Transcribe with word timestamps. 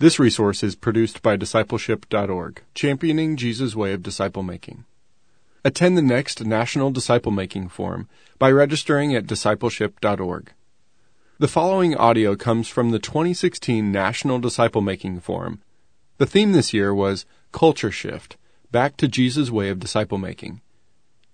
This 0.00 0.18
resource 0.18 0.64
is 0.64 0.74
produced 0.74 1.22
by 1.22 1.36
discipleship.org, 1.36 2.62
championing 2.74 3.36
Jesus' 3.36 3.76
way 3.76 3.92
of 3.92 4.02
disciple 4.02 4.42
making. 4.42 4.84
Attend 5.64 5.96
the 5.96 6.02
next 6.02 6.44
National 6.44 6.90
Disciple 6.90 7.30
Making 7.30 7.68
Forum 7.68 8.08
by 8.40 8.50
registering 8.50 9.14
at 9.14 9.28
discipleship.org. 9.28 10.52
The 11.38 11.46
following 11.46 11.94
audio 11.94 12.34
comes 12.34 12.66
from 12.66 12.90
the 12.90 12.98
2016 12.98 13.92
National 13.92 14.40
Disciple 14.40 14.80
Making 14.80 15.20
Forum. 15.20 15.62
The 16.18 16.26
theme 16.26 16.50
this 16.50 16.74
year 16.74 16.92
was 16.92 17.24
Culture 17.52 17.92
Shift 17.92 18.36
Back 18.72 18.96
to 18.96 19.06
Jesus' 19.06 19.52
Way 19.52 19.68
of 19.68 19.78
Disciple 19.78 20.18
Making. 20.18 20.60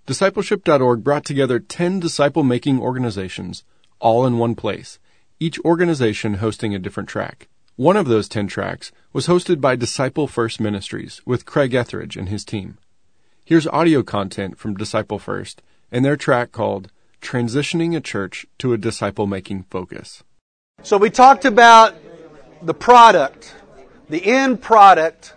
Discipleship.org 0.05 1.03
brought 1.03 1.25
together 1.25 1.61
10 1.61 1.99
disciple 1.99 2.45
making 2.45 2.79
organizations, 2.79 3.65
all 4.01 4.27
in 4.27 4.37
one 4.37 4.55
place, 4.55 4.99
each 5.39 5.59
organization 5.61 6.35
hosting 6.35 6.75
a 6.75 6.79
different 6.79 7.09
track. 7.09 7.49
One 7.81 7.97
of 7.97 8.09
those 8.09 8.29
10 8.29 8.47
tracks 8.47 8.93
was 9.15 9.27
hosted 9.27 9.59
by 9.59 9.75
Disciple 9.75 10.27
First 10.27 10.61
Ministries 10.61 11.23
with 11.25 11.47
Craig 11.47 11.73
Etheredge 11.73 12.15
and 12.15 12.29
his 12.29 12.45
team. 12.45 12.77
Here's 13.43 13.67
audio 13.67 14.03
content 14.03 14.59
from 14.59 14.75
Disciple 14.75 15.19
First 15.19 15.63
and 15.91 16.05
their 16.05 16.15
track 16.15 16.53
called 16.53 16.93
Transitioning 17.23 17.97
a 17.97 18.01
Church 18.03 18.45
to 18.59 18.75
a 18.75 18.77
Disciple 18.77 19.27
Making 19.27 19.63
Focus. 19.71 20.23
So 20.83 20.99
we 20.99 21.09
talked 21.09 21.47
about 21.47 21.95
the 22.61 22.75
product, 22.75 23.55
the 24.11 24.27
end 24.27 24.61
product 24.61 25.33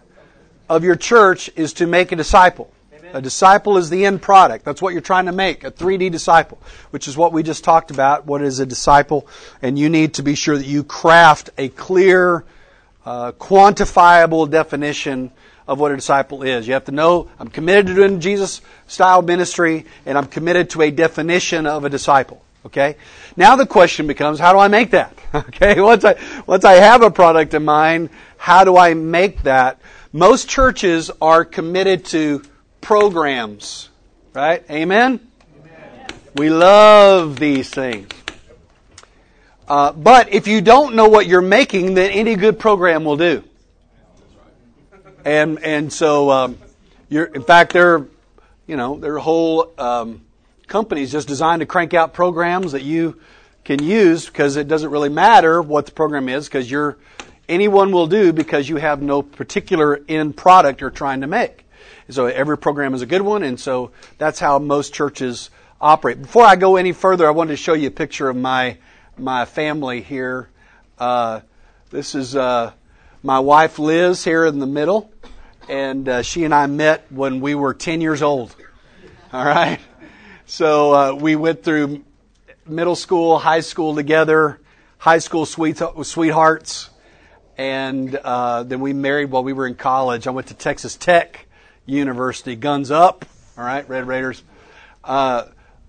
of 0.67 0.83
your 0.83 0.97
church 0.97 1.49
is 1.55 1.71
to 1.71 1.87
make 1.87 2.11
a 2.11 2.17
disciple. 2.17 2.72
A 3.13 3.21
disciple 3.21 3.77
is 3.77 3.91
the 3.91 4.05
end 4.05 4.23
product. 4.23 4.65
That's 4.65 4.81
what 4.81 4.93
you're 4.93 5.01
trying 5.01 5.27
to 5.27 5.31
make, 5.31 5.63
a 5.63 5.71
3D 5.71 6.11
disciple, 6.11 6.57
which 6.89 7.07
is 7.07 7.15
what 7.15 7.31
we 7.31 7.43
just 7.43 7.63
talked 7.63 7.91
about. 7.91 8.25
What 8.25 8.41
is 8.41 8.59
a 8.59 8.65
disciple? 8.65 9.27
And 9.61 9.77
you 9.77 9.87
need 9.87 10.15
to 10.15 10.23
be 10.23 10.33
sure 10.33 10.57
that 10.57 10.65
you 10.65 10.83
craft 10.83 11.51
a 11.57 11.69
clear, 11.69 12.43
uh, 13.05 13.33
quantifiable 13.33 14.49
definition 14.49 15.31
of 15.67 15.79
what 15.79 15.91
a 15.91 15.95
disciple 15.95 16.41
is. 16.41 16.67
You 16.67 16.73
have 16.73 16.85
to 16.85 16.91
know 16.91 17.29
I'm 17.39 17.49
committed 17.49 17.85
to 17.87 17.93
doing 17.93 18.19
Jesus 18.19 18.61
style 18.87 19.21
ministry 19.21 19.85
and 20.07 20.17
I'm 20.17 20.25
committed 20.25 20.71
to 20.71 20.81
a 20.81 20.89
definition 20.89 21.67
of 21.67 21.85
a 21.85 21.89
disciple. 21.89 22.43
Okay? 22.65 22.95
Now 23.37 23.55
the 23.55 23.67
question 23.67 24.07
becomes, 24.07 24.39
how 24.39 24.53
do 24.53 24.59
I 24.59 24.67
make 24.67 24.91
that? 24.91 25.17
Okay? 25.35 25.81
Once 25.81 26.05
I, 26.05 26.15
once 26.45 26.63
I 26.63 26.73
have 26.73 27.01
a 27.01 27.09
product 27.09 27.55
in 27.55 27.65
mind, 27.65 28.11
how 28.37 28.63
do 28.63 28.77
I 28.77 28.93
make 28.93 29.41
that? 29.43 29.79
Most 30.11 30.47
churches 30.47 31.09
are 31.19 31.43
committed 31.43 32.05
to 32.05 32.43
programs. 32.83 33.89
Right? 34.33 34.63
Amen? 34.69 35.19
Amen. 35.59 36.07
We 36.35 36.49
love 36.49 37.39
these 37.39 37.69
things. 37.69 38.09
Uh, 39.67 39.93
but 39.93 40.33
if 40.33 40.47
you 40.47 40.61
don't 40.61 40.93
know 40.93 41.07
what 41.07 41.25
you're 41.25 41.41
making, 41.41 41.93
then 41.93 42.11
any 42.11 42.35
good 42.35 42.59
program 42.59 43.05
will 43.05 43.17
do. 43.17 43.43
And 45.25 45.63
and 45.63 45.91
so 45.91 46.29
um, 46.29 46.57
you're 47.09 47.25
in 47.25 47.43
fact 47.43 47.71
they're 47.71 48.05
you 48.67 48.75
know 48.75 48.99
there 48.99 49.15
are 49.15 49.19
whole 49.19 49.73
um, 49.77 50.21
companies 50.67 51.11
just 51.11 51.29
designed 51.29 51.61
to 51.61 51.65
crank 51.65 51.93
out 51.93 52.13
programs 52.13 52.73
that 52.73 52.81
you 52.81 53.21
can 53.63 53.81
use 53.81 54.25
because 54.25 54.57
it 54.57 54.67
doesn't 54.67 54.89
really 54.89 55.07
matter 55.07 55.61
what 55.61 55.85
the 55.85 55.93
program 55.93 56.27
is 56.27 56.47
because 56.49 56.69
you're 56.69 56.97
anyone 57.47 57.93
will 57.93 58.07
do 58.07 58.33
because 58.33 58.67
you 58.67 58.75
have 58.75 59.01
no 59.01 59.21
particular 59.21 60.01
end 60.09 60.35
product 60.35 60.81
you're 60.81 60.89
trying 60.89 61.21
to 61.21 61.27
make. 61.27 61.63
So 62.09 62.25
every 62.25 62.57
program 62.57 62.93
is 62.93 63.01
a 63.01 63.05
good 63.05 63.21
one, 63.21 63.43
and 63.43 63.59
so 63.59 63.91
that's 64.17 64.39
how 64.39 64.59
most 64.59 64.93
churches 64.93 65.49
operate. 65.79 66.21
Before 66.21 66.45
I 66.45 66.55
go 66.55 66.75
any 66.75 66.91
further, 66.91 67.27
I 67.27 67.31
wanted 67.31 67.51
to 67.51 67.57
show 67.57 67.73
you 67.73 67.87
a 67.87 67.91
picture 67.91 68.29
of 68.29 68.35
my 68.35 68.77
my 69.17 69.45
family 69.45 70.01
here. 70.01 70.49
Uh, 70.99 71.41
this 71.91 72.15
is 72.15 72.35
uh, 72.35 72.71
my 73.21 73.39
wife 73.39 73.79
Liz 73.79 74.23
here 74.23 74.45
in 74.45 74.59
the 74.59 74.65
middle, 74.65 75.11
and 75.69 76.09
uh, 76.09 76.21
she 76.23 76.43
and 76.43 76.53
I 76.53 76.65
met 76.65 77.05
when 77.11 77.39
we 77.39 77.55
were 77.55 77.73
10 77.73 78.01
years 78.01 78.21
old. 78.21 78.55
All 79.31 79.45
right. 79.45 79.79
So 80.45 80.93
uh, 80.93 81.13
we 81.15 81.35
went 81.35 81.63
through 81.63 82.03
middle 82.65 82.95
school, 82.95 83.39
high 83.39 83.61
school 83.61 83.95
together, 83.95 84.59
high 84.97 85.19
school 85.19 85.45
sweet, 85.45 85.79
sweethearts, 86.03 86.89
and 87.57 88.15
uh, 88.15 88.63
then 88.63 88.81
we 88.81 88.93
married 88.93 89.31
while 89.31 89.43
we 89.43 89.53
were 89.53 89.67
in 89.67 89.75
college. 89.75 90.27
I 90.27 90.31
went 90.31 90.47
to 90.47 90.53
Texas 90.53 90.95
Tech 90.95 91.42
University, 91.85 92.55
guns 92.55 92.91
up. 92.91 93.25
All 93.57 93.63
right, 93.63 93.87
Red 93.87 94.07
Raiders. 94.07 94.43
Uh, 95.03 95.45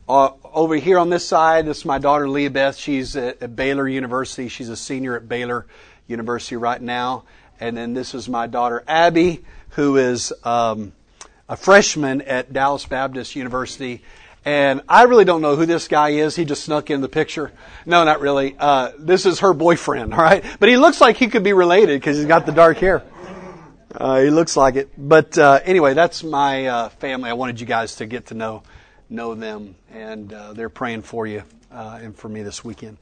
uh, 0.08 0.30
over 0.52 0.76
here 0.76 0.98
on 0.98 1.08
this 1.08 1.26
side, 1.26 1.66
this 1.66 1.78
is 1.78 1.84
my 1.84 1.98
daughter 1.98 2.28
Leah 2.28 2.50
Beth. 2.50 2.76
She's 2.76 3.16
at, 3.16 3.42
at 3.42 3.56
Baylor 3.56 3.88
University. 3.88 4.48
She's 4.48 4.68
a 4.68 4.76
senior 4.76 5.16
at 5.16 5.28
Baylor 5.28 5.66
University 6.06 6.56
right 6.56 6.80
now. 6.80 7.24
And 7.60 7.76
then 7.76 7.94
this 7.94 8.14
is 8.14 8.28
my 8.28 8.46
daughter 8.46 8.84
Abby, 8.86 9.44
who 9.70 9.96
is 9.96 10.32
um, 10.42 10.92
a 11.48 11.56
freshman 11.56 12.20
at 12.22 12.52
Dallas 12.52 12.84
Baptist 12.84 13.36
University. 13.36 14.02
And 14.44 14.82
I 14.88 15.04
really 15.04 15.24
don't 15.24 15.40
know 15.40 15.56
who 15.56 15.64
this 15.64 15.88
guy 15.88 16.10
is. 16.10 16.36
He 16.36 16.44
just 16.44 16.64
snuck 16.64 16.90
in 16.90 17.00
the 17.00 17.08
picture. 17.08 17.50
No, 17.86 18.04
not 18.04 18.20
really. 18.20 18.56
Uh, 18.58 18.92
this 18.98 19.24
is 19.24 19.40
her 19.40 19.54
boyfriend, 19.54 20.12
all 20.12 20.20
right? 20.20 20.44
But 20.60 20.68
he 20.68 20.76
looks 20.76 21.00
like 21.00 21.16
he 21.16 21.28
could 21.28 21.44
be 21.44 21.54
related 21.54 21.98
because 21.98 22.18
he's 22.18 22.26
got 22.26 22.44
the 22.44 22.52
dark 22.52 22.76
hair. 22.76 23.04
Uh, 23.96 24.20
he 24.20 24.30
looks 24.30 24.56
like 24.56 24.76
it. 24.76 24.90
But 24.96 25.38
uh, 25.38 25.60
anyway, 25.64 25.94
that's 25.94 26.24
my 26.24 26.66
uh, 26.66 26.88
family. 26.88 27.30
I 27.30 27.34
wanted 27.34 27.60
you 27.60 27.66
guys 27.66 27.96
to 27.96 28.06
get 28.06 28.26
to 28.26 28.34
know 28.34 28.62
know 29.08 29.34
them, 29.34 29.76
and 29.92 30.32
uh, 30.32 30.52
they're 30.54 30.68
praying 30.68 31.02
for 31.02 31.26
you 31.26 31.44
uh, 31.70 32.00
and 32.02 32.16
for 32.16 32.28
me 32.28 32.42
this 32.42 32.64
weekend. 32.64 32.96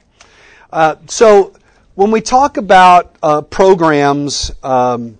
Uh, 0.71 0.95
so 1.07 1.53
when 1.95 2.11
we 2.11 2.21
talk 2.21 2.57
about 2.57 3.49
programs, 3.49 4.51
um, 4.63 5.17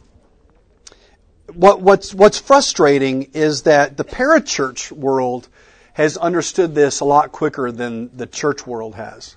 what, 1.53 1.81
what's, 1.81 2.13
what's 2.13 2.39
frustrating 2.39 3.29
is 3.33 3.63
that 3.63 3.97
the 3.97 4.03
parachurch 4.03 4.91
world 4.91 5.47
has 5.93 6.17
understood 6.17 6.73
this 6.73 6.99
a 6.99 7.05
lot 7.05 7.31
quicker 7.31 7.71
than 7.71 8.15
the 8.15 8.25
church 8.25 8.65
world 8.65 8.95
has. 8.95 9.35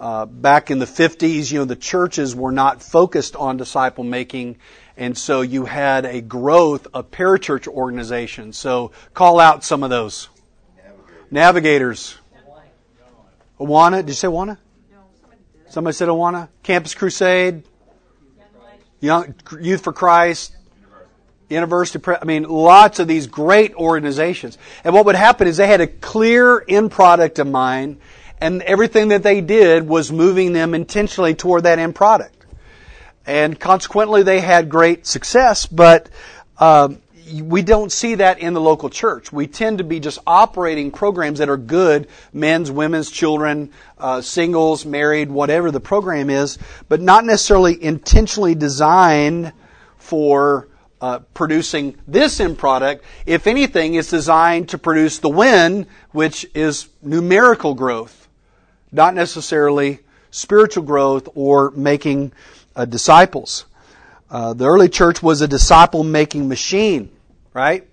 Uh, 0.00 0.26
back 0.26 0.70
in 0.70 0.80
the 0.80 0.86
50s, 0.86 1.52
you 1.52 1.60
know, 1.60 1.64
the 1.64 1.76
churches 1.76 2.34
were 2.34 2.50
not 2.50 2.82
focused 2.82 3.36
on 3.36 3.56
disciple 3.56 4.02
making, 4.02 4.56
and 4.96 5.16
so 5.16 5.40
you 5.40 5.64
had 5.64 6.06
a 6.06 6.20
growth 6.20 6.86
of 6.94 7.10
parachurch 7.10 7.66
organizations. 7.66 8.56
So 8.56 8.92
call 9.12 9.40
out 9.40 9.64
some 9.64 9.82
of 9.82 9.90
those. 9.90 10.28
Navigators. 11.30 12.16
Awana, 13.58 13.96
did 13.98 14.08
you 14.08 14.14
say 14.14 14.28
Awana? 14.28 14.58
Somebody 15.68 15.94
said 15.94 16.08
Awana? 16.08 16.48
Campus 16.62 16.94
Crusade, 16.94 17.64
Young 19.00 19.34
Youth 19.60 19.82
for 19.82 19.92
Christ, 19.92 20.54
University. 21.48 22.00
I 22.20 22.24
mean, 22.24 22.44
lots 22.44 23.00
of 23.00 23.08
these 23.08 23.26
great 23.26 23.74
organizations. 23.74 24.56
And 24.84 24.94
what 24.94 25.06
would 25.06 25.16
happen 25.16 25.48
is 25.48 25.56
they 25.56 25.66
had 25.66 25.80
a 25.80 25.86
clear 25.86 26.64
end 26.68 26.92
product 26.92 27.38
in 27.38 27.50
mind, 27.50 28.00
and 28.40 28.62
everything 28.62 29.08
that 29.08 29.22
they 29.22 29.40
did 29.40 29.88
was 29.88 30.12
moving 30.12 30.52
them 30.52 30.74
intentionally 30.74 31.34
toward 31.34 31.64
that 31.64 31.78
end 31.78 31.94
product. 31.94 32.43
And 33.26 33.58
consequently, 33.58 34.22
they 34.22 34.40
had 34.40 34.68
great 34.68 35.06
success, 35.06 35.66
but 35.66 36.10
um, 36.58 36.98
we 37.32 37.62
don't 37.62 37.90
see 37.90 38.16
that 38.16 38.38
in 38.38 38.52
the 38.52 38.60
local 38.60 38.90
church. 38.90 39.32
We 39.32 39.46
tend 39.46 39.78
to 39.78 39.84
be 39.84 39.98
just 39.98 40.18
operating 40.26 40.90
programs 40.90 41.38
that 41.38 41.48
are 41.48 41.56
good, 41.56 42.08
men's, 42.32 42.70
women's, 42.70 43.10
children, 43.10 43.70
uh, 43.98 44.20
singles, 44.20 44.84
married, 44.84 45.30
whatever 45.30 45.70
the 45.70 45.80
program 45.80 46.28
is, 46.28 46.58
but 46.88 47.00
not 47.00 47.24
necessarily 47.24 47.82
intentionally 47.82 48.54
designed 48.54 49.52
for 49.96 50.68
uh, 51.00 51.20
producing 51.32 51.96
this 52.06 52.40
end 52.40 52.58
product. 52.58 53.04
If 53.26 53.46
anything, 53.46 53.94
it's 53.94 54.10
designed 54.10 54.70
to 54.70 54.78
produce 54.78 55.18
the 55.18 55.30
win, 55.30 55.86
which 56.12 56.46
is 56.54 56.88
numerical 57.02 57.74
growth, 57.74 58.28
not 58.92 59.14
necessarily 59.14 60.00
spiritual 60.30 60.82
growth 60.82 61.28
or 61.34 61.70
making 61.70 62.32
uh, 62.76 62.84
disciples. 62.84 63.66
Uh, 64.30 64.54
the 64.54 64.66
early 64.66 64.88
church 64.88 65.22
was 65.22 65.40
a 65.40 65.48
disciple 65.48 66.02
making 66.04 66.48
machine 66.48 67.10
right? 67.54 67.88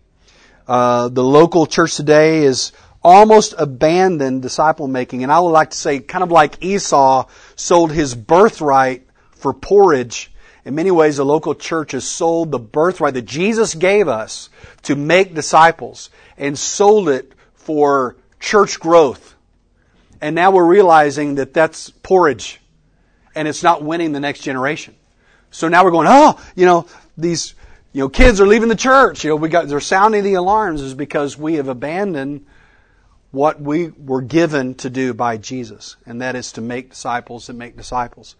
Uh, 0.68 1.08
the 1.08 1.24
local 1.24 1.66
church 1.66 1.96
today 1.96 2.44
is 2.44 2.74
almost 3.04 3.54
abandoned 3.58 4.42
disciple 4.42 4.88
making. 4.88 5.24
And 5.24 5.32
I 5.32 5.40
would 5.40 5.52
like 5.52 5.70
to 5.70 5.78
say, 5.78 6.00
kind 6.00 6.24
of 6.24 6.32
like 6.32 6.64
Esau 6.64 7.28
sold 7.56 7.92
his 7.92 8.14
birthright 8.14 9.08
for 9.32 9.54
porridge. 9.54 10.32
In 10.66 10.76
many 10.76 10.92
ways, 10.92 11.18
the 11.18 11.26
local 11.26 11.56
church 11.56 11.94
has 11.94 12.08
sold 12.08 12.52
the 12.52 12.60
birthright 12.60 13.14
that 13.14 13.26
Jesus 13.26 13.74
gave 13.74 14.08
us 14.08 14.50
to 14.84 14.96
make 14.96 15.34
disciples 15.34 16.10
and 16.38 16.58
sold 16.58 17.10
it 17.10 17.34
for 17.54 18.18
church 18.40 18.80
growth. 18.80 19.36
And 20.20 20.36
now 20.36 20.52
we're 20.52 20.66
realizing 20.66 21.36
that 21.36 21.54
that's 21.54 21.90
porridge 21.90 22.61
and 23.36 23.48
it's 23.48 23.64
not 23.64 23.84
winning 23.84 24.12
the 24.12 24.20
next 24.20 24.42
generation. 24.42 24.96
So 25.52 25.68
now 25.68 25.84
we're 25.84 25.92
going, 25.92 26.08
oh, 26.10 26.40
you 26.56 26.66
know, 26.66 26.88
these 27.18 27.56
you 27.94 28.00
know, 28.00 28.10
kids 28.10 28.40
are 28.40 28.48
leaving 28.48 28.70
the 28.70 28.76
church. 28.76 29.24
You 29.24 29.32
know, 29.32 29.36
we 29.36 29.50
got, 29.50 29.68
they're 29.68 29.80
sounding 29.80 30.24
the 30.24 30.36
alarms 30.36 30.82
is 30.82 30.94
because 30.94 31.38
we 31.38 31.56
have 31.56 31.68
abandoned 31.68 32.46
what 33.32 33.62
we 33.62 33.90
were 33.90 34.22
given 34.22 34.76
to 34.76 34.90
do 34.90 35.14
by 35.14 35.38
Jesus. 35.38 35.98
And 36.06 36.22
that 36.22 36.36
is 36.36 36.54
to 36.54 36.62
make 36.62 36.92
disciples 36.92 37.50
and 37.50 37.60
make 37.60 37.76
disciples. 37.76 38.36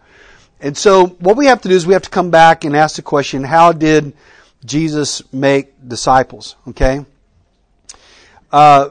And 0.60 0.76
so 0.76 1.06
what 1.06 1.36
we 1.36 1.46
have 1.46 1.60
to 1.62 1.68
do 1.68 1.74
is 1.74 1.86
we 1.86 1.94
have 1.94 2.02
to 2.02 2.10
come 2.10 2.30
back 2.30 2.64
and 2.64 2.76
ask 2.76 2.96
the 2.96 3.02
question, 3.02 3.44
how 3.44 3.72
did 3.72 4.14
Jesus 4.64 5.22
make 5.32 5.72
disciples? 5.86 6.56
Okay? 6.68 7.04
Uh, 8.50 8.90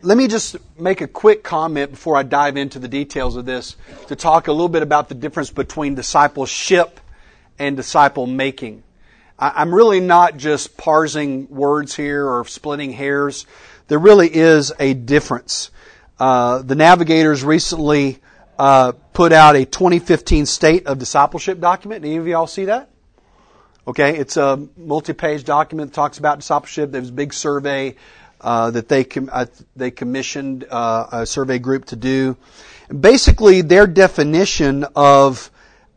let 0.00 0.16
me 0.16 0.28
just 0.28 0.56
make 0.78 1.00
a 1.00 1.08
quick 1.08 1.42
comment 1.42 1.90
before 1.90 2.16
I 2.16 2.22
dive 2.22 2.56
into 2.56 2.78
the 2.78 2.86
details 2.86 3.34
of 3.34 3.46
this 3.46 3.76
to 4.06 4.14
talk 4.14 4.46
a 4.46 4.52
little 4.52 4.68
bit 4.68 4.82
about 4.82 5.08
the 5.08 5.14
difference 5.14 5.50
between 5.50 5.96
discipleship 5.96 7.00
and 7.58 7.76
disciple 7.76 8.26
making. 8.26 8.84
I'm 9.40 9.74
really 9.74 10.00
not 10.00 10.36
just 10.36 10.76
parsing 10.76 11.48
words 11.48 11.94
here 11.94 12.28
or 12.28 12.44
splitting 12.44 12.92
hairs. 12.92 13.46
There 13.88 13.98
really 13.98 14.32
is 14.32 14.72
a 14.78 14.94
difference. 14.94 15.70
Uh, 16.18 16.62
the 16.62 16.74
Navigators 16.74 17.42
recently 17.42 18.18
uh, 18.58 18.92
put 19.12 19.32
out 19.32 19.56
a 19.56 19.64
2015 19.64 20.46
State 20.46 20.86
of 20.86 20.98
Discipleship 20.98 21.60
document. 21.60 22.04
Any 22.04 22.16
of 22.16 22.26
y'all 22.26 22.46
see 22.46 22.66
that? 22.66 22.90
Okay, 23.86 24.16
it's 24.16 24.36
a 24.36 24.68
multi-page 24.76 25.44
document 25.44 25.90
that 25.90 25.94
talks 25.94 26.18
about 26.18 26.38
discipleship. 26.38 26.90
There 26.90 27.00
was 27.00 27.10
a 27.10 27.14
big 27.14 27.32
survey 27.32 27.96
uh, 28.40 28.70
that 28.70 28.88
they 28.88 29.04
com- 29.04 29.30
uh, 29.32 29.46
they 29.76 29.90
commissioned 29.90 30.66
uh, 30.70 31.06
a 31.12 31.26
survey 31.26 31.58
group 31.58 31.86
to 31.86 31.96
do. 31.96 32.36
Basically, 32.88 33.60
their 33.62 33.86
definition 33.86 34.84
of 34.96 35.50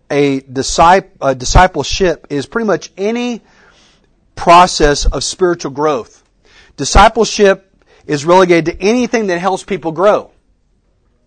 a, 0.09 0.41
disciple, 0.41 1.27
a 1.27 1.33
discipleship 1.33 2.27
is 2.29 2.45
pretty 2.45 2.67
much 2.67 2.91
any 2.97 3.41
process 4.35 5.05
of 5.05 5.23
spiritual 5.23 5.71
growth. 5.71 6.23
Discipleship 6.75 7.71
is 8.05 8.25
relegated 8.25 8.77
to 8.77 8.85
anything 8.85 9.27
that 9.27 9.39
helps 9.39 9.63
people 9.63 9.91
grow. 9.91 10.31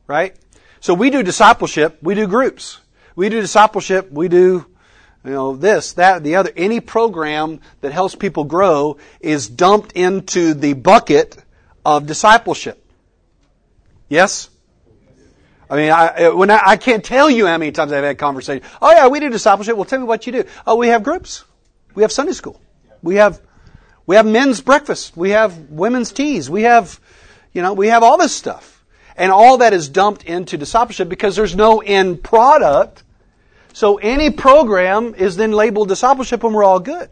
Right? 0.06 0.36
So 0.80 0.92
we 0.92 1.08
do 1.08 1.22
discipleship, 1.22 1.98
we 2.02 2.14
do 2.14 2.26
groups. 2.26 2.80
We 3.16 3.28
do 3.30 3.40
discipleship, 3.40 4.10
we 4.10 4.28
do 4.28 4.66
you 5.24 5.30
know, 5.30 5.56
this, 5.56 5.94
that, 5.94 6.22
the 6.22 6.36
other. 6.36 6.50
Any 6.54 6.80
program 6.80 7.60
that 7.80 7.92
helps 7.92 8.14
people 8.14 8.44
grow 8.44 8.98
is 9.20 9.48
dumped 9.48 9.92
into 9.92 10.52
the 10.52 10.74
bucket 10.74 11.36
of 11.84 12.06
discipleship. 12.06 12.84
Yes? 14.08 14.50
I 15.70 15.76
mean, 15.76 15.90
I, 15.90 16.28
when 16.28 16.50
I, 16.50 16.60
I 16.64 16.76
can't 16.76 17.02
tell 17.02 17.30
you 17.30 17.46
how 17.46 17.56
many 17.56 17.72
times 17.72 17.90
I've 17.90 18.04
had 18.04 18.18
conversations. 18.18 18.70
Oh 18.82 18.92
yeah, 18.92 19.08
we 19.08 19.18
do 19.18 19.30
discipleship. 19.30 19.76
Well, 19.76 19.86
tell 19.86 19.98
me 19.98 20.04
what 20.04 20.26
you 20.26 20.32
do. 20.32 20.44
Oh, 20.66 20.76
we 20.76 20.88
have 20.88 21.02
groups. 21.02 21.44
We 21.94 22.02
have 22.02 22.12
Sunday 22.12 22.32
school. 22.32 22.60
We 23.02 23.16
have, 23.16 23.40
we 24.06 24.16
have 24.16 24.26
men's 24.26 24.60
breakfast. 24.60 25.16
We 25.16 25.30
have 25.30 25.70
women's 25.70 26.12
teas. 26.12 26.50
We 26.50 26.62
have, 26.62 27.00
you 27.52 27.62
know, 27.62 27.72
we 27.72 27.88
have 27.88 28.02
all 28.02 28.18
this 28.18 28.34
stuff. 28.34 28.84
And 29.16 29.32
all 29.32 29.58
that 29.58 29.72
is 29.72 29.88
dumped 29.88 30.24
into 30.24 30.58
discipleship 30.58 31.08
because 31.08 31.36
there's 31.36 31.56
no 31.56 31.80
end 31.80 32.22
product 32.22 33.03
so 33.74 33.96
any 33.96 34.30
program 34.30 35.16
is 35.16 35.34
then 35.34 35.50
labeled 35.50 35.88
discipleship 35.88 36.44
and 36.44 36.54
we're 36.54 36.62
all 36.62 36.78
good. 36.78 37.10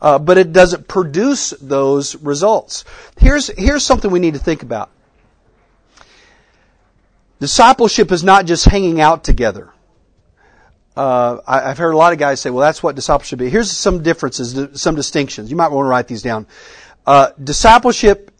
Uh, 0.00 0.16
but 0.18 0.38
it 0.38 0.52
doesn't 0.52 0.86
produce 0.86 1.50
those 1.60 2.14
results. 2.16 2.84
Here's, 3.18 3.48
here's 3.48 3.84
something 3.84 4.10
we 4.10 4.20
need 4.20 4.34
to 4.34 4.40
think 4.40 4.62
about. 4.62 4.90
Discipleship 7.40 8.12
is 8.12 8.22
not 8.22 8.46
just 8.46 8.64
hanging 8.64 9.00
out 9.00 9.24
together. 9.24 9.70
Uh, 10.96 11.38
I, 11.48 11.62
have 11.62 11.78
heard 11.78 11.94
a 11.94 11.96
lot 11.96 12.12
of 12.12 12.20
guys 12.20 12.40
say, 12.40 12.50
well, 12.50 12.60
that's 12.60 12.80
what 12.80 12.94
discipleship 12.94 13.40
is. 13.40 13.50
Here's 13.50 13.70
some 13.70 14.04
differences, 14.04 14.80
some 14.80 14.94
distinctions. 14.94 15.50
You 15.50 15.56
might 15.56 15.72
want 15.72 15.86
to 15.86 15.88
write 15.88 16.06
these 16.06 16.22
down. 16.22 16.46
Uh, 17.04 17.30
discipleship 17.42 18.30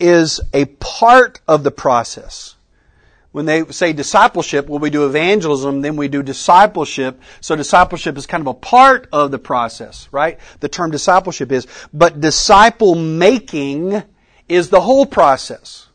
is 0.00 0.40
a 0.52 0.64
part 0.64 1.40
of 1.46 1.62
the 1.62 1.70
process 1.70 2.56
when 3.32 3.46
they 3.46 3.64
say 3.66 3.92
discipleship, 3.92 4.66
well, 4.68 4.80
we 4.80 4.90
do 4.90 5.06
evangelism, 5.06 5.82
then 5.82 5.96
we 5.96 6.08
do 6.08 6.22
discipleship. 6.22 7.20
So 7.40 7.54
discipleship 7.54 8.18
is 8.18 8.26
kind 8.26 8.40
of 8.40 8.48
a 8.48 8.54
part 8.54 9.08
of 9.12 9.30
the 9.30 9.38
process, 9.38 10.08
right? 10.10 10.38
The 10.58 10.68
term 10.68 10.90
discipleship 10.90 11.52
is. 11.52 11.66
But 11.92 12.20
disciple 12.20 12.96
making 12.96 14.02
is 14.48 14.70
the 14.70 14.80
whole 14.80 15.06
process. 15.06 15.86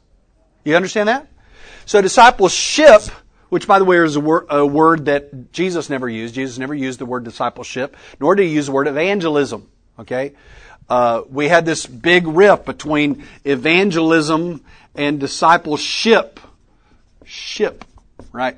You 0.64 0.76
understand 0.76 1.10
that? 1.10 1.28
So 1.86 2.02
discipleship, 2.02 3.02
which 3.50 3.68
by 3.68 3.80
the 3.80 3.86
way 3.86 3.98
is 3.98 4.16
a, 4.16 4.22
wor- 4.22 4.46
a 4.50 4.66
word 4.66 5.06
that 5.06 5.52
Jesus 5.52 5.90
never 5.90 6.08
used. 6.08 6.36
Jesus 6.36 6.58
never 6.58 6.74
used 6.74 7.00
the 7.00 7.06
word 7.06 7.26
discipleship, 7.26 7.98
nor 8.22 8.36
did 8.36 8.48
he 8.48 8.54
use 8.54 8.68
the 8.68 8.72
word 8.72 8.88
evangelism. 8.88 9.70
Okay? 10.00 10.34
Uh, 10.88 11.24
we 11.30 11.50
had 11.50 11.66
this 11.66 11.86
big 11.86 12.28
rift 12.28 12.66
between 12.66 13.26
evangelism 13.44 14.64
and 14.96 15.20
discipleship 15.20 16.40
ship, 17.26 17.86
right? 18.32 18.58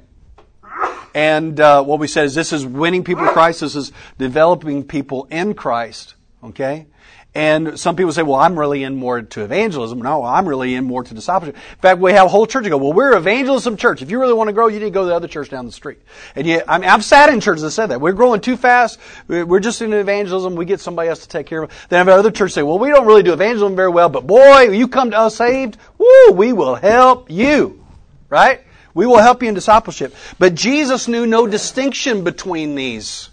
And 1.13 1.59
uh, 1.59 1.83
what 1.83 1.99
we 1.99 2.07
said 2.07 2.25
is 2.25 2.35
this 2.35 2.53
is 2.53 2.65
winning 2.65 3.03
people 3.03 3.25
to 3.25 3.31
Christ. 3.31 3.61
This 3.61 3.75
is 3.75 3.91
developing 4.17 4.83
people 4.83 5.27
in 5.31 5.53
Christ. 5.55 6.13
Okay. 6.43 6.85
And 7.33 7.79
some 7.79 7.95
people 7.95 8.11
say, 8.11 8.23
well, 8.23 8.39
I'm 8.39 8.57
really 8.57 8.83
in 8.83 8.95
more 8.95 9.21
to 9.21 9.43
evangelism. 9.43 10.01
No, 10.01 10.23
I'm 10.23 10.49
really 10.49 10.73
in 10.73 10.85
more 10.85 11.03
to 11.03 11.13
discipleship. 11.13 11.55
In 11.55 11.81
fact, 11.81 11.99
we 11.99 12.11
have 12.13 12.25
a 12.25 12.29
whole 12.29 12.47
church 12.47 12.63
that 12.63 12.71
go, 12.71 12.77
well, 12.77 12.93
we're 12.93 13.15
evangelism 13.15 13.77
church. 13.77 14.01
If 14.01 14.09
you 14.09 14.19
really 14.19 14.33
want 14.33 14.47
to 14.47 14.53
grow, 14.53 14.67
you 14.67 14.79
need 14.79 14.85
to 14.85 14.91
go 14.91 15.03
to 15.03 15.09
the 15.09 15.15
other 15.15 15.27
church 15.27 15.49
down 15.49 15.67
the 15.67 15.71
street. 15.71 15.99
And 16.35 16.47
yet, 16.47 16.65
I 16.67 16.79
mean, 16.79 16.89
I've 16.89 17.05
sat 17.05 17.29
in 17.29 17.39
churches 17.39 17.61
that 17.61 17.71
said 17.71 17.87
that. 17.87 18.01
We're 18.01 18.13
growing 18.13 18.41
too 18.41 18.57
fast. 18.57 18.99
We're 19.27 19.59
just 19.59 19.83
in 19.83 19.93
evangelism. 19.93 20.55
We 20.55 20.65
get 20.65 20.79
somebody 20.79 21.09
else 21.09 21.19
to 21.21 21.27
take 21.27 21.45
care 21.45 21.61
of 21.61 21.69
it. 21.69 21.75
Then 21.89 22.09
other 22.09 22.31
churches 22.31 22.55
say, 22.55 22.63
well, 22.63 22.79
we 22.79 22.89
don't 22.89 23.05
really 23.05 23.23
do 23.23 23.33
evangelism 23.33 23.75
very 23.75 23.91
well, 23.91 24.09
but 24.09 24.25
boy, 24.25 24.69
you 24.69 24.87
come 24.87 25.11
to 25.11 25.17
us 25.19 25.35
saved, 25.35 25.77
woo, 25.99 26.31
we 26.31 26.53
will 26.53 26.75
help 26.75 27.29
you. 27.29 27.85
Right? 28.29 28.62
We 28.94 29.06
will 29.06 29.19
help 29.19 29.44
you 29.44 29.50
in 29.50 29.56
discipleship. 29.56 30.15
But 30.39 30.56
Jesus 30.56 31.07
knew 31.07 31.25
no 31.25 31.47
distinction 31.47 32.24
between 32.24 32.75
these. 32.75 33.29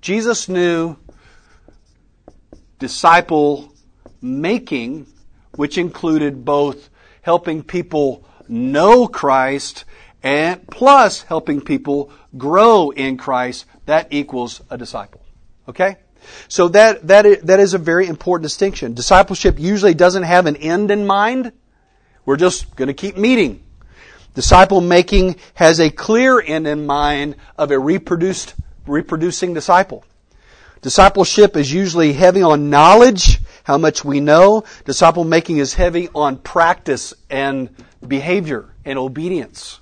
Jesus 0.00 0.48
knew 0.48 0.96
disciple 2.78 3.72
making, 4.20 5.06
which 5.56 5.78
included 5.78 6.44
both 6.44 6.90
helping 7.22 7.62
people 7.62 8.24
know 8.48 9.06
Christ 9.08 9.84
and 10.22 10.66
plus 10.68 11.22
helping 11.22 11.60
people 11.60 12.10
grow 12.36 12.90
in 12.90 13.16
Christ. 13.16 13.66
That 13.86 14.08
equals 14.10 14.60
a 14.70 14.76
disciple. 14.76 15.22
Okay? 15.68 15.96
So 16.48 16.68
that, 16.68 17.06
that, 17.06 17.26
is, 17.26 17.42
that 17.42 17.60
is 17.60 17.74
a 17.74 17.78
very 17.78 18.06
important 18.06 18.42
distinction. 18.42 18.94
Discipleship 18.94 19.58
usually 19.58 19.94
doesn't 19.94 20.24
have 20.24 20.46
an 20.46 20.56
end 20.56 20.90
in 20.90 21.06
mind. 21.06 21.52
We're 22.28 22.36
just 22.36 22.76
going 22.76 22.88
to 22.88 22.92
keep 22.92 23.16
meeting. 23.16 23.62
Disciple 24.34 24.82
making 24.82 25.36
has 25.54 25.80
a 25.80 25.88
clear 25.88 26.38
end 26.38 26.66
in 26.66 26.84
mind 26.84 27.36
of 27.56 27.70
a 27.70 27.78
reproduced, 27.78 28.54
reproducing 28.86 29.54
disciple. 29.54 30.04
Discipleship 30.82 31.56
is 31.56 31.72
usually 31.72 32.12
heavy 32.12 32.42
on 32.42 32.68
knowledge, 32.68 33.40
how 33.64 33.78
much 33.78 34.04
we 34.04 34.20
know. 34.20 34.64
Disciple 34.84 35.24
making 35.24 35.56
is 35.56 35.72
heavy 35.72 36.10
on 36.14 36.36
practice 36.36 37.14
and 37.30 37.70
behavior 38.06 38.74
and 38.84 38.98
obedience. 38.98 39.80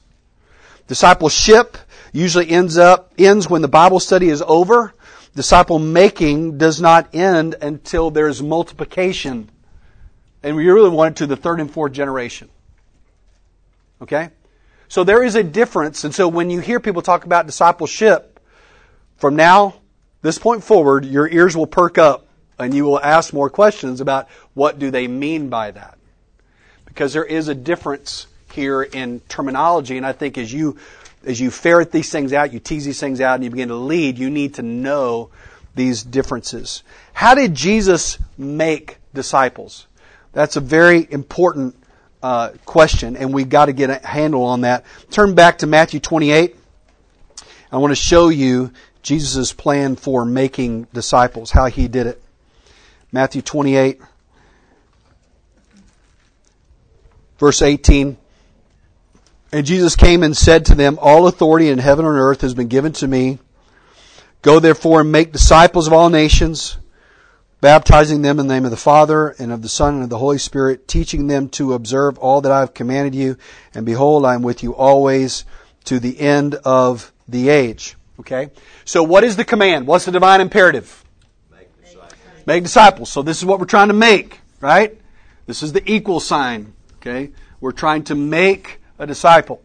Discipleship 0.87 1.76
usually 2.12 2.49
ends 2.49 2.79
up, 2.79 3.12
ends 3.19 3.50
when 3.50 3.61
the 3.61 3.67
Bible 3.67 3.99
study 3.99 4.29
is 4.29 4.41
over. 4.47 4.95
Disciple 5.35 5.81
making 5.81 6.59
does 6.59 6.81
not 6.81 7.12
end 7.12 7.57
until 7.61 8.12
there's 8.12 8.41
multiplication. 8.41 9.50
And 10.43 10.57
we 10.57 10.69
really 10.69 10.90
want 10.90 11.16
it 11.16 11.19
to 11.19 11.26
the 11.26 11.37
third 11.37 11.61
and 11.61 11.71
fourth 11.71 11.93
generation. 11.93 12.49
Okay? 14.00 14.31
So 14.88 15.05
there 15.05 15.23
is 15.23 15.35
a 15.35 15.43
difference. 15.43 16.05
And 16.05 16.14
so 16.14 16.28
when 16.28 16.50
you 16.50 16.61
hear 16.61 16.81
people 16.81 17.02
talk 17.02 17.25
about 17.25 17.47
discipleship, 17.47 18.40
from 19.16 19.37
now, 19.37 19.76
this 20.23 20.38
point 20.38 20.62
forward, 20.62 21.05
your 21.05 21.28
ears 21.28 21.57
will 21.57 21.66
perk 21.66 21.99
up 21.99 22.26
and 22.59 22.75
you 22.75 22.85
will 22.85 23.00
ask 23.00 23.33
more 23.33 23.50
questions 23.50 24.00
about 24.00 24.28
what 24.55 24.78
do 24.78 24.90
they 24.90 25.09
mean 25.09 25.49
by 25.49 25.71
that. 25.71 25.99
Because 26.85 27.12
there 27.12 27.25
is 27.25 27.49
a 27.49 27.55
difference 27.55 28.26
here 28.52 28.83
in 28.83 29.21
terminology. 29.28 29.97
And 29.97 30.07
I 30.07 30.12
think 30.12 30.38
as 30.38 30.52
you, 30.52 30.78
as 31.25 31.40
you 31.40 31.50
ferret 31.50 31.93
these 31.93 32.11
things 32.11 32.33
out, 32.33 32.52
you 32.52 32.61
tease 32.61 32.85
these 32.85 33.00
things 33.00 33.21
out 33.21 33.35
and 33.35 33.45
you 33.45 33.50
begin 33.50 33.69
to 33.69 33.76
lead, 33.76 34.19
you 34.19 34.31
need 34.31 34.55
to 34.55 34.62
know 34.62 35.31
these 35.75 36.02
differences. 36.02 36.83
How 37.12 37.35
did 37.35 37.55
Jesus 37.55 38.19
make 38.38 38.99
disciples? 39.12 39.86
That's 40.37 40.57
a 40.57 40.61
very 40.61 41.11
important 41.11 41.75
uh, 42.23 42.50
question, 42.66 43.16
and 43.16 43.33
we've 43.33 43.49
got 43.49 43.66
to 43.66 43.73
get 43.73 43.88
a 43.88 44.07
handle 44.07 44.43
on 44.43 44.61
that. 44.61 44.85
Turn 45.11 45.35
back 45.35 45.57
to 45.59 45.66
Matthew 45.66 45.99
28. 45.99 46.55
I 47.73 47.78
want 47.78 47.90
to 47.90 47.97
show 47.97 48.28
you 48.28 48.71
Jesus' 49.00 49.55
plan 49.55 49.97
for 49.97 50.26
making 50.26 50.88
disciples, 50.93 51.52
how 51.52 51.69
he 51.69 51.88
did 51.88 52.07
it. 52.07 52.23
Matthew 53.11 53.40
28, 53.40 53.99
verse 57.38 57.62
18. 57.62 58.19
And 59.52 59.64
Jesus 59.64 59.97
came 59.97 60.23
and 60.23 60.37
said 60.37 60.66
to 60.66 60.75
them, 60.75 60.99
All 61.00 61.28
authority 61.28 61.71
in 61.71 61.78
heaven 61.78 62.05
and 62.05 62.19
earth 62.19 62.43
has 62.43 62.52
been 62.52 62.69
given 62.69 62.93
to 62.93 63.09
me. 63.09 63.38
Go 64.43 64.61
therefore 64.61 65.00
and 65.00 65.11
make 65.11 65.33
disciples 65.33 65.87
of 65.87 65.95
all 65.95 66.11
nations 66.11 66.76
baptizing 67.67 68.23
them 68.23 68.39
in 68.39 68.47
the 68.47 68.55
name 68.55 68.65
of 68.65 68.71
the 68.71 68.77
Father 68.77 69.35
and 69.41 69.51
of 69.51 69.61
the 69.61 69.69
Son 69.69 69.95
and 69.95 70.05
of 70.05 70.09
the 70.09 70.19
Holy 70.19 70.39
Spirit, 70.39 70.87
teaching 70.87 71.27
them 71.27 71.49
to 71.49 71.73
observe 71.73 72.17
all 72.17 72.41
that 72.41 72.53
I 72.53 72.61
have 72.61 72.75
commanded 72.75 73.13
you. 73.13 73.37
And 73.75 73.85
behold, 73.85 74.25
I 74.25 74.37
am 74.37 74.43
with 74.43 74.63
you 74.63 74.73
always 74.73 75.45
to 75.87 75.99
the 75.99 76.21
end 76.21 76.55
of 76.65 77.13
the 77.27 77.49
age. 77.49 77.97
Okay? 78.21 78.51
So 78.85 79.03
what 79.03 79.25
is 79.25 79.35
the 79.35 79.45
command? 79.45 79.89
What's 79.89 80.05
the 80.05 80.13
divine 80.13 80.41
imperative? 80.41 81.05
Make 81.51 81.83
disciples. 81.83 82.47
Make 82.47 82.63
disciples. 82.63 83.11
So 83.11 83.23
this 83.23 83.39
is 83.39 83.45
what 83.45 83.59
we're 83.59 83.67
trying 83.67 83.89
to 83.89 83.95
make, 83.95 84.39
right? 84.61 84.97
This 85.47 85.65
is 85.65 85.73
the 85.73 85.83
equal 85.91 86.21
sign. 86.21 86.73
Okay? 86.99 87.33
We're 87.61 87.73
trying 87.73 88.05
to 88.05 88.15
make 88.15 88.79
a 88.97 89.09
disciple. 89.09 89.61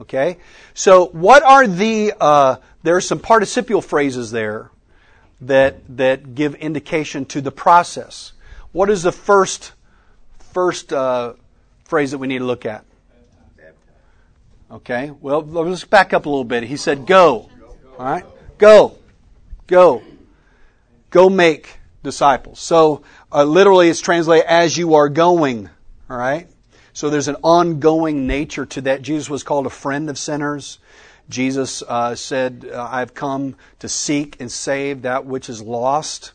Okay? 0.00 0.38
So 0.74 1.06
what 1.06 1.44
are 1.44 1.68
the, 1.68 2.14
uh, 2.20 2.56
there 2.82 2.96
are 2.96 3.00
some 3.00 3.20
participial 3.20 3.80
phrases 3.80 4.32
there 4.32 4.72
that, 5.46 5.96
that 5.96 6.34
give 6.34 6.54
indication 6.56 7.24
to 7.26 7.40
the 7.40 7.50
process. 7.50 8.32
What 8.72 8.90
is 8.90 9.02
the 9.02 9.12
first, 9.12 9.72
first, 10.52 10.92
uh, 10.92 11.34
phrase 11.84 12.10
that 12.10 12.18
we 12.18 12.26
need 12.26 12.38
to 12.38 12.44
look 12.44 12.66
at? 12.66 12.84
Okay? 14.70 15.12
Well, 15.20 15.42
let's 15.42 15.84
back 15.84 16.12
up 16.12 16.26
a 16.26 16.28
little 16.28 16.44
bit. 16.44 16.64
He 16.64 16.76
said, 16.76 17.06
go. 17.06 17.48
All 17.98 18.04
right? 18.04 18.24
Go. 18.58 18.98
Go. 19.66 20.02
Go 21.10 21.28
make 21.28 21.78
disciples. 22.02 22.58
So, 22.58 23.02
uh, 23.32 23.44
literally 23.44 23.88
it's 23.88 24.00
translated 24.00 24.46
as 24.46 24.76
you 24.76 24.94
are 24.94 25.08
going. 25.08 25.70
All 26.10 26.16
right? 26.16 26.48
So 26.92 27.10
there's 27.10 27.28
an 27.28 27.36
ongoing 27.42 28.26
nature 28.26 28.66
to 28.66 28.80
that. 28.82 29.02
Jesus 29.02 29.28
was 29.28 29.42
called 29.42 29.66
a 29.66 29.70
friend 29.70 30.08
of 30.08 30.18
sinners. 30.18 30.78
Jesus 31.28 31.82
uh, 31.82 32.14
said, 32.14 32.68
uh, 32.72 32.88
I've 32.90 33.14
come 33.14 33.56
to 33.78 33.88
seek 33.88 34.40
and 34.40 34.50
save 34.50 35.02
that 35.02 35.24
which 35.24 35.48
is 35.48 35.62
lost. 35.62 36.32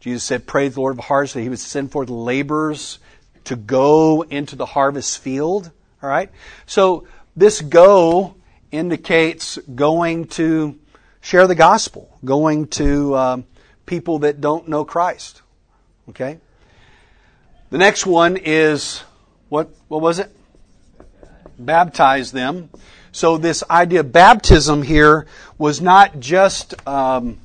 Jesus 0.00 0.24
said, 0.24 0.46
Pray 0.46 0.68
the 0.68 0.80
Lord 0.80 0.98
of 0.98 1.04
hearts 1.04 1.32
that 1.32 1.42
he 1.42 1.48
would 1.48 1.58
send 1.58 1.92
forth 1.92 2.08
laborers 2.08 2.98
to 3.44 3.56
go 3.56 4.22
into 4.22 4.56
the 4.56 4.66
harvest 4.66 5.18
field. 5.18 5.70
All 6.02 6.08
right? 6.08 6.30
So 6.66 7.06
this 7.36 7.60
go 7.60 8.34
indicates 8.70 9.58
going 9.74 10.26
to 10.26 10.78
share 11.20 11.46
the 11.46 11.54
gospel, 11.54 12.18
going 12.24 12.68
to 12.68 13.16
um, 13.16 13.44
people 13.86 14.20
that 14.20 14.40
don't 14.40 14.68
know 14.68 14.84
Christ. 14.84 15.42
Okay? 16.10 16.38
The 17.70 17.78
next 17.78 18.06
one 18.06 18.36
is 18.36 19.02
what 19.48 19.70
what 19.88 20.00
was 20.00 20.18
it? 20.18 20.34
Baptize 21.58 22.32
them. 22.32 22.70
So 23.18 23.36
this 23.36 23.64
idea 23.68 23.98
of 23.98 24.12
baptism 24.12 24.80
here 24.80 25.26
was 25.58 25.80
not 25.80 26.20
just 26.20 26.86
um, 26.86 27.40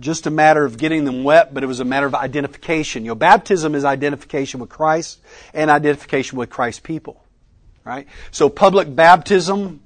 just 0.00 0.26
a 0.26 0.30
matter 0.30 0.64
of 0.64 0.76
getting 0.76 1.04
them 1.04 1.22
wet, 1.22 1.54
but 1.54 1.62
it 1.62 1.68
was 1.68 1.78
a 1.78 1.84
matter 1.84 2.06
of 2.06 2.16
identification. 2.16 3.04
You 3.04 3.12
know, 3.12 3.14
baptism 3.14 3.76
is 3.76 3.84
identification 3.84 4.58
with 4.58 4.70
Christ 4.70 5.20
and 5.54 5.70
identification 5.70 6.36
with 6.36 6.50
Christ's 6.50 6.80
people. 6.80 7.22
Right? 7.84 8.08
So 8.32 8.48
public 8.48 8.92
baptism 8.92 9.80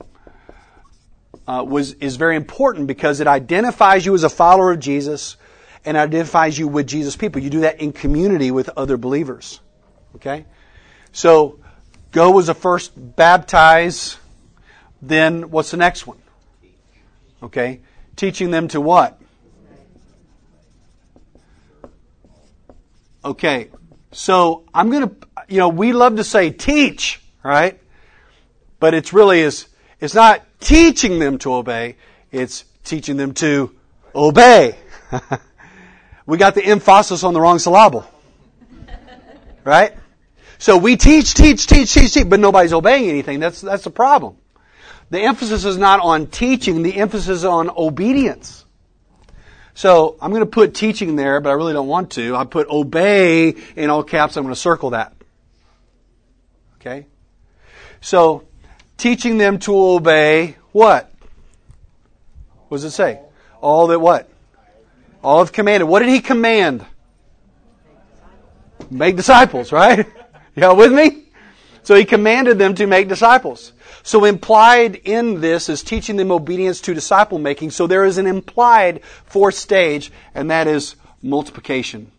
uh, 1.46 1.62
was 1.68 1.92
is 1.92 2.16
very 2.16 2.36
important 2.36 2.86
because 2.86 3.20
it 3.20 3.26
identifies 3.26 4.06
you 4.06 4.14
as 4.14 4.24
a 4.24 4.30
follower 4.30 4.72
of 4.72 4.80
Jesus 4.80 5.36
and 5.84 5.94
identifies 5.94 6.58
you 6.58 6.68
with 6.68 6.86
Jesus 6.86 7.16
people. 7.16 7.42
You 7.42 7.50
do 7.50 7.60
that 7.60 7.82
in 7.82 7.92
community 7.92 8.50
with 8.50 8.70
other 8.78 8.96
believers. 8.96 9.60
Okay? 10.14 10.46
So, 11.12 11.60
go 12.12 12.30
was 12.30 12.46
the 12.46 12.54
first, 12.54 12.92
baptize, 12.96 14.16
then 15.00 15.50
what's 15.50 15.70
the 15.70 15.76
next 15.76 16.06
one? 16.06 16.18
Okay? 17.42 17.80
Teaching 18.16 18.50
them 18.50 18.68
to 18.68 18.80
what? 18.80 19.20
Okay. 23.24 23.70
So, 24.10 24.64
I'm 24.72 24.90
going 24.90 25.08
to, 25.08 25.14
you 25.48 25.58
know, 25.58 25.68
we 25.68 25.92
love 25.92 26.16
to 26.16 26.24
say 26.24 26.50
teach, 26.50 27.20
right? 27.42 27.78
But 28.80 28.94
it's 28.94 29.12
really 29.12 29.40
is, 29.40 29.68
it's 30.00 30.14
not 30.14 30.42
teaching 30.60 31.18
them 31.18 31.38
to 31.38 31.54
obey, 31.54 31.96
it's 32.32 32.64
teaching 32.84 33.16
them 33.16 33.34
to 33.34 33.74
obey. 34.14 34.76
we 36.26 36.38
got 36.38 36.54
the 36.54 36.64
emphasis 36.64 37.22
on 37.22 37.34
the 37.34 37.40
wrong 37.40 37.58
syllable. 37.58 38.06
Right? 39.64 39.94
So 40.58 40.76
we 40.78 40.96
teach, 40.96 41.34
teach, 41.34 41.66
teach, 41.66 41.92
teach, 41.92 42.14
teach, 42.14 42.28
but 42.28 42.40
nobody's 42.40 42.72
obeying 42.72 43.08
anything. 43.10 43.38
That's, 43.40 43.60
that's 43.60 43.84
the 43.84 43.90
problem. 43.90 44.36
The 45.10 45.20
emphasis 45.20 45.64
is 45.64 45.78
not 45.78 46.00
on 46.00 46.26
teaching, 46.26 46.82
the 46.82 46.96
emphasis 46.96 47.28
is 47.28 47.44
on 47.44 47.70
obedience. 47.70 48.64
So 49.74 50.16
I'm 50.20 50.30
going 50.30 50.42
to 50.42 50.46
put 50.46 50.74
teaching 50.74 51.14
there, 51.16 51.40
but 51.40 51.50
I 51.50 51.52
really 51.52 51.72
don't 51.72 51.86
want 51.86 52.10
to. 52.12 52.34
I 52.34 52.44
put 52.44 52.68
obey 52.68 53.54
in 53.76 53.90
all 53.90 54.02
caps. 54.02 54.36
I'm 54.36 54.42
going 54.42 54.54
to 54.54 54.60
circle 54.60 54.90
that. 54.90 55.14
Okay? 56.80 57.06
So, 58.00 58.44
teaching 58.96 59.38
them 59.38 59.60
to 59.60 59.78
obey 59.78 60.56
what? 60.72 61.12
What 62.68 62.78
does 62.78 62.84
it 62.84 62.90
say? 62.90 63.20
All 63.60 63.86
that 63.86 64.00
what? 64.00 64.28
All 65.22 65.38
have 65.38 65.52
commanded. 65.52 65.86
What 65.86 66.00
did 66.00 66.08
he 66.08 66.20
command? 66.20 66.84
Make 68.90 69.16
disciples, 69.16 69.70
right? 69.72 70.06
Y'all 70.56 70.76
with 70.76 70.92
me? 70.92 71.27
So 71.82 71.94
he 71.94 72.04
commanded 72.04 72.58
them 72.58 72.74
to 72.76 72.86
make 72.86 73.08
disciples. 73.08 73.72
So 74.02 74.24
implied 74.24 74.96
in 74.96 75.40
this 75.40 75.68
is 75.68 75.82
teaching 75.82 76.16
them 76.16 76.30
obedience 76.30 76.80
to 76.82 76.94
disciple 76.94 77.38
making. 77.38 77.70
So 77.70 77.86
there 77.86 78.04
is 78.04 78.18
an 78.18 78.26
implied 78.26 79.02
fourth 79.24 79.54
stage, 79.54 80.10
and 80.34 80.50
that 80.50 80.66
is 80.66 80.96
multiplication. 81.22 82.12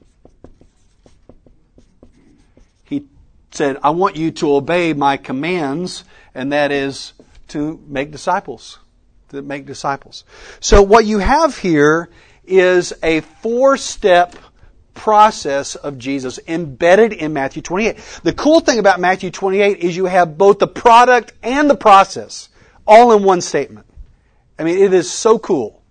He 2.84 3.06
said, 3.52 3.78
I 3.84 3.92
want 3.92 4.16
you 4.16 4.32
to 4.32 4.56
obey 4.56 4.94
my 4.94 5.18
commands, 5.18 6.04
and 6.36 6.52
that 6.52 6.72
is 6.72 7.14
to 7.50 7.84
make 7.88 8.12
disciples. 8.12 8.80
To 9.30 9.42
make 9.42 9.66
disciples. 9.66 10.24
So 10.60 10.82
what 10.82 11.06
you 11.06 11.20
have 11.20 11.58
here 11.58 12.10
is 12.46 12.94
a 13.04 13.22
four 13.22 13.78
step 13.78 14.36
process 15.00 15.76
of 15.76 15.98
Jesus 15.98 16.42
embedded 16.46 17.14
in 17.14 17.32
Matthew 17.32 17.62
28. 17.62 17.98
The 18.22 18.34
cool 18.34 18.60
thing 18.60 18.80
about 18.80 19.00
Matthew 19.00 19.32
28 19.32 19.78
is 19.78 19.96
you 19.96 20.06
have 20.06 20.38
both 20.38 20.60
the 20.60 20.68
product 20.68 21.32
and 21.42 21.70
the 21.70 21.76
process 21.76 22.50
all 22.86 23.14
in 23.14 23.24
one 23.24 23.40
statement. 23.40 23.88
I 24.60 24.64
mean, 24.66 24.78
it 24.78 24.94
is 24.94 25.10
so 25.10 25.40
cool 25.40 25.82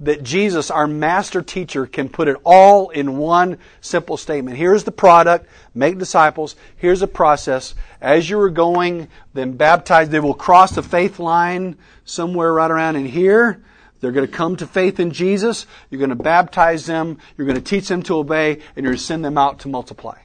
that 0.00 0.22
Jesus, 0.22 0.70
our 0.70 0.86
master 0.86 1.40
teacher, 1.40 1.86
can 1.86 2.10
put 2.10 2.28
it 2.28 2.36
all 2.44 2.90
in 2.90 3.16
one 3.16 3.58
simple 3.80 4.18
statement. 4.18 4.58
Here's 4.58 4.84
the 4.84 4.92
product, 4.92 5.48
make 5.74 5.96
disciples. 5.96 6.54
Here's 6.76 7.00
the 7.00 7.06
process. 7.06 7.74
As 7.98 8.28
you 8.28 8.38
are 8.40 8.50
going, 8.50 9.08
then 9.32 9.52
baptize. 9.52 10.10
They 10.10 10.20
will 10.20 10.34
cross 10.34 10.72
the 10.72 10.82
faith 10.82 11.18
line 11.18 11.78
somewhere 12.04 12.52
right 12.52 12.70
around 12.70 12.96
in 12.96 13.06
here. 13.06 13.64
They're 14.00 14.12
going 14.12 14.26
to 14.26 14.32
come 14.32 14.56
to 14.56 14.66
faith 14.66 15.00
in 15.00 15.10
Jesus. 15.10 15.66
You're 15.90 15.98
going 15.98 16.10
to 16.10 16.16
baptize 16.16 16.86
them. 16.86 17.18
You're 17.36 17.46
going 17.46 17.58
to 17.58 17.64
teach 17.64 17.88
them 17.88 18.02
to 18.04 18.16
obey, 18.16 18.52
and 18.52 18.62
you're 18.76 18.92
going 18.92 18.96
to 18.96 19.02
send 19.02 19.24
them 19.24 19.38
out 19.38 19.60
to 19.60 19.68
multiply. 19.68 20.18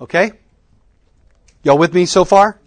Okay? 0.00 0.32
Y'all 1.62 1.78
with 1.78 1.94
me 1.94 2.04
so 2.06 2.24
far? 2.24 2.58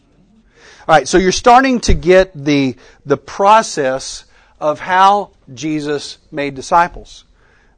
All 0.88 0.96
right, 0.96 1.08
so 1.08 1.18
you're 1.18 1.32
starting 1.32 1.82
to 1.82 1.94
get 1.94 2.32
the, 2.34 2.78
the 3.06 3.18
process 3.18 4.26
of 4.60 4.80
how 4.80 5.32
Jesus 5.54 6.18
made 6.32 6.56
disciples. 6.56 7.26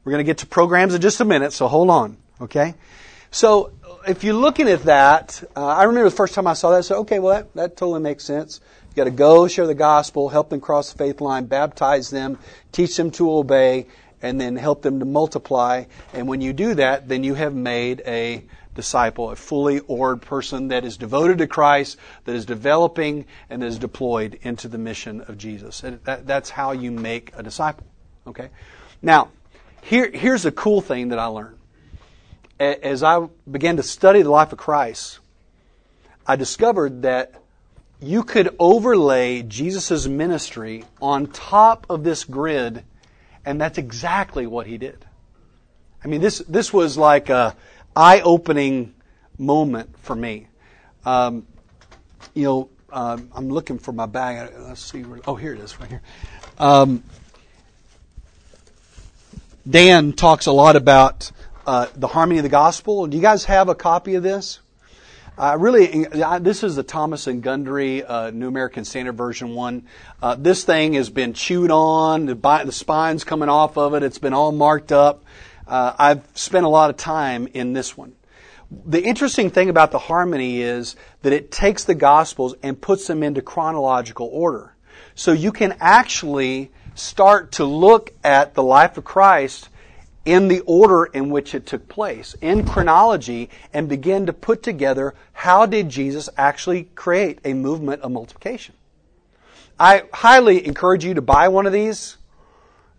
We're 0.04 0.12
going 0.12 0.24
to 0.24 0.30
get 0.30 0.40
to 0.40 0.46
programs 0.46 0.94
in 0.96 1.02
just 1.02 1.20
a 1.20 1.26
minute, 1.26 1.52
so 1.52 1.68
hold 1.68 1.90
on. 1.90 2.18
Okay? 2.40 2.76
So, 3.32 3.74
if 4.08 4.24
you're 4.24 4.34
looking 4.34 4.70
at 4.70 4.84
that, 4.84 5.44
uh, 5.56 5.66
I 5.66 5.84
remember 5.84 6.10
the 6.10 6.16
first 6.16 6.34
time 6.34 6.48
I 6.48 6.54
saw 6.54 6.72
that, 6.72 6.78
I 6.78 6.82
said, 6.82 6.98
okay, 6.98 7.20
well, 7.20 7.36
that, 7.36 7.54
that 7.56 7.78
totally 7.78 8.00
makes 8.00 8.24
sense. 8.24 8.62
You 8.90 8.96
got 8.96 9.04
to 9.06 9.12
go, 9.12 9.48
share 9.48 9.68
the 9.68 9.76
gospel, 9.76 10.30
help 10.30 10.50
them 10.50 10.62
cross 10.62 10.92
the 10.92 10.98
faith 10.98 11.22
line, 11.22 11.46
baptize 11.46 12.10
them, 12.10 12.40
teach 12.72 12.98
them 12.98 13.12
to 13.12 13.32
obey, 13.32 13.88
and 14.22 14.40
then 14.40 14.56
help 14.56 14.82
them 14.82 15.00
to 15.00 15.06
multiply. 15.06 15.86
And 16.14 16.28
when 16.28 16.42
you 16.42 16.54
do 16.54 16.74
that, 16.76 17.08
then 17.08 17.24
you 17.24 17.36
have 17.36 17.54
made 17.54 18.02
a 18.06 18.44
disciple, 18.76 19.30
a 19.32 19.36
fully 19.36 19.80
ored 19.82 20.22
person 20.22 20.70
that 20.70 20.86
is 20.86 20.98
devoted 20.98 21.38
to 21.40 21.48
Christ, 21.48 21.98
that 22.26 22.36
is 22.36 22.46
developing 22.46 23.26
and 23.50 23.64
is 23.64 23.78
deployed 23.78 24.40
into 24.42 24.68
the 24.68 24.78
mission 24.78 25.22
of 25.22 25.38
Jesus. 25.38 25.82
That, 25.82 26.26
that's 26.26 26.50
how 26.50 26.72
you 26.72 26.92
make 26.92 27.32
a 27.36 27.44
disciple. 27.44 27.86
Okay? 28.26 28.50
Now, 29.02 29.30
here, 29.82 30.10
here's 30.10 30.46
a 30.46 30.52
cool 30.52 30.82
thing 30.82 31.10
that 31.10 31.20
I 31.20 31.26
learned. 31.26 31.58
As 32.60 33.04
I 33.04 33.28
began 33.50 33.78
to 33.78 33.84
study 33.84 34.22
the 34.22 34.30
life 34.30 34.52
of 34.52 34.58
Christ, 34.58 35.20
I 36.28 36.36
discovered 36.36 37.04
that 37.04 37.34
you 38.02 38.24
could 38.24 38.56
overlay 38.60 39.42
Jesus' 39.44 40.08
ministry 40.08 40.86
on 41.02 41.28
top 41.28 41.86
of 41.90 42.04
this 42.04 42.24
grid, 42.24 42.84
and 43.46 43.60
that's 43.60 43.78
exactly 43.78 44.48
what 44.48 44.68
he 44.68 44.78
did. 44.78 45.06
I 46.04 46.08
mean, 46.08 46.22
this, 46.22 46.40
this 46.40 46.72
was 46.72 46.98
like 46.98 47.30
a 47.30 47.56
eye 47.96 48.22
opening 48.22 48.94
moment 49.38 49.98
for 50.00 50.16
me. 50.16 50.48
Um, 51.06 51.46
you 52.34 52.44
know, 52.44 52.70
um, 52.92 53.30
I'm 53.36 53.50
looking 53.50 53.80
for 53.80 53.92
my 53.92 54.06
bag. 54.06 54.54
Let's 54.58 54.82
see. 54.82 55.04
Where, 55.04 55.20
oh, 55.28 55.36
here 55.36 55.54
it 55.54 55.60
is, 55.60 55.80
right 55.80 55.90
here. 55.90 56.02
Um, 56.58 57.04
Dan 59.70 60.14
talks 60.14 60.46
a 60.46 60.52
lot 60.52 60.76
about 60.76 61.32
uh, 61.68 61.88
the 61.96 62.08
harmony 62.08 62.40
of 62.40 62.44
the 62.44 62.50
gospel. 62.50 63.08
Do 63.08 63.18
you 63.18 63.22
guys 63.22 63.46
have 63.46 63.70
a 63.70 63.76
copy 63.76 64.16
of 64.16 64.24
this? 64.24 64.60
Uh, 65.40 65.56
really, 65.58 66.04
this 66.42 66.66
is 66.66 66.76
the 66.76 66.84
Thomas 66.84 67.26
and 67.26 67.42
Gundry 67.42 68.04
uh, 68.04 68.30
New 68.30 68.50
American 68.50 68.84
Standard 68.84 69.14
Version 69.14 69.56
one. 69.56 69.84
Uh, 70.22 70.36
this 70.36 70.66
thing 70.66 70.96
has 70.96 71.10
been 71.10 71.32
chewed 71.32 71.72
on. 71.72 72.26
The, 72.26 72.36
the, 72.36 72.74
spine's 72.74 73.24
coming 73.24 73.48
off 73.48 73.78
of 73.78 73.94
it. 73.94 74.04
It's 74.04 74.18
been 74.18 74.34
all 74.34 74.52
marked 74.52 74.92
up. 74.92 75.24
Uh, 75.66 75.94
I've 75.98 76.28
spent 76.34 76.66
a 76.66 76.68
lot 76.68 76.90
of 76.90 76.98
time 76.98 77.48
in 77.54 77.72
this 77.72 77.96
one. 77.96 78.16
The 78.86 79.02
interesting 79.02 79.50
thing 79.50 79.70
about 79.70 79.92
the 79.92 79.98
harmony 79.98 80.60
is 80.60 80.98
that 81.22 81.32
it 81.32 81.52
takes 81.52 81.86
the 81.86 81.96
Gospels 81.96 82.56
and 82.62 82.80
puts 82.80 83.08
them 83.08 83.24
into 83.24 83.42
chronological 83.42 84.28
order. 84.28 84.76
So 85.16 85.32
you 85.32 85.54
can 85.54 85.78
actually 85.80 86.70
start 86.96 87.54
to 87.54 87.64
look 87.64 88.12
at 88.26 88.56
the 88.56 88.64
life 88.64 88.98
of 88.98 89.06
Christ 89.06 89.70
in 90.30 90.48
the 90.48 90.60
order 90.68 91.06
in 91.06 91.32
which 91.32 91.56
it 91.56 91.66
took 91.66 91.88
place, 91.88 92.36
in 92.40 92.64
chronology, 92.64 93.50
and 93.74 93.90
begin 93.90 94.28
to 94.28 94.32
put 94.32 94.62
together 94.62 95.16
how 95.34 95.66
did 95.66 95.90
Jesus 95.90 96.30
actually 96.38 96.84
create 96.94 97.40
a 97.44 97.56
movement 97.56 98.04
of 98.04 98.12
multiplication. 98.12 98.76
I 99.80 100.04
highly 100.14 100.68
encourage 100.68 101.04
you 101.04 101.16
to 101.16 101.22
buy 101.24 101.48
one 101.48 101.66
of 101.66 101.74
these 101.74 102.18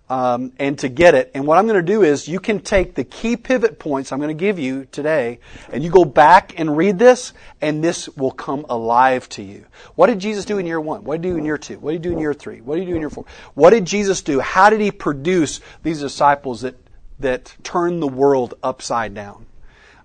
um, 0.09 0.53
and 0.59 0.77
to 0.81 0.89
get 0.89 1.15
it. 1.15 1.31
And 1.33 1.47
what 1.47 1.57
I'm 1.57 1.69
going 1.69 1.77
to 1.77 1.93
do 1.93 2.03
is 2.03 2.27
you 2.27 2.41
can 2.41 2.59
take 2.59 2.97
the 2.97 3.05
key 3.05 3.37
pivot 3.37 3.79
points 3.79 4.11
I'm 4.11 4.19
going 4.19 4.37
to 4.37 4.45
give 4.47 4.59
you 4.59 4.87
today, 4.87 5.39
and 5.73 5.85
you 5.85 5.91
go 5.91 6.05
back 6.05 6.59
and 6.59 6.77
read 6.77 6.99
this, 6.99 7.33
and 7.61 7.85
this 7.85 8.09
will 8.09 8.33
come 8.33 8.67
alive 8.69 9.29
to 9.29 9.43
you. 9.45 9.67
What 9.95 10.09
did 10.09 10.19
Jesus 10.19 10.45
do 10.45 10.59
in 10.59 10.67
year 10.67 10.81
one? 10.81 11.05
What 11.05 11.23
did 11.23 11.29
he 11.29 11.35
do 11.35 11.39
in 11.39 11.45
year 11.45 11.59
two? 11.59 11.79
What 11.79 11.93
did 11.93 11.99
he 11.99 12.11
do 12.11 12.13
in 12.13 12.19
year 12.19 12.35
three? 12.35 12.61
What 12.61 12.75
did 12.75 12.87
he 12.87 12.91
do 12.91 12.97
in 12.97 13.01
year 13.01 13.11
four? 13.11 13.25
What 13.55 13.71
did 13.71 13.85
Jesus 13.85 14.21
do? 14.21 14.41
How 14.41 14.69
did 14.69 14.81
he 14.81 14.91
produce 14.91 15.61
these 15.85 16.01
disciples 16.01 16.63
that 16.63 16.75
that 17.21 17.55
turn 17.63 18.01
the 18.01 18.09
world 18.09 18.55
upside 18.63 19.15
down? 19.15 19.47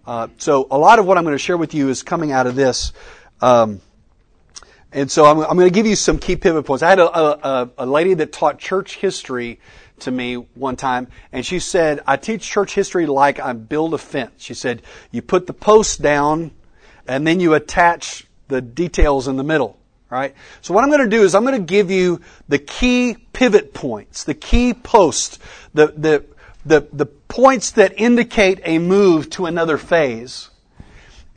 Uh, 0.05 0.27
so 0.37 0.67
a 0.69 0.77
lot 0.77 0.99
of 0.99 1.05
what 1.05 1.17
I'm 1.17 1.23
going 1.23 1.35
to 1.35 1.39
share 1.39 1.57
with 1.57 1.73
you 1.73 1.89
is 1.89 2.03
coming 2.03 2.31
out 2.31 2.45
of 2.47 2.55
this. 2.55 2.93
Um, 3.41 3.81
and 4.91 5.11
so 5.11 5.25
I'm, 5.25 5.39
I'm, 5.39 5.57
going 5.57 5.67
to 5.67 5.73
give 5.73 5.87
you 5.87 5.95
some 5.95 6.19
key 6.19 6.35
pivot 6.35 6.65
points. 6.65 6.83
I 6.83 6.89
had 6.89 6.99
a, 6.99 7.47
a, 7.47 7.69
a 7.79 7.85
lady 7.85 8.13
that 8.13 8.31
taught 8.31 8.59
church 8.59 8.95
history 8.95 9.59
to 9.99 10.11
me 10.11 10.35
one 10.35 10.75
time, 10.75 11.07
and 11.31 11.45
she 11.45 11.59
said, 11.59 12.01
I 12.05 12.17
teach 12.17 12.43
church 12.43 12.73
history 12.75 13.05
like 13.05 13.39
I 13.39 13.53
build 13.53 13.93
a 13.93 13.97
fence. 13.97 14.31
She 14.37 14.53
said, 14.53 14.81
you 15.11 15.21
put 15.21 15.47
the 15.47 15.53
posts 15.53 15.97
down, 15.97 16.51
and 17.07 17.25
then 17.25 17.39
you 17.39 17.55
attach 17.55 18.25
the 18.47 18.61
details 18.61 19.27
in 19.27 19.37
the 19.37 19.43
middle. 19.43 19.77
Right? 20.09 20.35
So 20.61 20.73
what 20.73 20.83
I'm 20.83 20.89
going 20.91 21.01
to 21.01 21.09
do 21.09 21.23
is 21.23 21.33
I'm 21.35 21.43
going 21.43 21.59
to 21.59 21.65
give 21.65 21.91
you 21.91 22.21
the 22.47 22.59
key 22.59 23.17
pivot 23.33 23.73
points, 23.73 24.23
the 24.23 24.33
key 24.33 24.73
posts, 24.73 25.39
the, 25.73 25.87
the, 25.87 26.25
the, 26.65 26.87
the 26.91 27.05
points 27.05 27.71
that 27.71 27.93
indicate 27.97 28.59
a 28.63 28.79
move 28.79 29.29
to 29.31 29.45
another 29.45 29.77
phase. 29.77 30.49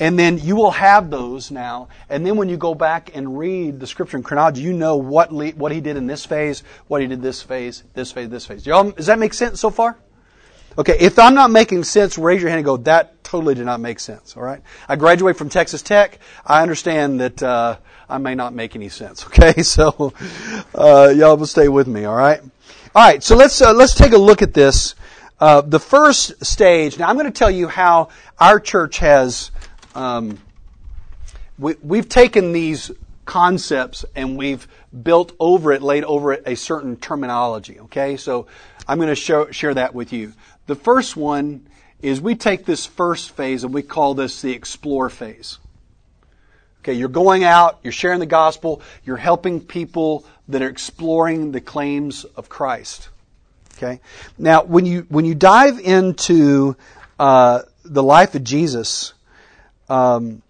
And 0.00 0.16
then 0.16 0.38
you 0.38 0.54
will 0.54 0.70
have 0.70 1.10
those 1.10 1.50
now. 1.50 1.88
And 2.08 2.24
then 2.24 2.36
when 2.36 2.48
you 2.48 2.56
go 2.56 2.74
back 2.74 3.10
and 3.14 3.36
read 3.36 3.80
the 3.80 3.86
scripture 3.86 4.16
in 4.16 4.22
chronology, 4.22 4.62
you 4.62 4.72
know 4.72 4.96
what, 4.96 5.32
le- 5.32 5.50
what 5.50 5.72
he 5.72 5.80
did 5.80 5.96
in 5.96 6.06
this 6.06 6.24
phase, 6.24 6.62
what 6.86 7.00
he 7.00 7.08
did 7.08 7.20
this 7.20 7.42
phase, 7.42 7.82
this 7.94 8.12
phase, 8.12 8.28
this 8.28 8.46
phase. 8.46 8.64
Y'all, 8.64 8.92
does 8.92 9.06
that 9.06 9.18
make 9.18 9.34
sense 9.34 9.60
so 9.60 9.70
far? 9.70 9.98
Okay, 10.78 10.96
if 11.00 11.18
I'm 11.18 11.34
not 11.34 11.50
making 11.50 11.82
sense, 11.82 12.16
raise 12.16 12.40
your 12.40 12.50
hand 12.50 12.58
and 12.58 12.64
go, 12.64 12.76
that 12.76 13.24
totally 13.24 13.56
did 13.56 13.66
not 13.66 13.80
make 13.80 13.98
sense, 13.98 14.36
alright? 14.36 14.62
I 14.88 14.94
graduated 14.94 15.36
from 15.36 15.48
Texas 15.48 15.82
Tech. 15.82 16.20
I 16.46 16.62
understand 16.62 17.20
that, 17.20 17.42
uh, 17.42 17.78
I 18.08 18.18
may 18.18 18.36
not 18.36 18.54
make 18.54 18.76
any 18.76 18.88
sense, 18.88 19.24
okay? 19.26 19.62
So, 19.62 20.14
uh, 20.76 21.12
y'all 21.16 21.36
will 21.36 21.46
stay 21.46 21.66
with 21.66 21.88
me, 21.88 22.06
alright? 22.06 22.40
Alright, 22.94 23.24
so 23.24 23.34
let's, 23.34 23.60
uh, 23.60 23.72
let's 23.72 23.94
take 23.96 24.12
a 24.12 24.18
look 24.18 24.40
at 24.40 24.54
this. 24.54 24.94
Uh, 25.40 25.60
the 25.60 25.80
first 25.80 26.44
stage, 26.44 26.98
now 26.98 27.08
I'm 27.08 27.16
going 27.16 27.26
to 27.26 27.32
tell 27.32 27.50
you 27.50 27.68
how 27.68 28.08
our 28.40 28.58
church 28.58 28.98
has 28.98 29.50
um, 29.94 30.38
we, 31.58 31.74
we've 31.82 32.08
taken 32.08 32.52
these 32.52 32.90
concepts 33.24 34.04
and 34.14 34.36
we've 34.36 34.66
built 35.02 35.32
over 35.38 35.72
it, 35.72 35.82
laid 35.82 36.04
over 36.04 36.32
it 36.32 36.42
a 36.46 36.54
certain 36.54 36.96
terminology. 36.96 37.80
Okay, 37.80 38.16
so 38.16 38.46
I'm 38.86 38.98
going 38.98 39.08
to 39.08 39.14
show, 39.14 39.50
share 39.50 39.74
that 39.74 39.94
with 39.94 40.12
you. 40.12 40.32
The 40.66 40.76
first 40.76 41.16
one 41.16 41.66
is 42.00 42.20
we 42.20 42.36
take 42.36 42.64
this 42.64 42.86
first 42.86 43.30
phase 43.30 43.64
and 43.64 43.74
we 43.74 43.82
call 43.82 44.14
this 44.14 44.40
the 44.40 44.52
explore 44.52 45.10
phase. 45.10 45.58
Okay, 46.80 46.94
you're 46.94 47.08
going 47.08 47.44
out, 47.44 47.80
you're 47.82 47.92
sharing 47.92 48.20
the 48.20 48.26
gospel, 48.26 48.80
you're 49.04 49.16
helping 49.16 49.60
people 49.60 50.24
that 50.46 50.62
are 50.62 50.68
exploring 50.68 51.52
the 51.52 51.60
claims 51.60 52.24
of 52.24 52.48
Christ. 52.48 53.08
Okay, 53.78 54.00
now 54.36 54.64
when 54.64 54.86
you 54.86 55.06
when 55.08 55.24
you 55.24 55.36
dive 55.36 55.78
into 55.78 56.76
uh, 57.16 57.62
the 57.84 58.02
life 58.02 58.34
of 58.34 58.42
Jesus, 58.42 59.14
um, 59.88 60.42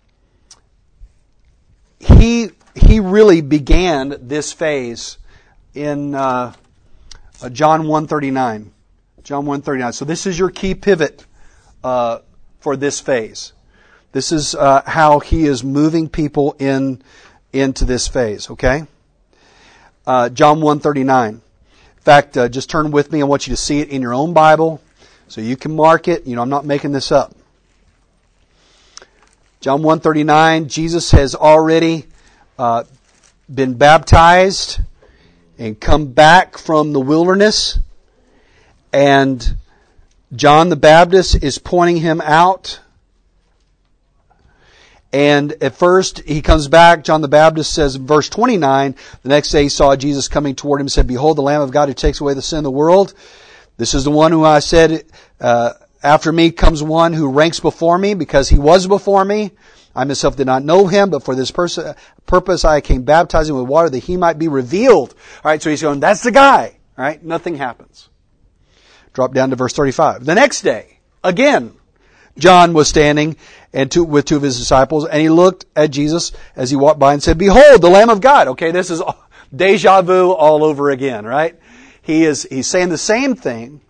he 2.00 2.52
he 2.74 3.00
really 3.00 3.42
began 3.42 4.16
this 4.22 4.54
phase 4.54 5.18
in 5.74 6.14
uh, 6.14 6.54
uh 7.42 7.50
John 7.50 7.80
139. 7.80 8.72
John 9.24 9.44
139. 9.44 9.92
So 9.92 10.06
this 10.06 10.24
is 10.24 10.38
your 10.38 10.48
key 10.48 10.74
pivot 10.74 11.26
uh, 11.84 12.20
for 12.60 12.76
this 12.76 12.98
phase. 12.98 13.52
This 14.12 14.32
is 14.32 14.54
uh, 14.54 14.80
how 14.86 15.18
he 15.18 15.44
is 15.44 15.62
moving 15.62 16.08
people 16.08 16.56
in 16.58 17.02
into 17.52 17.84
this 17.84 18.08
phase. 18.08 18.48
Okay. 18.48 18.86
Uh, 20.06 20.30
John 20.30 20.62
139. 20.62 21.34
In 21.34 21.42
fact, 22.09 22.38
uh, 22.38 22.49
just 22.49 22.71
turn 22.71 22.90
with 22.90 23.12
me. 23.12 23.21
I 23.21 23.25
want 23.25 23.47
you 23.47 23.53
to 23.53 23.57
see 23.59 23.81
it 23.81 23.90
in 23.90 24.01
your 24.01 24.14
own 24.14 24.33
Bible, 24.33 24.81
so 25.27 25.42
you 25.42 25.59
can 25.59 25.77
mark 25.77 26.09
it. 26.09 26.27
You 26.27 26.37
know, 26.37 26.40
I'm 26.40 26.49
not 26.49 26.64
making 26.64 26.92
this 26.92 27.12
up. 27.12 27.35
John 29.61 29.83
139, 29.83 30.68
Jesus 30.68 31.11
has 31.11 31.35
already 31.35 32.07
uh, 32.59 32.85
been 33.55 33.75
baptized 33.75 34.81
and 35.59 35.79
come 35.79 36.07
back 36.07 36.57
from 36.57 36.94
the 36.94 37.01
wilderness. 37.01 37.79
And 38.90 39.57
John 40.35 40.71
the 40.71 40.77
Baptist 40.77 41.44
is 41.44 41.59
pointing 41.59 41.99
him 41.99 42.23
out. 42.23 42.81
And 45.12 45.55
at 45.62 45.75
first 45.75 46.21
he 46.21 46.42
comes 46.42 46.68
back, 46.68 47.03
John 47.03 47.23
the 47.23 47.29
Baptist 47.29 47.73
says 47.73 47.97
in 47.97 48.07
verse 48.07 48.29
29, 48.29 48.94
the 49.23 49.29
next 49.29 49.51
day 49.51 49.62
he 49.62 49.68
saw 49.68 49.97
Jesus 49.97 50.29
coming 50.29 50.55
toward 50.55 50.81
him 50.81 50.85
and 50.85 50.92
said, 50.92 51.07
Behold 51.07 51.38
the 51.38 51.42
Lamb 51.42 51.62
of 51.62 51.71
God 51.71 51.88
who 51.88 51.94
takes 51.94 52.21
away 52.21 52.35
the 52.35 52.42
sin 52.42 52.59
of 52.59 52.64
the 52.64 52.71
world. 52.71 53.14
This 53.79 53.94
is 53.94 54.05
the 54.05 54.11
one 54.11 54.33
who 54.33 54.44
I 54.44 54.59
said, 54.59 55.05
uh, 55.40 55.73
after 56.03 56.31
me 56.31 56.51
comes 56.51 56.83
one 56.83 57.12
who 57.12 57.31
ranks 57.31 57.61
before 57.61 57.97
me 57.97 58.14
because 58.14 58.49
he 58.49 58.59
was 58.59 58.87
before 58.87 59.25
me. 59.25 59.53
I 59.97 60.05
myself 60.05 60.37
did 60.37 60.47
not 60.47 60.62
know 60.62 60.87
him, 60.87 61.11
but 61.11 61.25
for 61.25 61.35
this 61.35 61.51
pers- 61.51 61.79
purpose 62.27 62.64
I 62.64 62.81
came 62.81 63.03
baptizing 63.03 63.57
with 63.57 63.66
water 63.66 63.88
that 63.88 63.99
he 63.99 64.16
might 64.16 64.38
be 64.38 64.49
revealed. 64.49 65.14
Alright, 65.38 65.62
so 65.62 65.71
he's 65.71 65.83
going, 65.83 66.01
that's 66.01 66.23
the 66.23 66.31
guy. 66.31 66.77
Alright, 66.97 67.25
nothing 67.25 67.57
happens. 67.57 68.09
Drop 69.12 69.33
down 69.33 69.51
to 69.51 69.57
verse 69.57 69.73
35. 69.73 70.25
The 70.25 70.35
next 70.35 70.62
day, 70.62 71.01
again, 71.25 71.75
John 72.38 72.72
was 72.72 72.88
standing 72.88 73.37
and 73.72 73.90
two, 73.90 74.05
with 74.05 74.24
two 74.24 74.37
of 74.37 74.42
his 74.42 74.59
disciples, 74.59 75.07
and 75.07 75.20
he 75.20 75.29
looked 75.29 75.66
at 75.77 75.90
Jesus 75.90 76.33
as 76.57 76.70
he 76.70 76.77
walked 76.77 76.98
by 76.98 77.12
and 77.12 77.22
said, 77.22 77.38
Behold, 77.38 77.83
the 77.83 77.90
Lamb 77.90 78.11
of 78.11 78.20
God. 78.20 78.48
Okay, 78.48 78.70
this 78.70 78.90
is 78.90 79.03
deja 79.55 80.03
vu 80.03 80.33
all 80.33 80.64
over 80.64 80.90
again, 80.90 81.24
right? 81.24 81.59
He 82.03 82.24
is, 82.24 82.46
he's 82.51 82.66
saying 82.66 82.88
the 82.88 82.98
same 82.98 83.35
thing, 83.35 83.81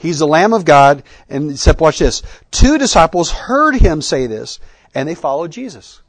He's 0.00 0.18
the 0.18 0.26
Lamb 0.26 0.54
of 0.54 0.64
God. 0.64 1.02
And 1.28 1.50
except 1.50 1.80
watch 1.80 1.98
this. 1.98 2.22
Two 2.50 2.78
disciples 2.78 3.30
heard 3.30 3.76
him 3.76 4.00
say 4.00 4.26
this 4.26 4.58
and 4.94 5.06
they 5.06 5.14
followed 5.14 5.52
Jesus. 5.52 6.00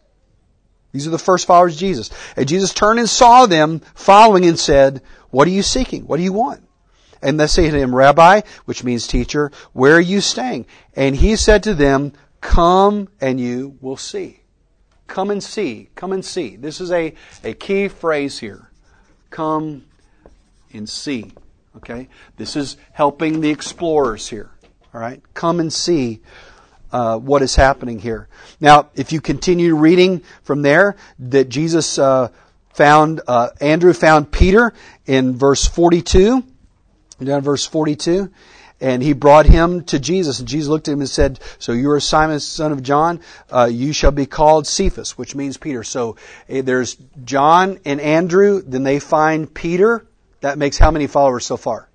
These 0.94 1.08
are 1.08 1.12
the 1.12 1.20
first 1.20 1.46
followers 1.46 1.74
of 1.74 1.80
Jesus. 1.80 2.10
And 2.38 2.48
Jesus 2.48 2.74
turned 2.74 3.00
and 3.00 3.10
saw 3.10 3.46
them 3.46 3.82
following 3.94 4.46
and 4.46 4.58
said, 4.58 5.02
what 5.30 5.48
are 5.48 5.52
you 5.52 5.62
seeking? 5.62 6.08
What 6.08 6.18
do 6.18 6.24
you 6.24 6.34
want? 6.34 6.64
And 7.22 7.40
they 7.40 7.48
say 7.48 7.70
to 7.70 7.78
him, 7.78 7.96
Rabbi, 7.96 8.42
which 8.66 8.84
means 8.84 9.08
teacher, 9.08 9.52
where 9.74 9.96
are 9.96 10.02
you 10.02 10.22
staying? 10.22 10.66
And 10.96 11.16
he 11.16 11.36
said 11.36 11.64
to 11.64 11.74
them, 11.74 12.14
come 12.42 13.10
and 13.20 13.40
you 13.40 13.78
will 13.82 13.98
see. 13.98 14.40
Come 15.08 15.30
and 15.30 15.44
see. 15.44 15.90
Come 15.96 16.14
and 16.14 16.24
see. 16.24 16.56
This 16.56 16.82
is 16.82 16.92
a, 16.92 17.14
a 17.44 17.54
key 17.54 17.88
phrase 17.88 18.40
here. 18.40 18.72
Come 19.30 19.86
and 20.74 20.88
see. 20.90 21.32
Okay? 21.78 22.08
This 22.38 22.56
is 22.56 22.78
helping 22.92 23.42
the 23.42 23.50
explorers 23.50 24.28
here. 24.28 24.52
Alright? 24.94 25.22
Come 25.34 25.60
and 25.60 25.72
see 25.72 26.22
uh, 26.92 27.18
what 27.18 27.42
is 27.42 27.56
happening 27.56 28.00
here. 28.00 28.28
Now, 28.60 28.90
if 28.96 29.12
you 29.12 29.22
continue 29.22 29.76
reading 29.76 30.24
from 30.44 30.62
there, 30.62 30.96
that 31.20 31.50
Jesus 31.50 31.98
uh, 31.98 32.30
found, 32.74 33.22
uh, 33.28 33.50
Andrew 33.60 33.94
found 33.94 34.32
Peter 34.32 34.74
in 35.06 35.38
verse 35.38 35.66
42, 35.68 36.44
down 37.28 37.42
verse 37.42 37.66
42, 37.66 38.32
and 38.82 39.04
he 39.04 39.14
brought 39.14 39.46
him 39.46 39.84
to 39.86 40.00
Jesus. 40.00 40.40
And 40.40 40.48
Jesus 40.48 40.68
looked 40.68 40.88
at 40.88 40.94
him 40.94 41.02
and 41.02 41.10
said, 41.10 41.40
So 41.60 41.72
you 41.72 41.92
are 41.92 42.00
Simon, 42.00 42.40
son 42.40 42.72
of 42.72 42.82
John. 42.82 43.22
Uh, 43.50 43.70
you 43.72 43.94
shall 43.94 44.12
be 44.12 44.26
called 44.26 44.66
Cephas, 44.66 45.18
which 45.18 45.36
means 45.36 45.58
Peter. 45.58 45.84
So 45.84 46.18
uh, 46.50 46.62
there's 46.64 46.98
John 47.24 47.80
and 47.86 48.02
Andrew. 48.02 48.62
Then 48.62 48.84
they 48.84 49.00
find 49.00 49.54
Peter. 49.54 50.06
That 50.42 50.58
makes 50.58 50.80
how 50.80 50.90
many 50.90 51.06
followers 51.06 51.46
so 51.46 51.58
far? 51.58 51.88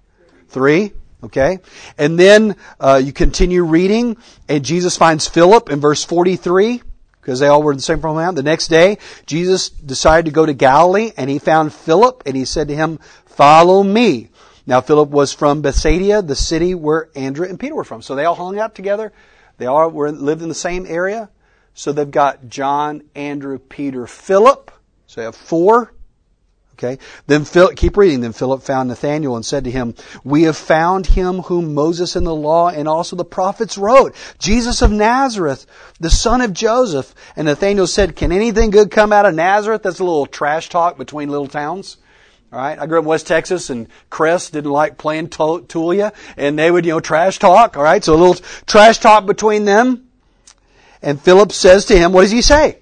Three. 0.48 0.92
Okay? 1.24 1.58
And 1.98 2.18
then 2.18 2.54
uh, 2.78 3.00
you 3.02 3.12
continue 3.12 3.64
reading, 3.64 4.16
and 4.48 4.64
Jesus 4.64 4.96
finds 4.96 5.26
Philip 5.26 5.70
in 5.70 5.80
verse 5.80 6.04
43. 6.04 6.82
because 7.20 7.40
they 7.40 7.48
all 7.48 7.64
were 7.64 7.72
in 7.72 7.78
the 7.78 7.82
same 7.82 8.00
from 8.00 8.34
The 8.36 8.42
next 8.44 8.68
day, 8.68 8.98
Jesus 9.26 9.70
decided 9.70 10.26
to 10.26 10.30
go 10.30 10.46
to 10.46 10.52
Galilee 10.52 11.10
and 11.16 11.28
he 11.28 11.40
found 11.40 11.72
Philip 11.72 12.22
and 12.26 12.36
he 12.36 12.44
said 12.44 12.68
to 12.68 12.76
him, 12.76 13.00
follow 13.24 13.82
me. 13.82 14.30
Now 14.66 14.80
Philip 14.80 15.10
was 15.10 15.32
from 15.32 15.62
Bethsaida, 15.62 16.22
the 16.22 16.34
city 16.34 16.74
where 16.74 17.08
Andrew 17.14 17.46
and 17.46 17.58
Peter 17.58 17.74
were 17.74 17.84
from. 17.84 18.02
So 18.02 18.14
they 18.14 18.24
all 18.24 18.34
hung 18.34 18.58
out 18.58 18.74
together. 18.74 19.12
They 19.58 19.66
all 19.66 19.88
were, 19.90 20.10
lived 20.10 20.42
in 20.42 20.48
the 20.48 20.54
same 20.54 20.86
area. 20.86 21.30
So 21.74 21.92
they've 21.92 22.10
got 22.10 22.48
John, 22.48 23.02
Andrew, 23.14 23.58
Peter, 23.58 24.06
Philip. 24.06 24.70
So 25.06 25.20
they 25.20 25.24
have 25.24 25.36
four. 25.36 25.92
Okay. 26.74 26.98
Then 27.26 27.46
Philip, 27.46 27.76
keep 27.76 27.96
reading. 27.96 28.20
Then 28.20 28.32
Philip 28.32 28.62
found 28.62 28.88
Nathanael 28.88 29.36
and 29.36 29.46
said 29.46 29.64
to 29.64 29.70
him, 29.70 29.94
We 30.24 30.42
have 30.42 30.58
found 30.58 31.06
him 31.06 31.40
whom 31.42 31.72
Moses 31.72 32.16
in 32.16 32.24
the 32.24 32.34
law 32.34 32.68
and 32.68 32.86
also 32.86 33.16
the 33.16 33.24
prophets 33.24 33.78
wrote, 33.78 34.14
Jesus 34.38 34.82
of 34.82 34.90
Nazareth, 34.90 35.64
the 36.00 36.10
son 36.10 36.42
of 36.42 36.52
Joseph. 36.52 37.14
And 37.34 37.46
Nathanael 37.46 37.86
said, 37.86 38.16
Can 38.16 38.30
anything 38.30 38.70
good 38.70 38.90
come 38.90 39.10
out 39.10 39.24
of 39.24 39.34
Nazareth? 39.34 39.84
That's 39.84 40.00
a 40.00 40.04
little 40.04 40.26
trash 40.26 40.68
talk 40.68 40.98
between 40.98 41.30
little 41.30 41.46
towns. 41.46 41.96
All 42.56 42.62
right. 42.62 42.78
I 42.78 42.86
grew 42.86 42.98
up 42.98 43.02
in 43.02 43.08
West 43.08 43.26
Texas 43.26 43.68
and 43.68 43.86
Kress 44.08 44.48
didn't 44.48 44.70
like 44.70 44.96
playing 44.96 45.28
Tulia 45.28 46.14
and 46.38 46.58
they 46.58 46.70
would, 46.70 46.86
you 46.86 46.92
know, 46.92 47.00
trash 47.00 47.38
talk. 47.38 47.76
All 47.76 47.82
right. 47.82 48.02
So 48.02 48.14
a 48.14 48.16
little 48.16 48.42
trash 48.64 48.96
talk 48.96 49.26
between 49.26 49.66
them. 49.66 50.08
And 51.02 51.20
Philip 51.20 51.52
says 51.52 51.84
to 51.86 51.98
him, 51.98 52.14
what 52.14 52.22
does 52.22 52.30
he 52.30 52.40
say? 52.40 52.78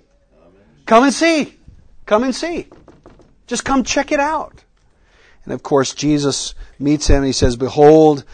Come 0.86 1.02
and 1.02 1.12
see. 1.12 1.58
Come 2.06 2.22
and 2.22 2.32
see. 2.32 2.68
Just 3.48 3.64
come 3.64 3.82
check 3.82 4.12
it 4.12 4.20
out. 4.20 4.62
And 5.44 5.52
of 5.52 5.64
course, 5.64 5.92
Jesus 5.92 6.54
meets 6.78 7.08
him 7.08 7.16
and 7.16 7.26
he 7.26 7.32
says, 7.32 7.56
Behold, 7.56 8.24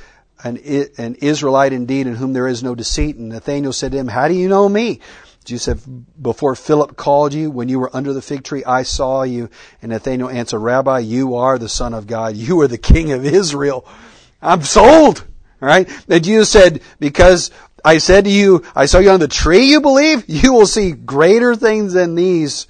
an, 0.44 0.58
an 0.98 1.14
Israelite 1.16 1.72
indeed 1.72 2.06
in 2.06 2.16
whom 2.16 2.34
there 2.34 2.48
is 2.48 2.62
no 2.62 2.74
deceit. 2.74 3.16
And 3.16 3.30
Nathanael 3.30 3.72
said 3.72 3.92
to 3.92 3.98
him, 3.98 4.08
How 4.08 4.28
do 4.28 4.34
you 4.34 4.50
know 4.50 4.68
me? 4.68 5.00
Jesus 5.44 5.64
said, 5.64 6.04
Before 6.20 6.54
Philip 6.54 6.96
called 6.96 7.32
you, 7.32 7.50
when 7.50 7.68
you 7.68 7.80
were 7.80 7.94
under 7.94 8.12
the 8.12 8.22
fig 8.22 8.44
tree, 8.44 8.64
I 8.64 8.82
saw 8.82 9.22
you. 9.22 9.48
And 9.80 9.90
Nathanael 9.90 10.28
answered, 10.28 10.58
Rabbi, 10.58 11.00
you 11.00 11.36
are 11.36 11.58
the 11.58 11.68
Son 11.68 11.94
of 11.94 12.06
God. 12.06 12.36
You 12.36 12.60
are 12.60 12.68
the 12.68 12.78
King 12.78 13.12
of 13.12 13.24
Israel. 13.24 13.86
I'm 14.42 14.62
sold. 14.62 15.24
All 15.62 15.68
right? 15.68 15.88
And 16.08 16.24
Jesus 16.24 16.50
said, 16.50 16.82
Because 16.98 17.50
I 17.84 17.98
said 17.98 18.24
to 18.24 18.30
you, 18.30 18.64
I 18.74 18.86
saw 18.86 18.98
you 18.98 19.10
on 19.10 19.20
the 19.20 19.28
tree, 19.28 19.64
you 19.64 19.80
believe? 19.80 20.24
You 20.28 20.52
will 20.52 20.66
see 20.66 20.92
greater 20.92 21.54
things 21.54 21.92
than 21.92 22.14
these. 22.14 22.66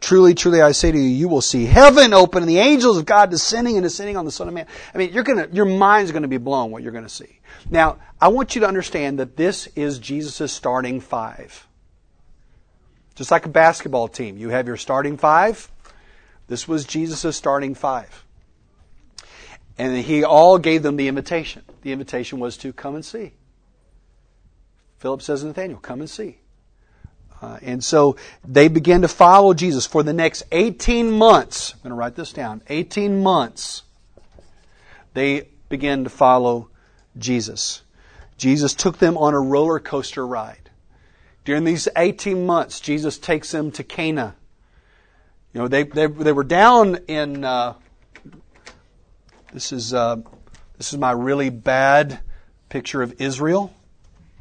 Truly, 0.00 0.34
truly, 0.34 0.60
I 0.60 0.72
say 0.72 0.90
to 0.90 0.98
you, 0.98 1.04
you 1.04 1.28
will 1.28 1.40
see 1.40 1.64
heaven 1.64 2.12
open 2.12 2.42
and 2.42 2.50
the 2.50 2.58
angels 2.58 2.98
of 2.98 3.06
God 3.06 3.30
descending 3.30 3.76
and 3.76 3.84
descending 3.84 4.16
on 4.16 4.24
the 4.24 4.32
Son 4.32 4.48
of 4.48 4.54
Man. 4.54 4.66
I 4.92 4.98
mean, 4.98 5.12
you're 5.12 5.22
gonna, 5.22 5.48
your 5.52 5.64
mind's 5.64 6.10
gonna 6.10 6.26
be 6.26 6.38
blown 6.38 6.72
what 6.72 6.82
you're 6.82 6.92
gonna 6.92 7.08
see. 7.08 7.38
Now, 7.70 7.98
I 8.20 8.28
want 8.28 8.56
you 8.56 8.62
to 8.62 8.66
understand 8.66 9.20
that 9.20 9.36
this 9.36 9.68
is 9.76 10.00
Jesus' 10.00 10.52
starting 10.52 11.00
five. 11.00 11.68
Just 13.14 13.30
like 13.30 13.46
a 13.46 13.50
basketball 13.50 14.08
team, 14.08 14.36
you 14.38 14.48
have 14.50 14.66
your 14.66 14.76
starting 14.76 15.16
five. 15.16 15.70
This 16.48 16.66
was 16.66 16.84
Jesus' 16.84 17.36
starting 17.36 17.74
five. 17.74 18.24
And 19.78 19.96
he 19.96 20.24
all 20.24 20.58
gave 20.58 20.82
them 20.82 20.96
the 20.96 21.08
invitation. 21.08 21.62
The 21.82 21.92
invitation 21.92 22.38
was 22.38 22.56
to 22.58 22.72
come 22.72 22.94
and 22.94 23.04
see. 23.04 23.32
Philip 24.98 25.22
says 25.22 25.40
to 25.40 25.48
Nathanael, 25.48 25.78
come 25.78 26.00
and 26.00 26.08
see. 26.08 26.38
Uh, 27.40 27.58
and 27.60 27.82
so 27.82 28.16
they 28.46 28.68
began 28.68 29.02
to 29.02 29.08
follow 29.08 29.52
Jesus 29.52 29.84
for 29.84 30.02
the 30.04 30.12
next 30.12 30.44
18 30.52 31.10
months. 31.10 31.74
I'm 31.74 31.80
going 31.80 31.90
to 31.90 31.96
write 31.96 32.14
this 32.14 32.32
down. 32.32 32.62
18 32.68 33.20
months. 33.20 33.82
They 35.14 35.48
began 35.68 36.04
to 36.04 36.10
follow 36.10 36.68
Jesus. 37.18 37.82
Jesus 38.38 38.74
took 38.74 38.98
them 38.98 39.18
on 39.18 39.34
a 39.34 39.40
roller 39.40 39.80
coaster 39.80 40.26
ride. 40.26 40.61
During 41.44 41.64
these 41.64 41.88
18 41.96 42.46
months, 42.46 42.78
Jesus 42.80 43.18
takes 43.18 43.50
them 43.50 43.72
to 43.72 43.82
Cana. 43.82 44.36
You 45.52 45.60
know, 45.62 45.68
they, 45.68 45.82
they, 45.82 46.06
they 46.06 46.32
were 46.32 46.44
down 46.44 46.96
in, 47.08 47.44
uh, 47.44 47.74
this 49.52 49.72
is, 49.72 49.92
uh, 49.92 50.16
this 50.78 50.92
is 50.92 50.98
my 50.98 51.12
really 51.12 51.50
bad 51.50 52.20
picture 52.68 53.02
of 53.02 53.20
Israel. 53.20 53.72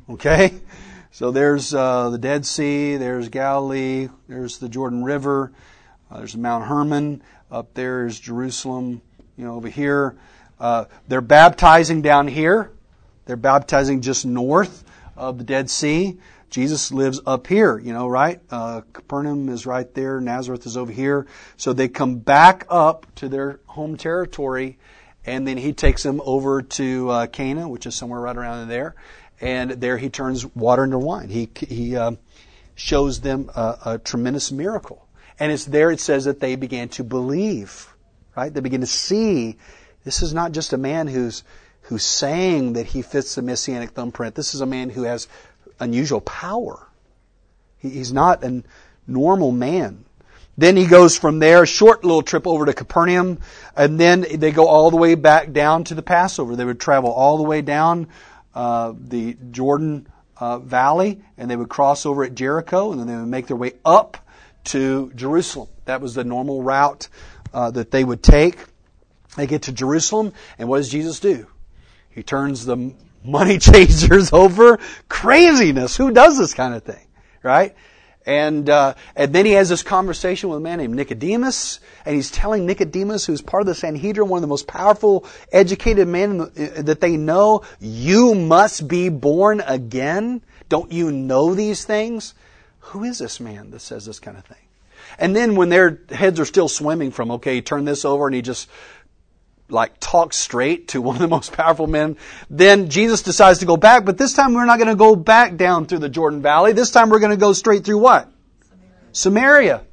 Okay? 0.09 0.53
So 1.13 1.31
there's 1.31 1.73
uh, 1.73 2.09
the 2.09 2.17
Dead 2.17 2.45
Sea, 2.45 2.95
there's 2.95 3.27
Galilee, 3.27 4.07
there's 4.29 4.59
the 4.59 4.69
Jordan 4.69 5.03
River, 5.03 5.51
uh, 6.09 6.19
there's 6.19 6.37
Mount 6.37 6.65
Hermon, 6.65 7.21
up 7.51 7.73
there 7.73 8.05
is 8.05 8.17
Jerusalem, 8.17 9.01
you 9.35 9.43
know, 9.43 9.55
over 9.55 9.67
here. 9.67 10.15
Uh, 10.57 10.85
they're 11.09 11.19
baptizing 11.19 12.01
down 12.01 12.29
here. 12.29 12.71
They're 13.25 13.35
baptizing 13.35 14.01
just 14.01 14.25
north 14.25 14.85
of 15.17 15.37
the 15.37 15.43
Dead 15.43 15.69
Sea. 15.69 16.17
Jesus 16.51 16.91
lives 16.91 17.19
up 17.25 17.47
here, 17.47 17.79
you 17.79 17.93
know, 17.93 18.07
right? 18.07 18.39
Uh, 18.51 18.81
Capernaum 18.93 19.49
is 19.49 19.65
right 19.65 19.91
there. 19.95 20.21
Nazareth 20.21 20.67
is 20.67 20.77
over 20.77 20.91
here. 20.91 21.25
So 21.57 21.73
they 21.73 21.87
come 21.87 22.17
back 22.17 22.65
up 22.69 23.07
to 23.15 23.29
their 23.29 23.59
home 23.65 23.97
territory, 23.97 24.77
and 25.25 25.47
then 25.47 25.57
he 25.57 25.73
takes 25.73 26.03
them 26.03 26.21
over 26.23 26.61
to 26.61 27.09
uh, 27.09 27.27
Cana, 27.27 27.67
which 27.67 27.87
is 27.87 27.95
somewhere 27.95 28.19
right 28.19 28.37
around 28.37 28.67
there 28.67 28.95
and 29.41 29.71
there 29.71 29.97
he 29.97 30.09
turns 30.09 30.45
water 30.55 30.83
into 30.83 30.99
wine. 30.99 31.29
He 31.29 31.49
he 31.67 31.97
uh, 31.97 32.13
shows 32.75 33.19
them 33.21 33.49
a, 33.55 33.77
a, 33.85 33.97
tremendous 33.97 34.51
miracle, 34.51 35.07
and 35.39 35.51
it's 35.51 35.65
there 35.65 35.91
it 35.91 35.99
says 35.99 36.25
that 36.25 36.39
they 36.39 36.55
began 36.55 36.89
to 36.89 37.03
believe. 37.03 37.87
Right? 38.37 38.53
They 38.53 38.61
begin 38.61 38.81
to 38.81 38.87
see 38.87 39.57
this 40.05 40.21
is 40.21 40.33
not 40.33 40.53
just 40.53 40.71
a 40.71 40.77
man 40.77 41.07
who's 41.07 41.43
who's 41.81 42.03
saying 42.03 42.73
that 42.73 42.85
he 42.85 43.01
fits 43.01 43.35
the 43.35 43.41
messianic 43.41 43.89
thumbprint. 43.89 44.35
This 44.35 44.53
is 44.53 44.61
a 44.61 44.65
man 44.65 44.91
who 44.91 45.03
has 45.03 45.27
unusual 45.81 46.21
power. 46.21 46.87
He's 47.77 48.13
not 48.13 48.43
a 48.43 48.63
normal 49.07 49.51
man. 49.51 50.05
Then 50.57 50.77
he 50.77 50.85
goes 50.85 51.17
from 51.17 51.39
there, 51.39 51.63
a 51.63 51.67
short 51.67 52.03
little 52.03 52.21
trip 52.21 52.45
over 52.45 52.65
to 52.65 52.73
Capernaum, 52.73 53.39
and 53.75 53.99
then 53.99 54.25
they 54.35 54.51
go 54.51 54.67
all 54.67 54.91
the 54.91 54.97
way 54.97 55.15
back 55.15 55.51
down 55.51 55.85
to 55.85 55.95
the 55.95 56.03
Passover. 56.03 56.55
They 56.55 56.65
would 56.65 56.79
travel 56.79 57.11
all 57.11 57.37
the 57.37 57.43
way 57.43 57.61
down 57.61 58.07
uh, 58.53 58.93
the 58.95 59.37
Jordan 59.49 60.07
uh, 60.37 60.59
Valley, 60.59 61.21
and 61.37 61.49
they 61.49 61.55
would 61.55 61.69
cross 61.69 62.05
over 62.05 62.23
at 62.23 62.35
Jericho, 62.35 62.91
and 62.91 62.99
then 62.99 63.07
they 63.07 63.15
would 63.15 63.27
make 63.27 63.47
their 63.47 63.57
way 63.57 63.73
up 63.83 64.17
to 64.65 65.11
Jerusalem. 65.15 65.69
That 65.85 66.01
was 66.01 66.15
the 66.15 66.23
normal 66.23 66.61
route 66.61 67.07
uh, 67.53 67.71
that 67.71 67.91
they 67.91 68.03
would 68.03 68.21
take. 68.21 68.59
They 69.37 69.47
get 69.47 69.63
to 69.63 69.71
Jerusalem, 69.71 70.33
and 70.59 70.67
what 70.67 70.77
does 70.77 70.89
Jesus 70.89 71.19
do? 71.19 71.47
He 72.09 72.23
turns 72.23 72.65
the 72.65 72.93
money 73.23 73.57
changers 73.59 74.31
over. 74.33 74.79
Craziness! 75.09 75.97
Who 75.97 76.11
does 76.11 76.37
this 76.37 76.53
kind 76.53 76.73
of 76.73 76.83
thing, 76.83 77.07
right? 77.43 77.75
And, 78.25 78.69
uh, 78.69 78.93
and 79.15 79.33
then 79.33 79.45
he 79.45 79.53
has 79.53 79.69
this 79.69 79.81
conversation 79.81 80.49
with 80.49 80.57
a 80.57 80.61
man 80.61 80.77
named 80.77 80.95
Nicodemus, 80.95 81.79
and 82.05 82.15
he's 82.15 82.29
telling 82.29 82.65
Nicodemus, 82.65 83.25
who's 83.25 83.41
part 83.41 83.61
of 83.61 83.67
the 83.67 83.75
Sanhedrin, 83.75 84.29
one 84.29 84.37
of 84.37 84.41
the 84.41 84.47
most 84.47 84.67
powerful, 84.67 85.25
educated 85.51 86.07
men 86.07 86.41
uh, 86.41 86.47
that 86.83 87.01
they 87.01 87.17
know, 87.17 87.63
you 87.79 88.35
must 88.35 88.87
be 88.87 89.09
born 89.09 89.61
again. 89.65 90.41
Don't 90.69 90.91
you 90.91 91.11
know 91.11 91.55
these 91.55 91.83
things? 91.83 92.35
Who 92.79 93.03
is 93.03 93.19
this 93.19 93.39
man 93.39 93.71
that 93.71 93.79
says 93.79 94.05
this 94.05 94.19
kind 94.19 94.37
of 94.37 94.45
thing? 94.45 94.57
And 95.17 95.35
then 95.35 95.55
when 95.55 95.69
their 95.69 95.99
heads 96.09 96.39
are 96.39 96.45
still 96.45 96.69
swimming 96.69 97.11
from, 97.11 97.31
okay, 97.31 97.59
turn 97.61 97.85
this 97.85 98.05
over, 98.05 98.27
and 98.27 98.35
he 98.35 98.41
just 98.41 98.69
like 99.71 99.93
talk 99.99 100.33
straight 100.33 100.89
to 100.89 101.01
one 101.01 101.15
of 101.15 101.21
the 101.21 101.27
most 101.27 101.53
powerful 101.53 101.87
men. 101.87 102.17
Then 102.49 102.89
Jesus 102.89 103.21
decides 103.21 103.59
to 103.59 103.65
go 103.65 103.77
back, 103.77 104.05
but 104.05 104.17
this 104.17 104.33
time 104.33 104.53
we're 104.53 104.65
not 104.65 104.77
going 104.77 104.89
to 104.89 104.95
go 104.95 105.15
back 105.15 105.57
down 105.57 105.85
through 105.85 105.99
the 105.99 106.09
Jordan 106.09 106.41
Valley. 106.41 106.73
This 106.73 106.91
time 106.91 107.09
we're 107.09 107.19
going 107.19 107.31
to 107.31 107.37
go 107.37 107.53
straight 107.53 107.83
through 107.83 107.99
what? 107.99 108.31
Samaria. 109.11 109.11
Samaria. 109.11 109.85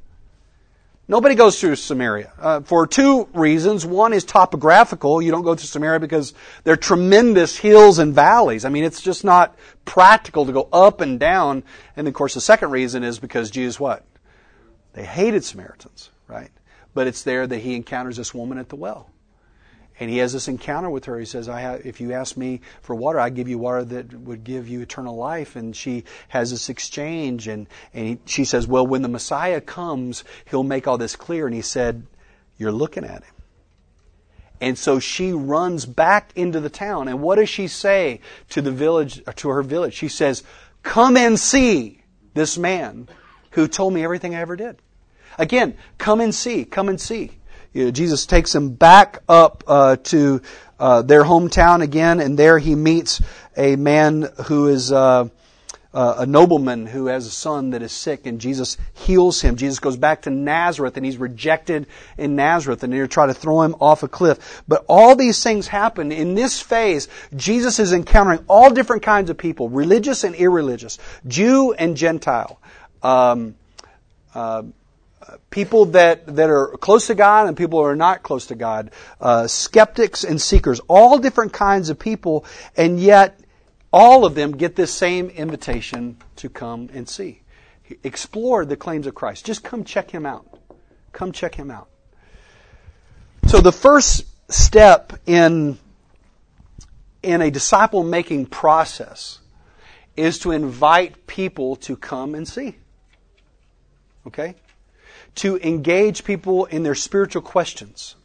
Nobody 1.11 1.37
goes 1.37 1.59
through 1.59 1.77
Samaria 1.77 2.31
uh, 2.39 2.61
for 2.61 2.87
two 2.87 3.31
reasons. 3.33 3.87
One 3.87 4.13
is 4.13 4.25
topographical. 4.25 5.23
You 5.23 5.31
don't 5.31 5.43
go 5.43 5.55
through 5.55 5.67
Samaria 5.67 6.01
because 6.01 6.35
there 6.65 6.75
are 6.75 6.77
tremendous 6.77 7.57
hills 7.57 7.99
and 7.99 8.15
valleys. 8.15 8.67
I 8.67 8.69
mean, 8.69 8.85
it's 8.85 9.01
just 9.01 9.25
not 9.25 9.57
practical 9.87 10.45
to 10.45 10.53
go 10.53 10.69
up 10.71 11.01
and 11.01 11.19
down. 11.19 11.63
And 11.97 12.07
of 12.07 12.13
course, 12.13 12.35
the 12.35 12.43
second 12.43 12.73
reason 12.73 13.05
is 13.05 13.19
because 13.19 13.51
Jesus 13.51 13.81
what? 13.81 14.05
They 14.93 15.05
hated 15.05 15.45
Samaritans, 15.45 16.11
right? 16.27 16.51
But 16.93 17.07
it's 17.07 17.23
there 17.23 17.47
that 17.47 17.59
he 17.59 17.75
encounters 17.75 18.19
this 18.19 18.35
woman 18.35 18.59
at 18.59 18.69
the 18.69 18.77
well. 18.77 19.09
And 20.01 20.09
he 20.09 20.19
has 20.19 20.33
this 20.33 20.47
encounter 20.47 20.89
with 20.89 21.07
her. 21.07 21.19
He 21.19 21.25
says, 21.25 21.49
I 21.49 21.61
have, 21.61 21.85
if 21.85 22.01
you 22.01 22.13
ask 22.13 22.37
me 22.37 22.61
for 22.83 22.95
water, 22.95 23.19
I 23.19 23.31
give 23.31 23.49
you 23.49 23.59
water 23.59 23.85
that 23.85 24.15
would 24.15 24.45
give 24.45 24.69
you 24.69 24.81
eternal 24.81 25.17
life. 25.17 25.57
And 25.57 25.75
she 25.75 26.05
has 26.29 26.51
this 26.51 26.69
exchange 26.69 27.49
and, 27.49 27.67
and 27.93 28.07
he, 28.07 28.19
she 28.25 28.45
says, 28.45 28.67
well, 28.67 28.87
when 28.87 29.03
the 29.03 29.09
Messiah 29.09 29.61
comes, 29.61 30.23
he'll 30.51 30.63
make 30.63 30.87
all 30.87 30.99
this 30.99 31.17
clear. 31.17 31.47
And 31.47 31.55
he 31.55 31.63
said, 31.63 32.07
you're 32.59 32.73
looking 32.73 33.05
at 33.05 33.25
him. 33.25 33.35
And 34.61 34.79
so 34.79 34.99
she 34.99 35.33
runs 35.33 35.85
back 35.87 36.33
into 36.35 36.61
the 36.61 36.71
town. 36.71 37.09
And 37.09 37.21
what 37.21 37.37
does 37.37 37.49
she 37.49 37.69
say 37.69 38.21
to 38.51 38.61
the 38.61 38.73
village, 38.73 39.23
to 39.37 39.49
her 39.49 39.63
village? 39.63 39.95
She 39.95 40.09
says, 40.09 40.43
come 40.83 41.17
and 41.17 41.39
see 41.39 42.03
this 42.35 42.59
man 42.59 43.09
who 43.53 43.67
told 43.67 43.95
me 43.95 44.05
everything 44.05 44.35
I 44.35 44.41
ever 44.41 44.57
did. 44.57 44.81
Again, 45.39 45.77
come 45.99 46.21
and 46.21 46.35
see, 46.35 46.65
come 46.65 46.89
and 46.89 47.01
see 47.01 47.38
you 47.73 47.87
know, 47.87 47.91
Jesus 47.91 48.27
takes 48.27 48.53
them 48.53 48.71
back 48.71 49.23
up 49.29 49.65
uh, 49.67 49.97
to 50.05 50.43
uh, 50.79 51.03
their 51.03 51.25
hometown 51.25 51.83
again, 51.83 52.21
and 52.21 52.39
there 52.39 52.59
he 52.59 52.75
meets 52.75 53.21
a 53.57 53.77
man 53.77 54.29
who 54.47 54.69
is 54.69 54.93
uh, 54.93 55.29
uh, 55.93 56.17
a 56.19 56.27
nobleman 56.27 56.87
who 56.87 57.07
has 57.07 57.27
a 57.27 57.31
son 57.31 57.71
that 57.71 57.83
is 57.83 57.93
sick 57.93 58.27
and 58.27 58.41
Jesus 58.41 58.77
heals 58.93 59.41
him. 59.41 59.57
Jesus 59.57 59.79
goes 59.79 59.97
back 59.97 60.23
to 60.23 60.31
Nazareth 60.31 60.97
and 60.97 61.05
he's 61.05 61.17
rejected 61.17 61.87
in 62.19 62.37
Nazareth 62.37 62.83
and 62.85 62.93
they're 62.93 63.07
trying 63.07 63.29
to 63.29 63.35
throw 63.35 63.63
him 63.63 63.75
off 63.81 64.03
a 64.03 64.09
cliff. 64.09 64.63
But 64.69 64.85
all 64.89 65.17
these 65.17 65.43
things 65.43 65.67
happen 65.67 66.13
in 66.13 66.35
this 66.35 66.61
phase. 66.61 67.09
Jesus 67.35 67.79
is 67.79 67.93
encountering 67.93 68.45
all 68.49 68.71
different 68.71 69.03
kinds 69.03 69.31
of 69.31 69.39
people, 69.39 69.71
religious 69.71 70.25
and 70.25 70.35
irreligious, 70.35 70.99
Jew 71.27 71.73
and 71.73 71.97
Gentile. 71.97 72.61
Um, 73.03 73.55
uh, 74.35 74.65
people 75.51 75.87
that, 75.87 76.27
that 76.37 76.51
are 76.51 76.77
close 76.79 77.09
to 77.09 77.15
God 77.15 77.49
and 77.49 77.57
people 77.57 77.79
who 77.79 77.85
are 77.85 77.97
not 77.97 78.23
close 78.23 78.47
to 78.47 78.55
God, 78.55 78.91
uh, 79.21 79.47
skeptics 79.47 80.25
and 80.25 80.41
seekers, 80.41 80.81
all 80.89 81.19
different 81.19 81.53
kinds 81.53 81.91
of 81.91 81.99
people, 81.99 82.45
and 82.77 83.01
yet 83.01 83.39
all 83.93 84.25
of 84.25 84.35
them 84.35 84.53
get 84.53 84.77
this 84.77 84.93
same 84.93 85.29
invitation 85.31 86.17
to 86.37 86.49
come 86.49 86.91
and 86.93 87.09
see. 87.09 87.43
Explore 88.05 88.65
the 88.65 88.77
claims 88.77 89.07
of 89.07 89.15
Christ. 89.15 89.47
Just 89.47 89.65
come 89.65 89.85
check 89.85 90.11
him 90.11 90.27
out. 90.27 90.47
Come 91.13 91.33
check 91.33 91.55
him 91.55 91.71
out. 91.71 91.89
So 93.47 93.61
the 93.61 93.73
first 93.73 94.27
step 94.53 95.15
in, 95.25 95.79
in 97.23 97.41
a 97.41 97.51
disciple 97.51 98.05
making 98.05 98.47
process 98.47 99.39
is 100.17 100.41
to 100.41 100.51
invite 100.51 101.27
people 101.27 101.77
to 101.77 101.97
come 101.97 102.35
and 102.35 102.47
see. 102.47 102.77
Okay? 104.27 104.55
To 105.39 105.57
engage 105.59 106.25
people 106.25 106.67
in 106.67 106.83
their 106.83 106.95
spiritual 106.95 107.43
questions 107.43 108.17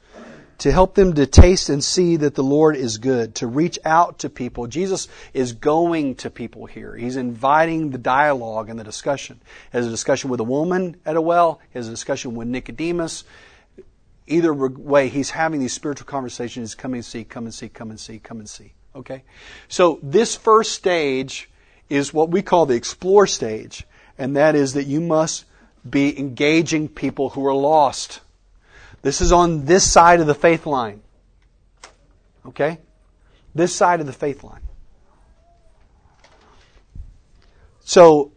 to 0.60 0.72
help 0.72 0.96
them 0.96 1.14
to 1.14 1.26
taste 1.26 1.70
and 1.70 1.84
see 1.84 2.16
that 2.16 2.36
the 2.36 2.44
Lord 2.44 2.78
is 2.78 2.98
good, 2.98 3.36
to 3.36 3.48
reach 3.48 3.78
out 3.84 4.20
to 4.20 4.30
people. 4.30 4.68
Jesus 4.68 5.10
is 5.34 5.52
going 5.52 6.16
to 6.16 6.30
people 6.30 6.66
here. 6.68 6.96
He's 6.96 7.18
inviting 7.18 7.90
the 7.90 7.98
dialogue 7.98 8.70
and 8.70 8.80
the 8.80 8.84
discussion. 8.86 9.42
Has 9.72 9.86
a 9.86 9.90
discussion 9.90 10.30
with 10.30 10.40
a 10.40 10.46
woman 10.46 10.96
at 11.06 11.18
a 11.18 11.22
well, 11.22 11.60
has 11.74 11.90
a 11.90 11.92
discussion 11.92 12.36
with 12.36 12.48
Nicodemus. 12.48 13.26
Either 14.28 14.54
way, 14.54 15.10
he's 15.10 15.32
having 15.32 15.60
these 15.60 15.74
spiritual 15.74 16.06
conversations. 16.06 16.76
Come 16.76 16.94
and 16.94 17.04
see, 17.04 17.26
come 17.26 17.44
and 17.44 17.54
see, 17.54 17.68
come 17.68 17.90
and 17.90 18.00
see, 18.00 18.20
come 18.20 18.40
and 18.40 18.48
see. 18.48 18.74
Okay? 18.96 19.24
So 19.68 20.00
this 20.02 20.36
first 20.36 20.72
stage 20.72 21.50
is 21.90 22.14
what 22.14 22.30
we 22.30 22.42
call 22.42 22.66
the 22.66 22.76
explore 22.76 23.28
stage, 23.28 23.86
and 24.18 24.38
that 24.38 24.56
is 24.56 24.76
that 24.76 24.86
you 24.86 25.02
must 25.02 25.44
be 25.88 26.18
engaging 26.18 26.88
people 26.88 27.30
who 27.30 27.46
are 27.46 27.54
lost. 27.54 28.22
This 29.02 29.22
is 29.22 29.32
on 29.32 29.66
this 29.66 29.90
side 29.90 30.20
of 30.20 30.28
the 30.28 30.36
faith 30.36 30.66
line. 30.66 31.02
Okay? 32.46 32.80
This 33.54 33.76
side 33.76 34.00
of 34.00 34.06
the 34.06 34.14
faith 34.14 34.44
line. 34.44 34.62
So, 37.82 38.32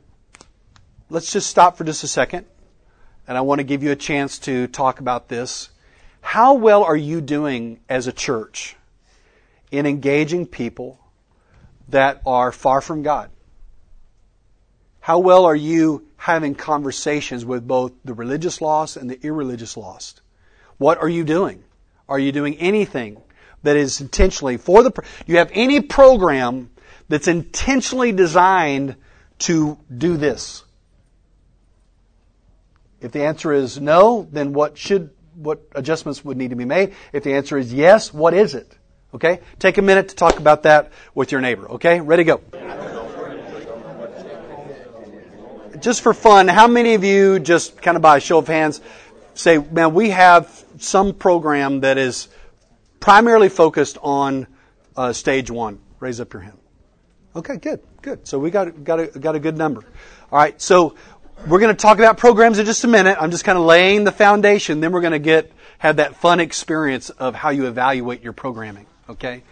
let's 1.09 1.33
just 1.33 1.49
stop 1.49 1.77
for 1.77 1.85
just 1.85 2.03
a 2.03 2.09
second. 2.09 2.47
And 3.29 3.39
I 3.39 3.41
want 3.41 3.61
to 3.61 3.65
give 3.65 3.83
you 3.83 3.93
a 3.93 3.97
chance 3.97 4.39
to 4.41 4.67
talk 4.67 5.01
about 5.01 5.29
this. 5.29 5.71
How 6.21 6.55
well 6.55 6.83
are 6.83 6.97
you 6.97 7.21
doing 7.21 7.81
as 7.89 8.07
a 8.07 8.13
church 8.13 8.77
in 9.71 9.87
engaging 9.87 10.47
people 10.47 11.01
that 11.89 12.21
are 12.27 12.51
far 12.51 12.81
from 12.81 13.03
God? 13.03 13.31
How 15.01 15.21
well 15.21 15.45
are 15.45 15.57
you 15.57 16.06
having 16.17 16.55
conversations 16.55 17.45
with 17.45 17.67
both 17.67 17.93
the 18.05 18.15
religious 18.15 18.61
lost 18.61 18.97
and 18.97 19.11
the 19.11 19.21
irreligious 19.25 19.77
lost? 19.77 20.21
What 20.79 20.99
are 20.99 21.09
you 21.09 21.25
doing? 21.25 21.65
Are 22.09 22.19
you 22.19 22.33
doing 22.33 22.57
anything 22.57 23.21
that 23.63 23.77
is 23.77 24.01
intentionally 24.01 24.57
for 24.57 24.83
the, 24.83 24.91
do 24.91 25.03
you 25.27 25.39
have 25.39 25.51
any 25.53 25.81
program 25.81 26.71
that's 27.09 27.29
intentionally 27.29 28.13
designed 28.13 28.97
to 29.41 29.79
do 29.97 30.17
this? 30.17 30.65
If 33.01 33.13
the 33.13 33.25
answer 33.25 33.53
is 33.53 33.81
no, 33.81 34.27
then 34.31 34.53
what 34.53 34.79
should, 34.79 35.11
what 35.35 35.61
adjustments 35.75 36.25
would 36.25 36.37
need 36.37 36.51
to 36.51 36.57
be 36.57 36.65
made? 36.65 36.95
If 37.13 37.25
the 37.25 37.35
answer 37.35 37.59
is 37.59 37.73
yes, 37.73 38.13
what 38.13 38.35
is 38.35 38.55
it? 38.55 38.77
Okay? 39.15 39.41
Take 39.59 39.79
a 39.79 39.83
minute 39.83 40.09
to 40.11 40.15
talk 40.15 40.39
about 40.39 40.65
that 40.65 40.93
with 41.15 41.33
your 41.33 41.41
neighbor. 41.41 41.71
Okay? 41.73 42.01
Ready, 42.01 42.25
to 42.25 42.39
go. 42.39 43.06
Just 45.81 46.03
for 46.03 46.15
fun, 46.15 46.49
how 46.49 46.69
many 46.69 46.95
of 46.95 47.05
you, 47.05 47.39
just 47.39 47.81
kind 47.81 47.97
of 47.97 48.03
by 48.03 48.19
a 48.19 48.21
show 48.21 48.39
of 48.39 48.47
hands, 48.47 48.81
say, 49.35 49.59
man, 49.59 49.95
we 49.95 50.11
have 50.11 50.65
some 50.79 51.15
program 51.15 51.81
that 51.81 51.99
is 51.99 52.29
primarily 53.01 53.49
focused 53.49 53.99
on 54.03 54.47
uh, 54.97 55.13
stage 55.13 55.51
one. 55.51 55.81
Raise 56.01 56.21
up 56.21 56.33
your 56.33 56.43
hand. 56.43 56.59
Okay, 57.35 57.57
good, 57.57 57.81
good. 58.03 58.27
So 58.27 58.39
we 58.39 58.51
got 58.51 58.85
got 58.85 59.01
a, 59.01 59.07
got 59.07 59.35
a 59.35 59.39
good 59.39 59.57
number. 59.57 59.85
All 60.33 60.39
right, 60.39 60.61
so 60.61 60.95
we're 61.47 61.61
going 61.61 61.75
to 61.75 61.81
talk 61.81 61.99
about 61.99 62.17
programs 62.17 62.59
in 62.59 62.67
just 62.67 62.85
a 62.85 62.89
minute. 62.89 63.19
I'm 63.21 63.31
just 63.31 63.45
kind 63.45 63.59
of 63.59 63.65
laying 63.65 64.05
the 64.05 64.13
foundation. 64.13 64.81
Then 64.81 64.93
we're 64.93 65.03
going 65.03 65.13
to 65.13 65.19
get 65.19 65.53
have 65.79 65.97
that 65.97 66.17
fun 66.17 66.41
experience 66.41 67.11
of 67.11 67.35
how 67.35 67.51
you 67.51 67.67
evaluate 67.67 68.23
your 68.23 68.33
programming. 68.33 68.87
Okay, 69.09 69.43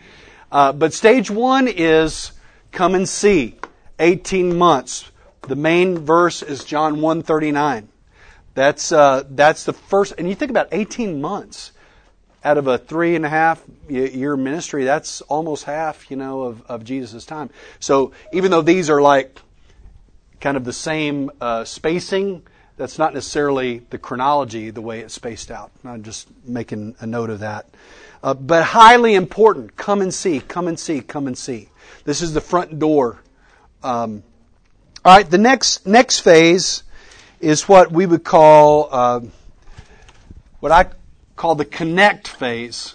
uh, 0.51 0.73
but 0.73 0.95
stage 0.95 1.31
one 1.31 1.69
is 1.69 2.33
come 2.73 2.95
and 2.95 3.09
see. 3.09 3.59
18 3.99 4.57
months. 4.57 5.11
The 5.47 5.57
main 5.57 5.99
verse 5.99 6.43
is 6.43 6.65
John 6.65 7.01
139. 7.01 7.89
That's, 8.55 8.93
uh, 8.93 9.25
that's 9.29 9.65
the 9.65 9.73
first, 9.73 10.15
and 10.17 10.29
you 10.29 10.35
think 10.35 10.51
about 10.51 10.69
18 10.73 11.21
months 11.21 11.73
out 12.45 12.59
of 12.59 12.67
a 12.67 12.79
three 12.79 13.17
and 13.17 13.25
a 13.25 13.29
half 13.29 13.63
year 13.89 14.37
ministry, 14.37 14.85
that's 14.85 15.23
almost 15.23 15.65
half, 15.65 16.11
you 16.11 16.17
know, 16.17 16.43
of, 16.43 16.63
of 16.63 16.85
Jesus' 16.85 17.25
time. 17.25 17.51
So 17.81 18.13
even 18.33 18.51
though 18.51 18.63
these 18.63 18.91
are 18.91 19.01
like 19.01 19.41
kind 20.41 20.57
of 20.57 20.65
the 20.65 20.73
same 20.73 21.31
uh, 21.41 21.65
spacing, 21.65 22.43
that's 22.77 22.99
not 22.99 23.15
necessarily 23.15 23.79
the 23.91 23.99
chronology 23.99 24.71
the 24.71 24.83
way 24.83 25.01
it's 25.01 25.15
spaced 25.15 25.51
out. 25.51 25.71
I'm 25.85 26.03
just 26.03 26.29
making 26.45 26.97
a 27.01 27.07
note 27.07 27.31
of 27.31 27.41
that. 27.41 27.67
Uh, 28.23 28.35
but 28.35 28.63
highly 28.63 29.15
important. 29.15 29.77
Come 29.77 30.03
and 30.03 30.13
see, 30.13 30.41
come 30.41 30.69
and 30.69 30.79
see, 30.79 31.01
come 31.01 31.27
and 31.27 31.37
see. 31.37 31.71
This 32.05 32.21
is 32.21 32.35
the 32.35 32.41
front 32.41 32.79
door. 32.79 33.21
Um, 33.83 34.23
all 35.05 35.17
right, 35.17 35.29
the 35.29 35.39
next 35.39 35.87
next 35.87 36.21
phase 36.21 36.83
is 37.39 37.69
what 37.69 37.93
we 37.93 38.07
would 38.07 38.25
call 38.25 38.89
uh, 38.91 39.21
what 40.61 40.73
I 40.73 40.87
call 41.37 41.55
the 41.57 41.67
connect 41.67 42.27
phase. 42.27 42.95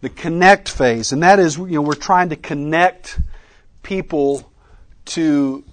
The 0.00 0.08
connect 0.08 0.68
phase, 0.68 1.12
and 1.12 1.22
that 1.22 1.38
is, 1.38 1.56
you 1.56 1.66
know, 1.66 1.82
we're 1.82 1.94
trying 1.94 2.28
to 2.28 2.36
connect 2.36 3.20
people 3.82 4.52
to 5.06 5.64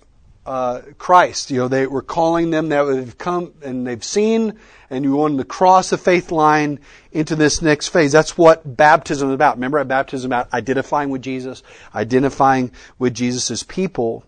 uh, 0.49 0.81
Christ. 0.97 1.51
You 1.51 1.59
know, 1.59 1.67
they 1.67 1.85
were 1.85 2.01
calling 2.01 2.49
them 2.49 2.69
that 2.69 2.83
they've 2.83 3.17
come 3.17 3.53
and 3.61 3.85
they've 3.85 4.03
seen, 4.03 4.57
and 4.89 5.05
you 5.05 5.15
want 5.15 5.33
them 5.33 5.37
to 5.37 5.45
cross 5.45 5.91
the 5.91 5.97
faith 5.97 6.31
line 6.31 6.79
into 7.11 7.35
this 7.35 7.61
next 7.61 7.89
phase. 7.89 8.11
That's 8.11 8.35
what 8.35 8.75
baptism 8.75 9.29
is 9.29 9.35
about. 9.35 9.57
Remember, 9.57 9.83
baptism 9.83 10.17
is 10.17 10.25
about 10.25 10.51
identifying 10.51 11.11
with 11.11 11.21
Jesus, 11.21 11.61
identifying 11.93 12.71
with 12.97 13.13
Jesus' 13.13 13.61
people. 13.61 14.23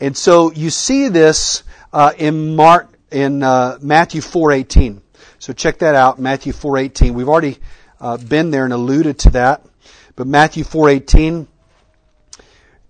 And 0.00 0.16
so 0.16 0.50
you 0.50 0.70
see 0.70 1.06
this 1.06 1.62
uh, 1.92 2.14
in 2.18 2.56
Mark 2.56 2.92
in 3.12 3.44
uh, 3.44 3.78
Matthew 3.80 4.22
4:18. 4.22 5.00
So 5.38 5.52
check 5.52 5.78
that 5.78 5.94
out, 5.94 6.18
Matthew 6.18 6.52
4:18. 6.52 7.12
We've 7.12 7.28
already 7.28 7.58
uh, 8.00 8.16
been 8.16 8.50
there 8.50 8.64
and 8.64 8.72
alluded 8.72 9.20
to 9.20 9.30
that, 9.30 9.64
but 10.16 10.26
Matthew 10.26 10.64
4:18. 10.64 11.46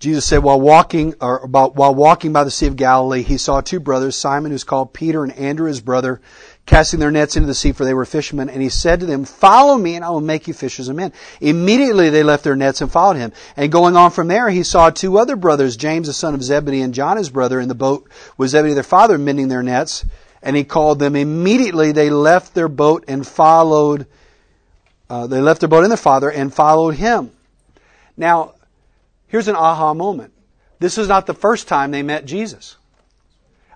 Jesus 0.01 0.25
said, 0.25 0.39
while 0.39 0.59
walking, 0.59 1.15
or 1.21 1.41
about, 1.41 1.77
while 1.77 1.95
walking 1.95 2.33
by 2.33 2.43
the 2.43 2.51
Sea 2.51 2.67
of 2.69 2.77
Galilee, 2.77 3.23
he 3.23 3.37
saw 3.37 3.61
two 3.61 3.81
brothers, 3.81 4.17
Simon, 4.17 4.51
who's 4.51 4.65
called 4.65 4.95
Peter, 4.95 5.23
and 5.23 5.33
Andrew, 5.35 5.69
his 5.69 5.83
brother, 5.83 6.23
casting 6.65 7.01
their 7.01 7.11
nets 7.11 7.37
into 7.37 7.47
the 7.47 7.55
sea, 7.55 7.73
for 7.73 7.85
they 7.85 7.93
were 7.93 8.07
fishermen. 8.07 8.49
And 8.49 8.63
he 8.63 8.71
said 8.71 9.01
to 9.01 9.07
them, 9.07 9.27
Follow 9.27 9.77
me, 9.77 9.97
and 9.97 10.05
I 10.05 10.09
will 10.09 10.23
make 10.23 10.49
you 10.49 10.55
fishers 10.55 10.89
of 10.89 10.97
men. 10.97 11.13
Immediately 11.43 12.09
they 12.09 12.23
left 12.23 12.45
their 12.45 12.57
nets 12.57 12.81
and 12.81 12.91
followed 12.91 13.19
him. 13.19 13.33
And 13.59 13.71
going 13.71 13.95
on 13.95 14.11
from 14.11 14.29
there, 14.29 14.49
he 14.49 14.63
saw 14.63 14.89
two 14.89 15.19
other 15.19 15.37
brothers, 15.37 15.77
James 15.77 16.07
the 16.07 16.15
son 16.15 16.35
of 16.35 16.43
Zebedee 16.43 16.81
and 16.81 16.95
John 16.95 17.19
his 17.19 17.29
brother, 17.29 17.61
in 17.61 17.69
the 17.69 17.75
boat 17.75 18.09
with 18.39 18.51
Zebedee 18.51 18.73
their 18.73 18.83
father, 18.83 19.19
mending 19.19 19.49
their 19.49 19.63
nets. 19.63 20.07
And 20.43 20.57
he 20.57 20.65
called 20.65 20.99
them. 20.99 21.15
Immediately 21.15 21.93
they 21.93 22.09
left 22.09 22.55
their 22.55 22.69
boat 22.69 23.05
and 23.07 23.27
followed. 23.27 24.07
Uh, 25.11 25.27
they 25.27 25.43
left 25.43 25.61
their 25.61 25.69
boat 25.69 25.83
and 25.83 25.91
their 25.91 25.99
father 25.99 26.31
and 26.31 26.55
followed 26.55 26.95
him. 26.95 27.33
Now, 28.17 28.55
here's 29.31 29.49
an 29.49 29.57
aha 29.57 29.95
moment. 29.95 30.33
This 30.79 30.99
is 30.99 31.09
not 31.09 31.27
the 31.27 31.35
first 31.35 31.69
time 31.69 31.90
they 31.90 32.03
met 32.03 32.27
Jesus. 32.27 32.77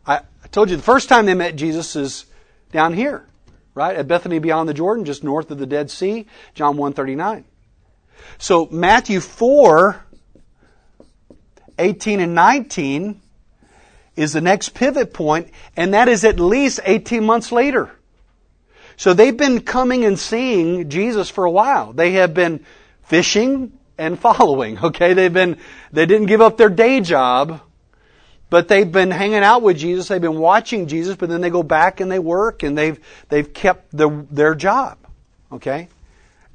I, 0.06 0.20
I 0.42 0.48
told 0.50 0.70
you 0.70 0.76
the 0.76 0.82
first 0.82 1.08
time 1.08 1.26
they 1.26 1.34
met 1.34 1.56
Jesus 1.56 1.96
is 1.96 2.26
down 2.72 2.92
here, 2.92 3.26
right? 3.74 3.96
At 3.96 4.08
Bethany 4.08 4.38
beyond 4.38 4.68
the 4.68 4.74
Jordan, 4.74 5.04
just 5.04 5.24
north 5.24 5.50
of 5.50 5.58
the 5.58 5.66
Dead 5.66 5.90
Sea, 5.90 6.26
John 6.54 6.76
139. 6.76 7.44
So 8.38 8.66
Matthew 8.70 9.20
4, 9.20 10.04
18 11.78 12.20
and 12.20 12.34
19 12.34 13.20
is 14.16 14.32
the 14.32 14.40
next 14.40 14.70
pivot 14.70 15.12
point, 15.12 15.50
and 15.76 15.94
that 15.94 16.08
is 16.08 16.24
at 16.24 16.38
least 16.38 16.80
18 16.84 17.24
months 17.24 17.52
later. 17.52 17.90
So 18.96 19.12
they've 19.12 19.36
been 19.36 19.60
coming 19.60 20.04
and 20.04 20.18
seeing 20.18 20.88
Jesus 20.88 21.28
for 21.28 21.44
a 21.44 21.50
while. 21.50 21.92
They 21.92 22.12
have 22.12 22.32
been 22.32 22.64
fishing 23.02 23.72
and 23.98 24.18
following. 24.18 24.78
Okay, 24.78 25.14
they've 25.14 25.32
been 25.32 25.58
they 25.92 26.06
didn't 26.06 26.26
give 26.26 26.40
up 26.40 26.56
their 26.56 26.68
day 26.68 27.00
job, 27.00 27.60
but 28.50 28.68
they've 28.68 28.90
been 28.90 29.10
hanging 29.10 29.44
out 29.44 29.62
with 29.62 29.78
Jesus. 29.78 30.08
They've 30.08 30.20
been 30.20 30.38
watching 30.38 30.86
Jesus, 30.86 31.16
but 31.16 31.28
then 31.28 31.40
they 31.40 31.50
go 31.50 31.62
back 31.62 32.00
and 32.00 32.10
they 32.10 32.18
work 32.18 32.62
and 32.62 32.76
they've 32.76 32.98
they've 33.28 33.52
kept 33.52 33.96
the, 33.96 34.26
their 34.30 34.54
job. 34.54 34.98
Okay, 35.52 35.88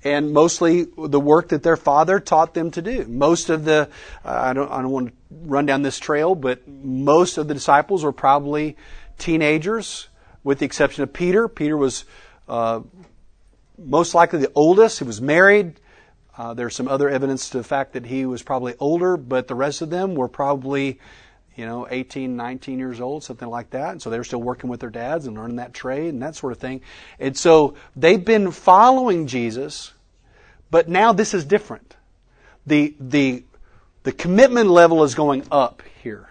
and 0.04 0.34
mostly 0.34 0.88
the 0.98 1.20
work 1.20 1.50
that 1.50 1.64
their 1.64 1.78
father 1.78 2.20
taught 2.20 2.54
them 2.54 2.72
to 2.72 2.82
do. 2.82 3.06
Most 3.06 3.50
of 3.50 3.66
the 3.66 3.90
uh, 4.26 4.30
I 4.30 4.54
don't 4.54 4.72
I 4.72 4.82
don't 4.82 4.92
want 4.92 5.08
to 5.08 5.14
run 5.32 5.66
down 5.66 5.82
this 5.82 6.00
trail, 6.00 6.36
but 6.36 6.68
most 6.68 7.38
of 7.38 7.48
the 7.48 7.54
disciples 7.54 8.04
were 8.04 8.12
probably 8.12 8.78
teenagers, 9.18 10.08
with 10.44 10.60
the 10.60 10.66
exception 10.66 11.04
of 11.04 11.14
Peter. 11.14 11.48
Peter 11.48 11.78
was 11.78 12.06
uh, 12.48 12.82
most 13.78 14.14
likely 14.14 14.40
the 14.40 14.52
oldest. 14.56 15.00
He 15.00 15.06
was 15.06 15.22
married. 15.22 15.80
Uh, 16.40 16.54
there's 16.54 16.74
some 16.74 16.88
other 16.88 17.10
evidence 17.10 17.50
to 17.50 17.58
the 17.58 17.64
fact 17.66 17.92
that 17.92 18.06
he 18.06 18.26
was 18.26 18.42
probably 18.42 18.74
older, 18.80 19.18
but 19.18 19.50
the 19.50 19.56
rest 19.56 19.82
of 19.82 19.90
them 19.90 20.16
were 20.16 20.30
probably, 20.30 20.98
you 21.58 21.66
know, 21.66 21.86
18, 21.92 22.38
19 22.38 22.80
years 22.80 23.02
old, 23.02 23.26
something 23.26 23.50
like 23.50 23.72
that. 23.72 23.92
And 23.92 24.02
so 24.02 24.10
they 24.10 24.18
were 24.18 24.24
still 24.24 24.42
working 24.42 24.70
with 24.70 24.80
their 24.80 24.90
dads 24.90 25.28
and 25.28 25.36
learning 25.36 25.58
that 25.58 25.74
trade 25.74 26.14
and 26.14 26.24
that 26.24 26.38
sort 26.38 26.54
of 26.54 26.60
thing. 26.60 26.80
And 27.20 27.36
so 27.36 27.76
they've 27.94 28.24
been 28.24 28.52
following 28.52 29.28
Jesus, 29.28 29.92
but 30.72 30.88
now 30.88 31.12
this 31.12 31.34
is 31.34 31.44
different. 31.44 31.98
The, 32.66 32.96
the, 33.02 33.44
the 34.04 34.14
commitment 34.14 34.70
level 34.70 35.04
is 35.04 35.16
going 35.16 35.46
up 35.52 35.84
here. 36.02 36.30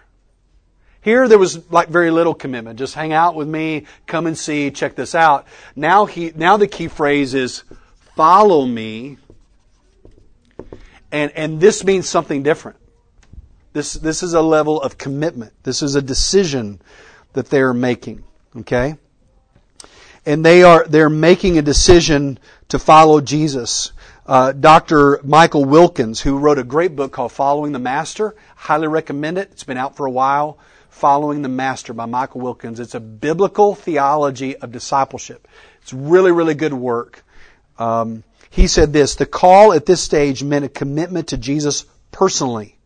Here 1.01 1.27
there 1.27 1.37
was 1.37 1.71
like 1.71 1.89
very 1.89 2.09
little 2.09 2.33
commitment. 2.33 2.79
Just 2.79 2.95
hang 2.95 3.13
out 3.13 3.35
with 3.35 3.47
me, 3.47 3.85
come 4.07 4.25
and 4.25 4.35
see, 4.35 4.71
check 4.71 4.95
this 4.95 5.13
out. 5.13 5.45
Now 5.75 6.07
he, 6.07 6.31
now 6.35 6.57
the 6.57 6.67
key 6.67 6.87
phrase 6.87 7.35
is 7.35 7.63
follow 8.15 8.65
me 8.65 9.17
and, 11.11 11.31
and 11.31 11.59
this 11.59 11.83
means 11.83 12.07
something 12.07 12.43
different. 12.43 12.77
This, 13.73 13.93
this 13.93 14.23
is 14.23 14.33
a 14.33 14.41
level 14.41 14.81
of 14.81 14.97
commitment. 14.97 15.53
This 15.63 15.81
is 15.81 15.95
a 15.95 16.01
decision 16.01 16.81
that 17.33 17.49
they're 17.49 17.73
making. 17.73 18.23
Okay? 18.55 18.95
And 20.25 20.45
they 20.45 20.63
are, 20.63 20.85
they're 20.87 21.09
making 21.09 21.57
a 21.57 21.61
decision 21.61 22.39
to 22.69 22.79
follow 22.79 23.21
Jesus. 23.21 23.91
Uh, 24.25 24.51
Dr. 24.51 25.19
Michael 25.23 25.65
Wilkins, 25.65 26.21
who 26.21 26.37
wrote 26.37 26.59
a 26.59 26.63
great 26.63 26.95
book 26.95 27.11
called 27.11 27.31
Following 27.31 27.71
the 27.71 27.79
Master, 27.79 28.35
highly 28.55 28.87
recommend 28.87 29.37
it. 29.37 29.49
It's 29.51 29.63
been 29.63 29.77
out 29.77 29.95
for 29.95 30.05
a 30.05 30.11
while. 30.11 30.59
Following 30.89 31.41
the 31.41 31.49
Master 31.49 31.93
by 31.93 32.05
Michael 32.05 32.41
Wilkins. 32.41 32.79
It's 32.79 32.95
a 32.95 32.99
biblical 32.99 33.73
theology 33.73 34.57
of 34.57 34.71
discipleship. 34.71 35.47
It's 35.81 35.93
really, 35.93 36.31
really 36.31 36.55
good 36.55 36.73
work. 36.73 37.23
Um, 37.77 38.23
he 38.49 38.67
said 38.67 38.93
this, 38.93 39.15
the 39.15 39.25
call 39.25 39.73
at 39.73 39.85
this 39.85 40.01
stage 40.01 40.43
meant 40.43 40.65
a 40.65 40.69
commitment 40.69 41.27
to 41.27 41.37
Jesus 41.37 41.85
personally. 42.11 42.77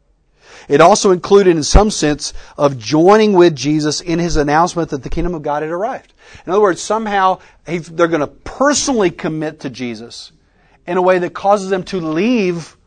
It 0.67 0.81
also 0.81 1.11
included 1.11 1.55
in 1.55 1.63
some 1.63 1.91
sense 1.91 2.33
of 2.57 2.77
joining 2.77 3.33
with 3.33 3.55
Jesus 3.55 4.01
in 4.01 4.19
his 4.19 4.37
announcement 4.37 4.89
that 4.89 5.03
the 5.03 5.09
kingdom 5.09 5.35
of 5.35 5.41
God 5.41 5.61
had 5.61 5.71
arrived. 5.71 6.13
In 6.45 6.51
other 6.51 6.61
words, 6.61 6.81
somehow 6.81 7.39
they're 7.65 8.07
going 8.07 8.21
to 8.21 8.27
personally 8.27 9.11
commit 9.11 9.61
to 9.61 9.69
Jesus 9.69 10.31
in 10.87 10.97
a 10.97 11.01
way 11.01 11.19
that 11.19 11.33
causes 11.33 11.69
them 11.69 11.83
to 11.85 11.99
leave 11.99 12.77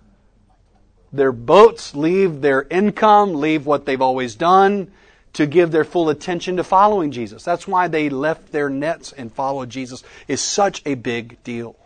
their 1.12 1.32
boats, 1.32 1.94
leave 1.94 2.40
their 2.40 2.66
income, 2.70 3.34
leave 3.34 3.66
what 3.66 3.86
they've 3.86 4.02
always 4.02 4.34
done 4.34 4.90
to 5.34 5.46
give 5.46 5.70
their 5.70 5.84
full 5.84 6.08
attention 6.08 6.56
to 6.56 6.64
following 6.64 7.10
Jesus. 7.10 7.42
That's 7.42 7.68
why 7.68 7.88
they 7.88 8.08
left 8.08 8.52
their 8.52 8.70
nets 8.70 9.12
and 9.12 9.32
followed 9.32 9.68
Jesus 9.68 10.02
is 10.28 10.40
such 10.40 10.82
a 10.86 10.94
big 10.94 11.42
deal. 11.44 11.76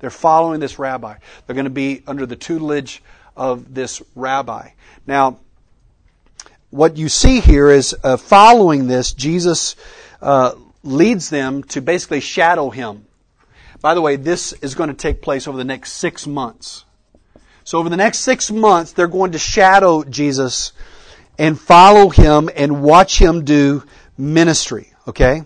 They're 0.00 0.10
following 0.10 0.60
this 0.60 0.78
rabbi. 0.78 1.16
They're 1.46 1.54
going 1.54 1.64
to 1.64 1.70
be 1.70 2.02
under 2.06 2.26
the 2.26 2.36
tutelage 2.36 3.02
of 3.36 3.74
this 3.74 4.02
rabbi. 4.14 4.70
Now, 5.06 5.38
what 6.70 6.96
you 6.96 7.08
see 7.08 7.40
here 7.40 7.70
is 7.70 7.96
uh, 8.04 8.16
following 8.16 8.88
this, 8.88 9.12
Jesus 9.12 9.76
uh, 10.20 10.54
leads 10.82 11.30
them 11.30 11.62
to 11.64 11.80
basically 11.80 12.20
shadow 12.20 12.70
him. 12.70 13.06
By 13.80 13.94
the 13.94 14.00
way, 14.00 14.16
this 14.16 14.52
is 14.54 14.74
going 14.74 14.88
to 14.88 14.94
take 14.94 15.22
place 15.22 15.46
over 15.46 15.56
the 15.56 15.64
next 15.64 15.92
six 15.92 16.26
months. 16.26 16.84
So 17.64 17.78
over 17.78 17.88
the 17.88 17.96
next 17.96 18.20
six 18.20 18.50
months, 18.50 18.92
they're 18.92 19.06
going 19.06 19.32
to 19.32 19.38
shadow 19.38 20.02
Jesus 20.02 20.72
and 21.38 21.58
follow 21.58 22.08
him 22.08 22.50
and 22.54 22.82
watch 22.82 23.18
him 23.18 23.44
do 23.44 23.84
ministry. 24.16 24.92
Okay? 25.06 25.42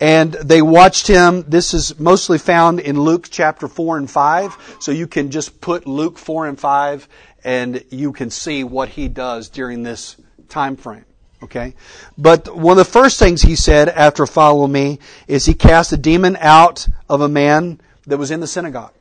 And 0.00 0.32
they 0.32 0.62
watched 0.62 1.06
him. 1.06 1.44
This 1.46 1.74
is 1.74 2.00
mostly 2.00 2.38
found 2.38 2.80
in 2.80 2.98
Luke 2.98 3.28
chapter 3.30 3.68
4 3.68 3.98
and 3.98 4.10
5. 4.10 4.76
So 4.80 4.92
you 4.92 5.06
can 5.06 5.30
just 5.30 5.60
put 5.60 5.86
Luke 5.86 6.18
4 6.18 6.48
and 6.48 6.58
5 6.58 7.08
and 7.44 7.84
you 7.90 8.12
can 8.12 8.30
see 8.30 8.64
what 8.64 8.88
he 8.88 9.08
does 9.08 9.50
during 9.50 9.82
this 9.82 10.16
time 10.48 10.76
frame. 10.76 11.04
Okay? 11.42 11.74
But 12.18 12.54
one 12.54 12.72
of 12.72 12.86
the 12.86 12.90
first 12.90 13.18
things 13.18 13.42
he 13.42 13.56
said 13.56 13.88
after 13.88 14.26
follow 14.26 14.66
me 14.66 14.98
is 15.28 15.46
he 15.46 15.54
cast 15.54 15.92
a 15.92 15.96
demon 15.96 16.36
out 16.40 16.88
of 17.08 17.20
a 17.20 17.28
man 17.28 17.80
that 18.06 18.18
was 18.18 18.30
in 18.30 18.40
the 18.40 18.46
synagogue. 18.46 18.92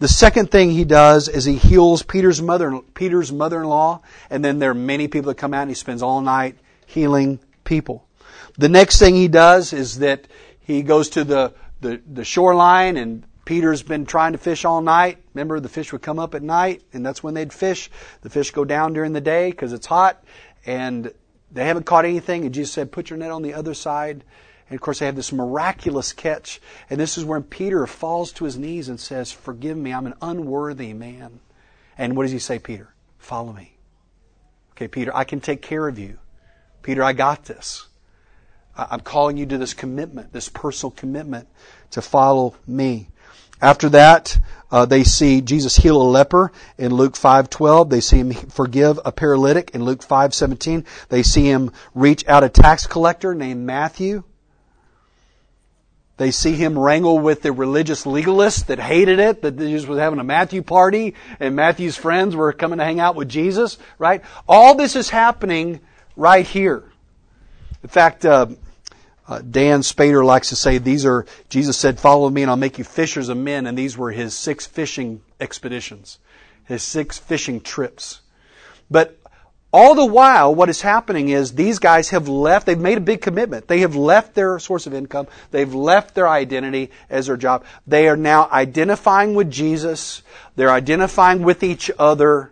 The 0.00 0.08
second 0.08 0.52
thing 0.52 0.70
he 0.70 0.84
does 0.84 1.28
is 1.28 1.44
he 1.44 1.56
heals 1.56 2.04
Peter's 2.04 2.40
mother, 2.40 2.80
Peter's 2.94 3.32
mother-in-law, 3.32 4.00
and 4.30 4.44
then 4.44 4.60
there 4.60 4.70
are 4.70 4.74
many 4.74 5.08
people 5.08 5.28
that 5.28 5.38
come 5.38 5.52
out 5.52 5.62
and 5.62 5.70
he 5.72 5.74
spends 5.74 6.02
all 6.02 6.20
night 6.20 6.56
healing 6.86 7.40
people. 7.64 8.07
The 8.58 8.68
next 8.68 8.98
thing 8.98 9.14
he 9.14 9.28
does 9.28 9.72
is 9.72 10.00
that 10.00 10.26
he 10.60 10.82
goes 10.82 11.10
to 11.10 11.24
the, 11.24 11.54
the, 11.80 12.02
the 12.12 12.24
shoreline 12.24 12.96
and 12.96 13.24
Peter's 13.44 13.82
been 13.82 14.04
trying 14.04 14.32
to 14.32 14.38
fish 14.38 14.66
all 14.66 14.82
night. 14.82 15.22
Remember, 15.32 15.58
the 15.58 15.70
fish 15.70 15.90
would 15.92 16.02
come 16.02 16.18
up 16.18 16.34
at 16.34 16.42
night, 16.42 16.82
and 16.92 17.06
that's 17.06 17.22
when 17.22 17.32
they'd 17.32 17.50
fish. 17.50 17.90
The 18.20 18.28
fish 18.28 18.50
go 18.50 18.62
down 18.62 18.92
during 18.92 19.14
the 19.14 19.22
day 19.22 19.50
because 19.50 19.72
it's 19.72 19.86
hot, 19.86 20.22
and 20.66 21.10
they 21.50 21.64
haven't 21.64 21.86
caught 21.86 22.04
anything. 22.04 22.44
And 22.44 22.52
Jesus 22.52 22.74
said, 22.74 22.92
"Put 22.92 23.08
your 23.08 23.18
net 23.18 23.30
on 23.30 23.40
the 23.40 23.54
other 23.54 23.72
side." 23.72 24.22
And 24.68 24.76
of 24.76 24.82
course, 24.82 24.98
they 24.98 25.06
have 25.06 25.16
this 25.16 25.32
miraculous 25.32 26.12
catch. 26.12 26.60
And 26.90 27.00
this 27.00 27.16
is 27.16 27.24
when 27.24 27.42
Peter 27.42 27.86
falls 27.86 28.32
to 28.32 28.44
his 28.44 28.58
knees 28.58 28.90
and 28.90 29.00
says, 29.00 29.32
"Forgive 29.32 29.78
me, 29.78 29.94
I'm 29.94 30.06
an 30.06 30.14
unworthy 30.20 30.92
man." 30.92 31.40
And 31.96 32.18
what 32.18 32.24
does 32.24 32.32
he 32.32 32.38
say, 32.38 32.58
Peter? 32.58 32.92
Follow 33.16 33.54
me. 33.54 33.78
Okay, 34.72 34.88
Peter, 34.88 35.16
I 35.16 35.24
can 35.24 35.40
take 35.40 35.62
care 35.62 35.88
of 35.88 35.98
you. 35.98 36.18
Peter, 36.82 37.02
I 37.02 37.14
got 37.14 37.46
this. 37.46 37.87
I'm 38.78 39.00
calling 39.00 39.36
you 39.36 39.46
to 39.46 39.58
this 39.58 39.74
commitment, 39.74 40.32
this 40.32 40.48
personal 40.48 40.92
commitment 40.92 41.48
to 41.90 42.00
follow 42.00 42.54
me. 42.66 43.08
After 43.60 43.88
that, 43.88 44.38
uh, 44.70 44.84
they 44.86 45.02
see 45.02 45.40
Jesus 45.40 45.76
heal 45.76 46.00
a 46.00 46.04
leper 46.04 46.52
in 46.76 46.94
Luke 46.94 47.16
5:12. 47.16 47.90
They 47.90 48.00
see 48.00 48.18
him 48.18 48.32
forgive 48.32 49.00
a 49.04 49.10
paralytic 49.10 49.72
in 49.74 49.84
Luke 49.84 50.02
5:17. 50.02 50.84
They 51.08 51.24
see 51.24 51.50
him 51.50 51.72
reach 51.94 52.26
out 52.28 52.44
a 52.44 52.48
tax 52.48 52.86
collector 52.86 53.34
named 53.34 53.66
Matthew. 53.66 54.22
They 56.18 56.30
see 56.32 56.52
him 56.52 56.78
wrangle 56.78 57.18
with 57.18 57.42
the 57.42 57.52
religious 57.52 58.04
legalists 58.04 58.66
that 58.66 58.80
hated 58.80 59.20
it, 59.20 59.42
that 59.42 59.56
Jesus 59.56 59.88
was 59.88 60.00
having 60.00 60.18
a 60.18 60.24
Matthew 60.24 60.62
party 60.62 61.14
and 61.38 61.54
Matthew's 61.54 61.96
friends 61.96 62.34
were 62.34 62.52
coming 62.52 62.78
to 62.78 62.84
hang 62.84 62.98
out 62.98 63.14
with 63.14 63.28
Jesus, 63.28 63.78
right? 63.98 64.22
All 64.48 64.74
this 64.74 64.96
is 64.96 65.10
happening 65.10 65.80
right 66.16 66.44
here. 66.44 66.82
In 67.84 67.88
fact, 67.88 68.24
uh, 68.24 68.46
uh, 69.28 69.42
Dann 69.48 69.82
Spader 69.82 70.24
likes 70.24 70.48
to 70.48 70.56
say 70.56 70.78
these 70.78 71.04
are, 71.04 71.26
Jesus 71.50 71.76
said, 71.76 72.00
follow 72.00 72.30
me 72.30 72.42
and 72.42 72.50
I'll 72.50 72.56
make 72.56 72.78
you 72.78 72.84
fishers 72.84 73.28
of 73.28 73.36
men. 73.36 73.66
And 73.66 73.76
these 73.76 73.96
were 73.96 74.10
his 74.10 74.34
six 74.34 74.66
fishing 74.66 75.20
expeditions, 75.38 76.18
his 76.64 76.82
six 76.82 77.18
fishing 77.18 77.60
trips. 77.60 78.22
But 78.90 79.18
all 79.70 79.94
the 79.94 80.06
while, 80.06 80.54
what 80.54 80.70
is 80.70 80.80
happening 80.80 81.28
is 81.28 81.52
these 81.52 81.78
guys 81.78 82.08
have 82.08 82.26
left, 82.26 82.64
they've 82.64 82.78
made 82.78 82.96
a 82.96 83.02
big 83.02 83.20
commitment. 83.20 83.68
They 83.68 83.80
have 83.80 83.94
left 83.94 84.34
their 84.34 84.58
source 84.58 84.86
of 84.86 84.94
income. 84.94 85.28
They've 85.50 85.74
left 85.74 86.14
their 86.14 86.26
identity 86.26 86.90
as 87.10 87.26
their 87.26 87.36
job. 87.36 87.66
They 87.86 88.08
are 88.08 88.16
now 88.16 88.48
identifying 88.50 89.34
with 89.34 89.50
Jesus. 89.50 90.22
They're 90.56 90.70
identifying 90.70 91.42
with 91.42 91.62
each 91.62 91.90
other. 91.98 92.50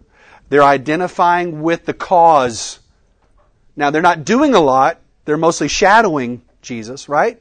They're 0.50 0.62
identifying 0.62 1.62
with 1.62 1.86
the 1.86 1.94
cause. 1.94 2.80
Now, 3.76 3.90
they're 3.90 4.02
not 4.02 4.26
doing 4.26 4.54
a 4.54 4.60
lot. 4.60 5.00
They're 5.24 5.38
mostly 5.38 5.68
shadowing 5.68 6.42
Jesus, 6.66 7.08
right? 7.08 7.40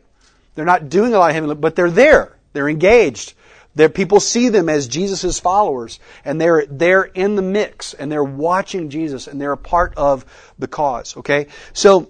They're 0.56 0.66
not 0.66 0.90
doing 0.90 1.14
a 1.14 1.20
lot 1.20 1.32
of 1.32 1.36
heavy, 1.36 1.54
but 1.54 1.76
they're 1.76 1.92
there. 1.92 2.38
They're 2.54 2.70
engaged. 2.70 3.34
Their 3.76 3.90
people 3.90 4.22
see 4.22 4.48
them 4.48 4.70
as 4.70 4.88
Jesus' 4.88 5.38
followers, 5.40 6.00
and 6.24 6.40
they're 6.40 6.66
they're 6.66 7.04
in 7.04 7.36
the 7.36 7.42
mix, 7.42 7.94
and 7.94 8.10
they're 8.10 8.24
watching 8.24 8.90
Jesus, 8.90 9.28
and 9.28 9.40
they're 9.40 9.52
a 9.52 9.58
part 9.58 9.94
of 9.98 10.26
the 10.58 10.68
cause. 10.68 11.18
Okay, 11.18 11.48
so 11.74 12.10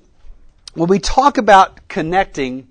when 0.75 0.87
we 0.87 0.99
talk 0.99 1.39
about 1.39 1.87
connecting, 1.87 2.67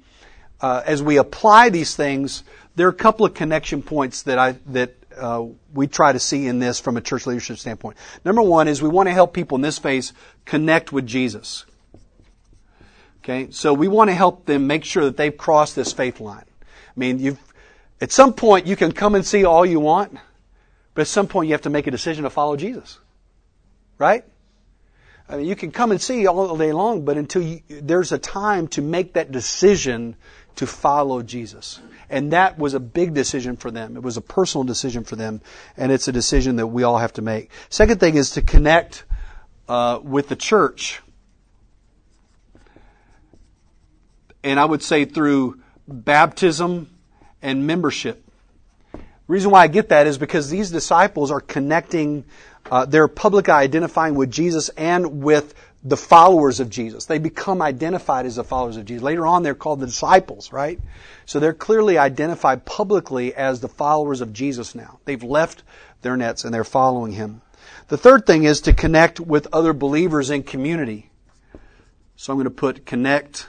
uh, 0.61 0.83
as 0.87 1.03
we 1.03 1.17
apply 1.17 1.71
these 1.71 1.97
things, 1.97 2.45
there 2.77 2.87
are 2.87 2.91
a 2.91 2.95
couple 2.95 3.27
of 3.27 3.35
connection 3.35 3.83
points 3.83 4.23
that 4.23 4.39
I 4.39 4.53
that 4.67 4.95
uh, 5.19 5.47
we 5.73 5.89
try 5.89 6.13
to 6.13 6.21
see 6.21 6.47
in 6.47 6.61
this 6.61 6.79
from 6.79 6.97
a 6.97 7.01
church 7.01 7.27
leadership 7.27 7.59
standpoint. 7.59 7.97
Number 8.25 8.43
one 8.43 8.69
is 8.69 8.81
we 8.81 8.89
want 8.89 9.09
to 9.09 9.13
help 9.13 9.33
people 9.33 9.57
in 9.57 9.63
this 9.63 9.79
phase 9.79 10.13
connect 10.45 10.93
with 10.93 11.07
Jesus. 11.07 11.67
Okay, 13.25 13.51
so 13.51 13.73
we 13.73 13.89
want 13.89 14.11
to 14.11 14.15
help 14.15 14.45
them 14.45 14.67
make 14.67 14.85
sure 14.85 15.05
that 15.05 15.17
they've 15.17 15.37
crossed 15.37 15.75
this 15.75 15.93
faith 15.93 16.21
line. 16.21 16.45
I 16.45 16.93
mean, 16.95 17.19
you've, 17.19 17.41
at 18.01 18.13
some 18.13 18.35
point 18.35 18.67
you 18.67 18.77
can 18.77 18.93
come 18.93 19.15
and 19.15 19.25
see 19.25 19.45
all 19.45 19.65
you 19.65 19.81
want. 19.81 20.19
But 20.95 21.03
at 21.03 21.09
some 21.09 21.27
point, 21.27 21.49
you 21.49 21.55
have 21.55 21.63
to 21.63 21.71
make 21.71 21.87
a 21.87 21.91
decision 21.91 22.25
to 22.25 22.31
follow 22.31 22.57
Jesus. 22.57 22.99
Right? 23.99 24.25
I 25.29 25.37
mean, 25.39 25.47
you 25.47 25.57
can 25.57 25.71
come 25.71 25.91
and 25.91 26.01
see 26.01 26.27
all 26.27 26.57
day 26.57 26.73
long, 26.73 27.05
but 27.05 27.17
until 27.17 27.43
you, 27.43 27.63
there's 27.69 28.13
a 28.13 28.19
time 28.19 28.69
to 28.69 28.83
make 28.83 29.15
that 29.15 29.33
decision 29.33 30.17
to 30.57 30.67
follow 30.67 31.23
Jesus. 31.23 31.81
And 32.11 32.33
that 32.33 32.59
was 32.59 32.75
a 32.75 32.81
big 32.81 33.15
decision 33.15 33.57
for 33.57 33.71
them. 33.71 33.97
It 33.97 34.03
was 34.03 34.17
a 34.17 34.21
personal 34.21 34.65
decision 34.65 35.03
for 35.03 35.17
them, 35.17 35.41
and 35.77 35.91
it's 35.91 36.07
a 36.07 36.13
decision 36.13 36.57
that 36.57 36.67
we 36.67 36.83
all 36.83 36.99
have 36.99 37.15
to 37.15 37.23
make. 37.23 37.51
Second 37.71 37.99
thing 37.99 38.17
is 38.17 38.33
to 38.33 38.43
connect 38.43 39.05
uh, 39.69 39.99
with 40.03 40.29
the 40.29 40.37
church. 40.37 41.01
And 44.45 44.61
I 44.61 44.65
would 44.65 44.83
say 44.83 45.05
through 45.05 45.61
baptism 45.89 46.89
and 47.43 47.67
membership. 47.67 48.25
The 48.93 49.01
reason 49.33 49.51
why 49.51 49.63
I 49.63 49.69
get 49.69 49.89
that 49.89 50.07
is 50.07 50.19
because 50.19 50.51
these 50.51 50.71
disciples 50.71 51.31
are 51.31 51.41
connecting, 51.41 52.25
uh, 52.71 52.85
they're 52.85 53.09
publicly 53.09 53.53
identifying 53.53 54.15
with 54.15 54.31
Jesus 54.31 54.69
and 54.71 55.23
with 55.23 55.55
the 55.83 55.97
followers 55.97 56.61
of 56.61 56.71
Jesus. 56.71 57.07
They 57.07 57.19
become 57.19 57.61
identified 57.61 58.27
as 58.27 58.37
the 58.37 58.45
followers 58.45 58.77
of 58.77 58.85
Jesus. 58.85 59.03
Later 59.03 59.27
on, 59.27 59.43
they're 59.43 59.55
called 59.55 59.81
the 59.81 59.87
disciples, 59.87 60.53
right? 60.53 60.79
So 61.27 61.41
they're 61.41 61.53
clearly 61.53 61.99
identified 61.99 62.65
publicly 62.65 63.35
as 63.35 63.61
the 63.61 63.69
followers 63.69 64.21
of 64.21 64.33
Jesus 64.33 64.75
now. 64.75 65.01
They've 65.05 65.23
left 65.23 65.63
their 66.03 66.17
nets 66.17 66.45
and 66.45 66.53
they're 66.53 66.65
following 66.65 67.13
him. 67.13 67.43
The 67.89 67.99
third 67.99 68.27
thing 68.27 68.45
is 68.45 68.63
to 68.63 68.73
connect 68.73 69.21
with 69.21 69.47
other 69.53 69.73
believers 69.73 70.31
in 70.31 70.43
community. 70.43 71.11
So 72.17 72.33
I'm 72.33 72.39
going 72.39 72.45
to 72.45 72.51
put 72.51 72.87
connect 72.87 73.49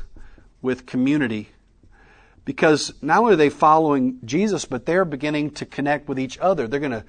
with 0.66 0.86
community. 0.86 1.49
Because 2.43 2.93
not 3.01 3.20
only 3.20 3.34
are 3.34 3.38
they 3.38 3.49
following 3.49 4.20
Jesus, 4.26 4.66
but 4.66 4.86
they're 4.86 5.05
beginning 5.05 5.51
to 5.51 5.66
connect 5.66 6.09
with 6.09 6.20
each 6.20 6.38
other. 6.39 6.68
They're 6.68 6.80
going 6.80 6.91
to 6.91 7.05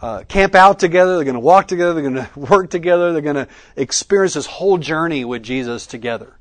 uh, 0.00 0.22
camp 0.24 0.54
out 0.54 0.78
together. 0.78 1.16
They're 1.16 1.24
going 1.24 1.34
to 1.34 1.40
walk 1.40 1.66
together. 1.66 1.94
They're 1.94 2.10
going 2.10 2.26
to 2.34 2.38
work 2.38 2.70
together. 2.70 3.12
They're 3.12 3.20
going 3.20 3.36
to 3.36 3.48
experience 3.76 4.34
this 4.34 4.46
whole 4.46 4.78
journey 4.78 5.24
with 5.24 5.42
Jesus 5.42 5.86
together. 5.86 6.36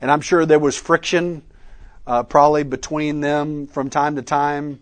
And 0.00 0.10
I'm 0.10 0.20
sure 0.20 0.46
there 0.46 0.58
was 0.58 0.76
friction 0.76 1.42
uh, 2.06 2.22
probably 2.22 2.62
between 2.62 3.20
them 3.20 3.66
from 3.66 3.90
time 3.90 4.16
to 4.16 4.22
time. 4.22 4.80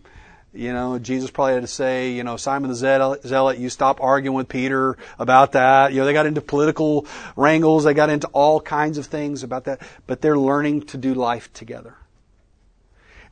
You 0.53 0.73
know, 0.73 0.97
Jesus 0.97 1.29
probably 1.29 1.53
had 1.53 1.63
to 1.63 1.67
say, 1.67 2.13
you 2.13 2.23
know, 2.23 2.37
Simon 2.37 2.69
the 2.69 2.75
Zealot, 2.75 3.57
you 3.57 3.69
stop 3.69 4.01
arguing 4.01 4.35
with 4.35 4.49
Peter 4.49 4.97
about 5.19 5.51
that. 5.51 5.91
You 5.91 5.99
know, 5.99 6.05
they 6.05 6.13
got 6.13 6.25
into 6.25 6.41
political 6.41 7.05
wrangles. 7.35 7.83
They 7.83 7.93
got 7.93 8.09
into 8.09 8.27
all 8.27 8.59
kinds 8.59 8.97
of 8.97 9.05
things 9.05 9.43
about 9.43 9.65
that. 9.65 9.81
But 10.07 10.21
they're 10.21 10.37
learning 10.37 10.83
to 10.87 10.97
do 10.97 11.13
life 11.13 11.51
together. 11.53 11.95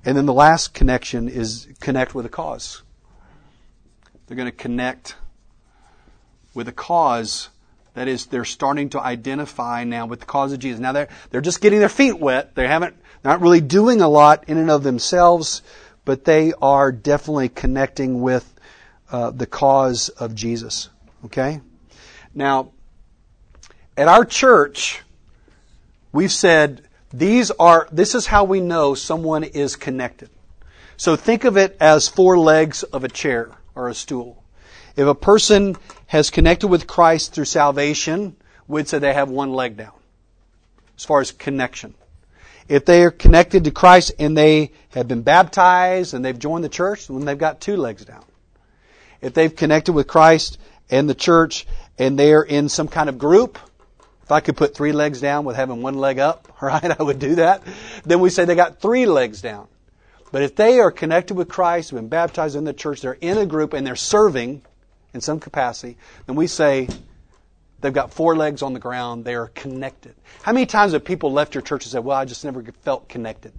And 0.03 0.15
then 0.15 0.27
the 0.27 0.33
last 0.33 0.73
connection 0.73 1.27
is 1.27 1.67
connect 1.79 2.13
with 2.13 2.25
a 2.25 2.29
cause. 2.29 2.83
They're 4.27 4.37
going 4.37 4.51
to 4.51 4.55
connect 4.55 5.15
with 6.53 6.67
a 6.67 6.71
cause 6.71 7.49
that 7.95 8.07
is 8.07 8.27
they're 8.27 8.45
starting 8.45 8.89
to 8.89 8.99
identify 8.99 9.83
now 9.83 10.05
with 10.05 10.19
the 10.19 10.25
cause 10.25 10.51
of 10.51 10.59
Jesus. 10.59 10.79
Now 10.79 10.91
they're 10.91 11.07
they're 11.29 11.41
just 11.41 11.61
getting 11.61 11.79
their 11.79 11.89
feet 11.89 12.19
wet. 12.19 12.53
They 12.55 12.67
haven't 12.67 12.95
not 13.23 13.41
really 13.41 13.61
doing 13.61 14.01
a 14.01 14.07
lot 14.07 14.43
in 14.47 14.57
and 14.57 14.69
of 14.69 14.83
themselves, 14.83 15.63
but 16.05 16.23
they 16.23 16.53
are 16.61 16.91
definitely 16.91 17.49
connecting 17.49 18.21
with 18.21 18.51
uh, 19.11 19.31
the 19.31 19.45
cause 19.45 20.09
of 20.09 20.35
Jesus. 20.35 20.89
Okay? 21.25 21.61
Now, 22.33 22.71
at 23.97 24.07
our 24.07 24.25
church, 24.25 25.01
we've 26.11 26.31
said 26.31 26.87
these 27.11 27.51
are 27.51 27.87
this 27.91 28.13
is 28.13 28.27
how 28.27 28.43
we 28.43 28.59
know 28.59 28.93
someone 28.93 29.43
is 29.43 29.75
connected. 29.75 30.29
So 30.97 31.15
think 31.15 31.43
of 31.43 31.57
it 31.57 31.75
as 31.79 32.07
four 32.07 32.37
legs 32.37 32.83
of 32.83 33.03
a 33.03 33.09
chair 33.09 33.51
or 33.73 33.89
a 33.89 33.93
stool. 33.93 34.43
If 34.95 35.07
a 35.07 35.15
person 35.15 35.75
has 36.07 36.29
connected 36.29 36.67
with 36.67 36.87
Christ 36.87 37.33
through 37.33 37.45
salvation, 37.45 38.37
we'd 38.67 38.87
say 38.87 38.99
they 38.99 39.13
have 39.13 39.29
one 39.29 39.53
leg 39.53 39.75
down 39.75 39.91
as 40.97 41.03
far 41.03 41.19
as 41.19 41.31
connection. 41.31 41.93
If 42.67 42.85
they 42.85 43.03
are 43.03 43.11
connected 43.11 43.65
to 43.65 43.71
Christ 43.71 44.13
and 44.17 44.35
they 44.35 44.71
have 44.89 45.07
been 45.07 45.21
baptized 45.21 46.13
and 46.13 46.25
they've 46.25 46.37
joined 46.37 46.63
the 46.63 46.69
church, 46.69 47.07
then 47.07 47.25
they've 47.25 47.37
got 47.37 47.61
two 47.61 47.77
legs 47.77 48.05
down. 48.05 48.23
If 49.21 49.33
they've 49.33 49.55
connected 49.55 49.93
with 49.93 50.07
Christ 50.07 50.57
and 50.89 51.09
the 51.09 51.15
church 51.15 51.67
and 51.97 52.17
they're 52.17 52.43
in 52.43 52.69
some 52.69 52.87
kind 52.87 53.09
of 53.09 53.17
group, 53.17 53.59
if 54.23 54.31
I 54.31 54.39
could 54.39 54.57
put 54.57 54.75
three 54.75 54.91
legs 54.91 55.21
down 55.21 55.45
with 55.45 55.55
having 55.55 55.83
one 55.83 55.95
leg 55.95 56.17
up, 56.17 56.57
right, 56.61 56.99
I 56.99 57.01
would 57.01 57.19
do 57.19 57.35
that. 57.35 57.61
Then 58.03 58.19
we 58.19 58.31
say 58.31 58.45
they 58.45 58.55
got 58.55 58.81
three 58.81 59.05
legs 59.05 59.41
down. 59.41 59.67
But 60.31 60.41
if 60.41 60.55
they 60.55 60.79
are 60.79 60.91
connected 60.91 61.35
with 61.35 61.47
Christ, 61.47 61.93
been 61.93 62.09
baptized 62.09 62.55
in 62.55 62.63
the 62.63 62.73
church, 62.73 63.01
they're 63.01 63.13
in 63.13 63.37
a 63.37 63.45
group 63.45 63.73
and 63.73 63.85
they're 63.85 63.95
serving 63.95 64.63
in 65.13 65.21
some 65.21 65.39
capacity, 65.39 65.97
then 66.25 66.35
we 66.35 66.47
say 66.47 66.89
they've 67.85 67.93
got 67.93 68.13
four 68.13 68.35
legs 68.35 68.61
on 68.61 68.73
the 68.73 68.79
ground, 68.79 69.23
they 69.23 69.35
are 69.35 69.47
connected. 69.47 70.15
How 70.41 70.51
many 70.51 70.65
times 70.65 70.93
have 70.93 71.05
people 71.05 71.31
left 71.31 71.55
your 71.55 71.61
church 71.61 71.85
and 71.85 71.91
said, 71.91 72.03
Well, 72.03 72.17
I 72.17 72.25
just 72.25 72.43
never 72.43 72.63
felt 72.83 73.07
connected? 73.07 73.53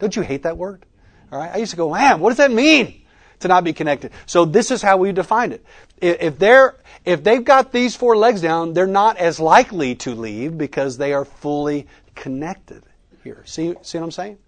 Don't 0.00 0.16
you 0.16 0.22
hate 0.22 0.42
that 0.42 0.56
word? 0.56 0.84
All 1.30 1.38
right. 1.38 1.50
I 1.54 1.58
used 1.58 1.70
to 1.70 1.76
go, 1.76 1.92
man, 1.92 2.18
what 2.20 2.30
does 2.30 2.38
that 2.38 2.50
mean? 2.50 3.02
To 3.40 3.48
not 3.48 3.64
be 3.64 3.72
connected. 3.72 4.12
So 4.26 4.44
this 4.44 4.70
is 4.70 4.82
how 4.82 4.96
we 4.96 5.12
define 5.12 5.52
it. 5.52 5.64
If 6.00 6.38
they're, 6.38 6.76
if 7.04 7.22
they've 7.22 7.44
got 7.44 7.72
these 7.72 7.94
four 7.94 8.16
legs 8.16 8.40
down, 8.40 8.74
they're 8.74 8.86
not 8.86 9.16
as 9.18 9.38
likely 9.38 9.94
to 9.96 10.14
leave 10.14 10.58
because 10.58 10.98
they 10.98 11.12
are 11.12 11.24
fully 11.24 11.86
connected 12.14 12.82
here. 13.22 13.42
See, 13.46 13.74
see 13.82 13.98
what 13.98 14.04
I'm 14.04 14.10
saying? 14.10 14.38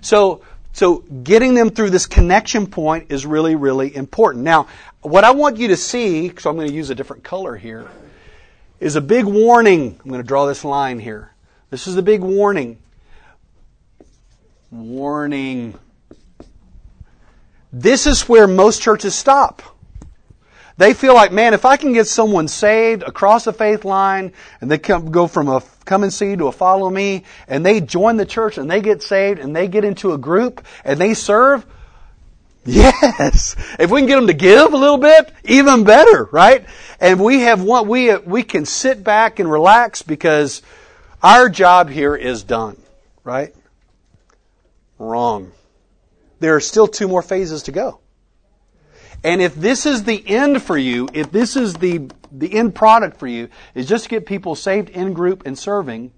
So, 0.00 0.42
so 0.72 0.98
getting 0.98 1.54
them 1.54 1.70
through 1.70 1.90
this 1.90 2.06
connection 2.06 2.66
point 2.66 3.10
is 3.10 3.24
really, 3.24 3.56
really 3.56 3.94
important. 3.94 4.44
Now, 4.44 4.68
what 5.00 5.24
I 5.24 5.30
want 5.30 5.56
you 5.56 5.68
to 5.68 5.76
see, 5.76 6.32
so 6.38 6.50
I'm 6.50 6.56
going 6.56 6.68
to 6.68 6.74
use 6.74 6.90
a 6.90 6.94
different 6.94 7.24
color 7.24 7.56
here, 7.56 7.88
is 8.80 8.96
a 8.96 9.00
big 9.00 9.24
warning. 9.24 9.98
I'm 10.02 10.10
going 10.10 10.22
to 10.22 10.26
draw 10.26 10.46
this 10.46 10.64
line 10.64 10.98
here. 10.98 11.32
This 11.70 11.86
is 11.86 11.94
the 11.94 12.02
big 12.02 12.20
warning. 12.20 12.78
Warning. 14.70 15.78
This 17.72 18.06
is 18.06 18.28
where 18.28 18.46
most 18.46 18.80
churches 18.80 19.14
stop. 19.14 19.62
They 20.78 20.94
feel 20.94 21.12
like, 21.12 21.32
man, 21.32 21.54
if 21.54 21.64
I 21.64 21.76
can 21.76 21.92
get 21.92 22.06
someone 22.06 22.46
saved 22.46 23.02
across 23.02 23.44
the 23.44 23.52
faith 23.52 23.84
line 23.84 24.32
and 24.60 24.70
they 24.70 24.78
come, 24.78 25.10
go 25.10 25.26
from 25.26 25.48
a 25.48 25.60
come 25.84 26.04
and 26.04 26.12
see 26.12 26.36
to 26.36 26.46
a 26.46 26.52
follow 26.52 26.88
me 26.88 27.24
and 27.48 27.66
they 27.66 27.80
join 27.80 28.16
the 28.16 28.26
church 28.26 28.58
and 28.58 28.70
they 28.70 28.80
get 28.80 29.02
saved 29.02 29.40
and 29.40 29.56
they 29.56 29.66
get 29.66 29.84
into 29.84 30.12
a 30.12 30.18
group 30.18 30.64
and 30.84 31.00
they 31.00 31.14
serve, 31.14 31.66
yes. 32.68 33.56
If 33.78 33.90
we 33.90 34.00
can 34.00 34.08
get 34.08 34.16
them 34.16 34.26
to 34.26 34.34
give 34.34 34.72
a 34.72 34.76
little 34.76 34.98
bit, 34.98 35.32
even 35.44 35.84
better, 35.84 36.28
right? 36.30 36.66
And 37.00 37.20
we 37.20 37.40
have 37.40 37.62
one, 37.62 37.88
we, 37.88 38.16
we 38.16 38.42
can 38.42 38.64
sit 38.64 39.02
back 39.02 39.38
and 39.38 39.50
relax 39.50 40.02
because 40.02 40.62
our 41.22 41.48
job 41.48 41.88
here 41.88 42.14
is 42.14 42.42
done, 42.42 42.80
right? 43.24 43.54
Wrong. 44.98 45.52
There 46.40 46.54
are 46.54 46.60
still 46.60 46.86
two 46.86 47.08
more 47.08 47.22
phases 47.22 47.64
to 47.64 47.72
go. 47.72 48.00
And 49.24 49.42
if 49.42 49.54
this 49.54 49.84
is 49.86 50.04
the 50.04 50.22
end 50.28 50.62
for 50.62 50.78
you, 50.78 51.08
if 51.12 51.30
this 51.32 51.56
is 51.56 51.74
the, 51.74 52.08
the 52.30 52.52
end 52.54 52.74
product 52.74 53.18
for 53.18 53.26
you, 53.26 53.48
is 53.74 53.86
just 53.86 54.04
to 54.04 54.10
get 54.10 54.26
people 54.26 54.54
saved 54.54 54.90
in 54.90 55.12
group 55.12 55.44
and 55.44 55.58
serving, 55.58 56.12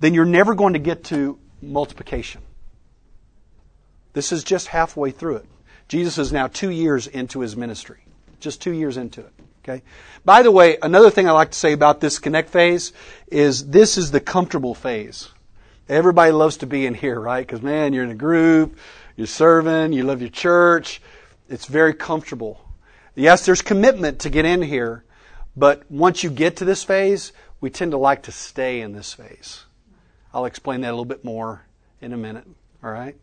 then 0.00 0.14
you're 0.14 0.24
never 0.24 0.54
going 0.54 0.72
to 0.72 0.80
get 0.80 1.04
to 1.04 1.38
multiplication. 1.62 2.42
This 4.12 4.32
is 4.32 4.42
just 4.42 4.66
halfway 4.66 5.12
through 5.12 5.36
it. 5.36 5.46
Jesus 5.90 6.18
is 6.18 6.32
now 6.32 6.46
two 6.46 6.70
years 6.70 7.08
into 7.08 7.40
his 7.40 7.56
ministry. 7.56 7.98
Just 8.38 8.62
two 8.62 8.70
years 8.70 8.96
into 8.96 9.22
it. 9.22 9.32
Okay? 9.64 9.82
By 10.24 10.44
the 10.44 10.52
way, 10.52 10.78
another 10.80 11.10
thing 11.10 11.28
I 11.28 11.32
like 11.32 11.50
to 11.50 11.58
say 11.58 11.72
about 11.72 12.00
this 12.00 12.20
connect 12.20 12.50
phase 12.50 12.92
is 13.26 13.70
this 13.70 13.98
is 13.98 14.12
the 14.12 14.20
comfortable 14.20 14.72
phase. 14.72 15.30
Everybody 15.88 16.30
loves 16.30 16.58
to 16.58 16.66
be 16.68 16.86
in 16.86 16.94
here, 16.94 17.18
right? 17.18 17.44
Because 17.44 17.60
man, 17.60 17.92
you're 17.92 18.04
in 18.04 18.10
a 18.10 18.14
group, 18.14 18.78
you're 19.16 19.26
serving, 19.26 19.92
you 19.92 20.04
love 20.04 20.20
your 20.20 20.30
church, 20.30 21.02
it's 21.48 21.66
very 21.66 21.92
comfortable. 21.92 22.64
Yes, 23.16 23.44
there's 23.44 23.60
commitment 23.60 24.20
to 24.20 24.30
get 24.30 24.44
in 24.44 24.62
here, 24.62 25.02
but 25.56 25.90
once 25.90 26.22
you 26.22 26.30
get 26.30 26.58
to 26.58 26.64
this 26.64 26.84
phase, 26.84 27.32
we 27.60 27.68
tend 27.68 27.90
to 27.90 27.98
like 27.98 28.22
to 28.22 28.32
stay 28.32 28.80
in 28.80 28.92
this 28.92 29.12
phase. 29.12 29.64
I'll 30.32 30.44
explain 30.44 30.82
that 30.82 30.90
a 30.90 30.92
little 30.92 31.04
bit 31.04 31.24
more 31.24 31.66
in 32.00 32.12
a 32.12 32.16
minute. 32.16 32.46
All 32.84 32.92
right? 32.92 33.16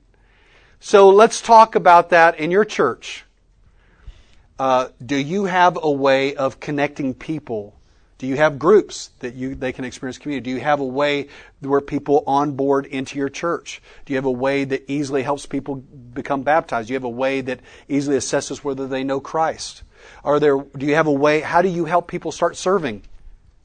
So 0.80 1.10
let's 1.10 1.42
talk 1.42 1.76
about 1.76 2.10
that 2.10 2.40
in 2.40 2.52
your 2.52 2.66
church. 2.66 3.24
Uh, 4.60 4.90
do 5.04 5.16
you 5.16 5.46
have 5.46 5.78
a 5.82 5.92
way 5.92 6.36
of 6.36 6.60
connecting 6.60 7.14
people 7.14 7.78
do 8.18 8.26
you 8.26 8.36
have 8.38 8.58
groups 8.58 9.12
that 9.20 9.36
you 9.36 9.54
they 9.54 9.72
can 9.72 9.86
experience 9.86 10.18
community? 10.18 10.44
Do 10.44 10.56
you 10.56 10.62
have 10.62 10.80
a 10.80 10.86
way 10.86 11.28
where 11.60 11.82
people 11.82 12.24
onboard 12.26 12.88
into 12.88 13.20
your 13.20 13.30
church? 13.30 13.82
Do 14.06 14.14
you 14.14 14.18
have 14.18 14.26
a 14.26 14.32
way 14.32 14.64
that 14.64 14.90
easily 14.90 15.22
helps 15.22 15.46
people 15.46 15.76
become 15.76 16.42
baptized? 16.42 16.88
Do 16.88 16.94
you 16.94 16.96
have 16.96 17.04
a 17.04 17.10
way 17.10 17.42
that 17.42 17.60
easily 17.88 18.18
assesses 18.18 18.64
whether 18.64 18.88
they 18.88 19.04
know 19.04 19.20
Christ? 19.20 19.84
Are 20.24 20.40
there 20.40 20.58
do 20.58 20.88
you 20.88 20.96
have 20.96 21.08
a 21.08 21.12
way 21.12 21.42
how 21.42 21.62
do 21.62 21.70
you 21.70 21.86
help 21.86 22.08
people 22.08 22.32
start 22.32 22.58
serving 22.58 23.04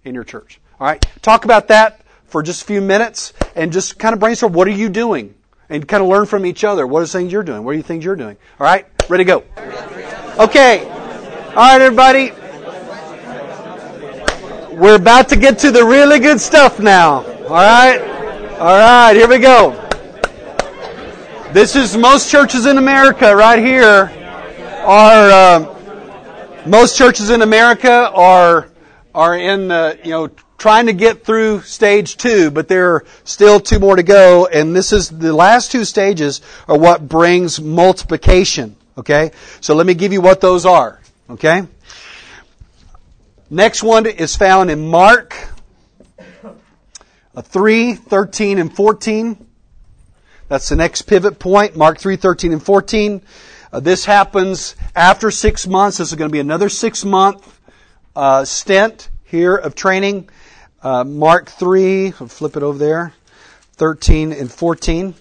in 0.05 0.15
your 0.15 0.25
church? 0.25 0.61
All 0.79 0.87
right. 0.87 1.05
Talk 1.23 1.47
about 1.47 1.69
that 1.69 2.03
for 2.27 2.43
just 2.43 2.63
a 2.63 2.67
few 2.67 2.83
minutes 2.83 3.33
and 3.57 3.73
just 3.73 3.99
kind 3.99 4.13
of 4.13 4.21
brainstorm 4.21 4.53
what 4.53 4.69
are 4.69 4.73
you 4.73 4.91
doing? 4.91 5.35
And 5.73 5.89
kind 5.89 6.03
of 6.03 6.09
learn 6.11 6.27
from 6.27 6.45
each 6.45 6.65
other. 6.65 6.87
What 6.87 6.99
are 6.99 7.07
the 7.07 7.13
things 7.13 7.33
you're 7.33 7.43
doing? 7.43 7.65
What 7.65 7.71
are 7.71 7.75
you 7.75 7.83
things 7.83 8.05
you're 8.05 8.15
doing? 8.15 8.37
All 8.61 8.67
right? 8.67 8.87
Ready 9.09 9.25
to 9.25 9.29
go. 9.29 9.45
Okay. 10.39 10.87
All 10.87 11.55
right, 11.55 11.81
everybody. 11.81 12.33
We're 14.77 14.97
about 14.97 15.31
to 15.31 15.37
get 15.37 15.59
to 15.61 15.71
the 15.71 15.83
really 15.83 16.19
good 16.19 16.43
stuff 16.43 16.79
now. 16.79 17.25
All 17.45 17.55
right? 17.55 17.99
All 18.61 18.79
right, 18.79 19.15
here 19.17 19.27
we 19.27 19.39
go. 19.39 19.71
This 21.55 21.75
is 21.75 21.97
most 21.97 22.31
churches 22.31 22.67
in 22.67 22.77
America 22.77 23.35
right 23.35 23.59
here 23.59 24.13
are 24.85 25.31
uh, 25.31 26.65
most 26.67 26.99
churches 26.99 27.31
in 27.31 27.41
America 27.41 28.11
are 28.13 28.69
are 29.15 29.39
in 29.39 29.69
the 29.69 29.99
you 30.05 30.11
know 30.11 30.29
trying 30.63 30.87
to 30.87 30.93
get 30.93 31.25
through 31.25 31.61
stage 31.63 32.17
two, 32.17 32.49
but 32.49 32.69
there 32.69 32.95
are 32.95 33.05
still 33.25 33.59
two 33.59 33.81
more 33.81 33.97
to 33.97 34.05
go, 34.05 34.47
and 34.47 34.77
this 34.77 34.93
is 34.93 35.09
the 35.09 35.35
last 35.35 35.73
two 35.73 35.85
stages 35.85 36.41
are 36.69 36.79
what 36.79 37.09
brings 37.09 37.61
multiplication. 37.61 38.77
Okay, 38.97 39.33
so 39.61 39.75
let 39.75 39.89
me 39.89 39.95
give 39.95 40.13
you 40.13 40.21
what 40.21 40.41
those 40.41 40.65
are. 40.65 41.01
Okay, 41.29 41.67
next 43.51 43.83
one 43.83 44.07
is 44.07 44.37
found 44.37 44.71
in 44.71 44.87
Mark 44.87 45.35
uh, 47.35 47.43
3, 47.43 47.95
13, 47.95 48.61
and 48.61 48.73
14. 48.73 49.45
That's 50.47 50.69
the 50.69 50.77
next 50.77 51.03
pivot 51.03 51.41
point, 51.41 51.77
Mark 51.77 51.99
3, 51.99 52.15
13, 52.15 52.53
and 52.53 52.63
14. 52.63 53.21
Uh, 53.73 53.81
this 53.81 54.05
happens 54.05 54.77
after 54.95 55.33
six 55.33 55.67
months. 55.67 55.99
This 55.99 56.11
is 56.11 56.15
going 56.15 56.29
to 56.29 56.33
be 56.33 56.39
another 56.39 56.69
six 56.69 57.05
month 57.05 57.61
uh, 58.15 58.45
stint 58.45 59.09
here 59.25 59.57
of 59.57 59.75
training. 59.75 60.29
Uh, 60.83 61.05
Mark 61.05 61.49
3, 61.49 62.07
I'll 62.19 62.27
flip 62.27 62.57
it 62.57 62.63
over 62.65 62.77
there, 62.77 63.15
13 63.75 64.33
and 64.33 64.51
14. 64.51 65.15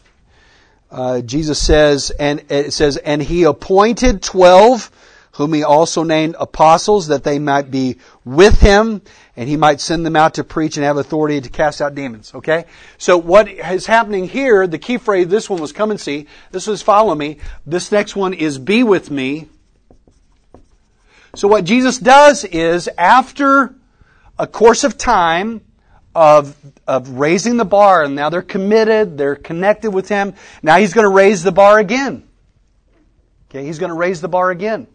Uh, 0.90 1.22
Jesus 1.22 1.62
says, 1.62 2.12
and 2.12 2.44
it 2.50 2.74
says, 2.74 2.98
and 2.98 3.22
he 3.22 3.44
appointed 3.44 4.24
12 4.24 4.92
whom 5.34 5.54
he 5.54 5.64
also 5.64 6.04
named 6.04 6.36
apostles 6.40 7.08
that 7.08 7.24
they 7.24 7.40
might 7.40 7.72
be 7.72 7.98
with 8.26 8.60
him 8.60 9.02
and 9.38 9.48
he 9.48 9.56
might 9.56 9.80
send 9.80 10.06
them 10.06 10.16
out 10.16 10.34
to 10.34 10.44
preach 10.44 10.76
and 10.76 10.84
have 10.84 10.98
authority 10.98 11.40
to 11.40 11.50
cast 11.50 11.82
out 11.82 11.96
demons. 11.96 12.34
Okay? 12.36 12.66
So 12.98 13.18
what 13.18 13.48
is 13.48 13.86
happening 13.86 14.28
here, 14.28 14.68
the 14.68 14.78
key 14.78 14.98
phrase, 14.98 15.28
this 15.28 15.50
one 15.50 15.62
was 15.62 15.72
come 15.72 15.92
and 15.92 16.00
see, 16.00 16.28
this 16.52 16.68
was 16.68 16.82
follow 16.82 17.16
me, 17.16 17.38
this 17.66 17.92
next 17.92 18.16
one 18.16 18.34
is 18.34 18.58
be 18.58 18.84
with 18.84 19.10
me. 19.10 19.48
So 21.36 21.48
what 21.48 21.64
Jesus 21.64 21.98
does 21.98 22.44
is 22.44 22.90
after 22.98 23.74
a 24.38 24.48
course 24.48 24.84
of 24.84 24.98
time, 24.98 25.62
of, 26.14 26.56
of 26.88 27.10
raising 27.10 27.58
the 27.58 27.66
bar, 27.66 28.04
and 28.04 28.16
now 28.16 28.30
they're 28.30 28.42
committed, 28.42 29.18
they're 29.18 29.36
connected 29.36 29.92
with 29.92 30.10
Him. 30.10 30.34
Now 30.62 30.78
He's 30.78 30.94
going 30.94 31.06
to 31.06 31.14
raise 31.14 31.44
the 31.44 31.52
bar 31.52 31.80
again. 31.80 32.28
Okay, 33.50 33.66
He's 33.66 33.80
going 33.80 33.92
to 33.92 33.98
raise 33.98 34.22
the 34.22 34.28
bar 34.28 34.52
again. 34.52 34.88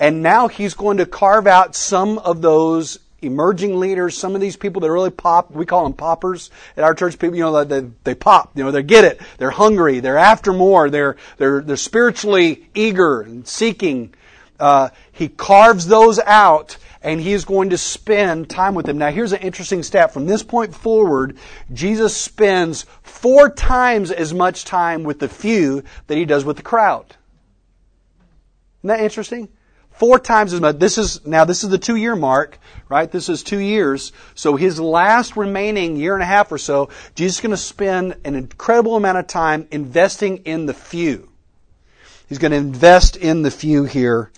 And 0.00 0.22
now 0.22 0.48
he's 0.48 0.72
going 0.72 0.96
to 0.96 1.06
carve 1.06 1.46
out 1.46 1.76
some 1.76 2.18
of 2.18 2.40
those 2.40 2.98
emerging 3.20 3.78
leaders, 3.78 4.16
some 4.16 4.34
of 4.34 4.40
these 4.40 4.56
people 4.56 4.80
that 4.80 4.90
really 4.90 5.10
pop, 5.10 5.50
we 5.50 5.66
call 5.66 5.84
them 5.84 5.92
poppers 5.92 6.50
at 6.74 6.84
our 6.84 6.94
church. 6.94 7.18
People, 7.18 7.36
you 7.36 7.42
know, 7.42 7.64
they, 7.64 7.82
they 8.04 8.14
pop, 8.14 8.56
you 8.56 8.64
know, 8.64 8.70
they 8.70 8.82
get 8.82 9.04
it. 9.04 9.20
They're 9.36 9.50
hungry. 9.50 10.00
They're 10.00 10.16
after 10.16 10.54
more. 10.54 10.88
They're, 10.88 11.16
they're, 11.36 11.60
they're 11.60 11.76
spiritually 11.76 12.66
eager 12.74 13.20
and 13.20 13.46
seeking. 13.46 14.14
Uh, 14.58 14.88
he 15.12 15.28
carves 15.28 15.86
those 15.86 16.18
out 16.20 16.78
and 17.02 17.20
he 17.20 17.32
is 17.32 17.44
going 17.44 17.70
to 17.70 17.78
spend 17.78 18.50
time 18.50 18.74
with 18.74 18.86
them. 18.86 18.98
Now 18.98 19.10
here's 19.10 19.32
an 19.32 19.40
interesting 19.40 19.82
stat. 19.82 20.12
From 20.12 20.26
this 20.26 20.42
point 20.42 20.74
forward, 20.74 21.36
Jesus 21.72 22.16
spends 22.16 22.84
four 23.02 23.50
times 23.50 24.10
as 24.10 24.34
much 24.34 24.64
time 24.64 25.04
with 25.04 25.18
the 25.18 25.28
few 25.28 25.82
that 26.08 26.18
he 26.18 26.24
does 26.24 26.44
with 26.44 26.58
the 26.58 26.62
crowd. 26.62 27.06
Isn't 28.80 28.88
that 28.88 29.00
interesting? 29.00 29.48
Four 29.90 30.18
times 30.18 30.54
as 30.54 30.60
much. 30.60 30.78
This 30.78 30.96
is, 30.96 31.26
now 31.26 31.44
this 31.44 31.62
is 31.62 31.70
the 31.70 31.78
two 31.78 31.96
year 31.96 32.16
mark, 32.16 32.58
right? 32.88 33.10
This 33.10 33.28
is 33.28 33.42
two 33.42 33.58
years. 33.58 34.12
So 34.34 34.56
his 34.56 34.80
last 34.80 35.36
remaining 35.36 35.96
year 35.96 36.14
and 36.14 36.22
a 36.22 36.26
half 36.26 36.52
or 36.52 36.58
so, 36.58 36.88
Jesus 37.14 37.36
is 37.36 37.42
going 37.42 37.50
to 37.50 37.56
spend 37.58 38.16
an 38.24 38.34
incredible 38.34 38.96
amount 38.96 39.18
of 39.18 39.26
time 39.26 39.68
investing 39.70 40.38
in 40.38 40.66
the 40.66 40.74
few. 40.74 41.28
He's 42.28 42.38
going 42.38 42.52
to 42.52 42.56
invest 42.56 43.16
in 43.16 43.42
the 43.42 43.50
few 43.50 43.84
here 43.84 44.30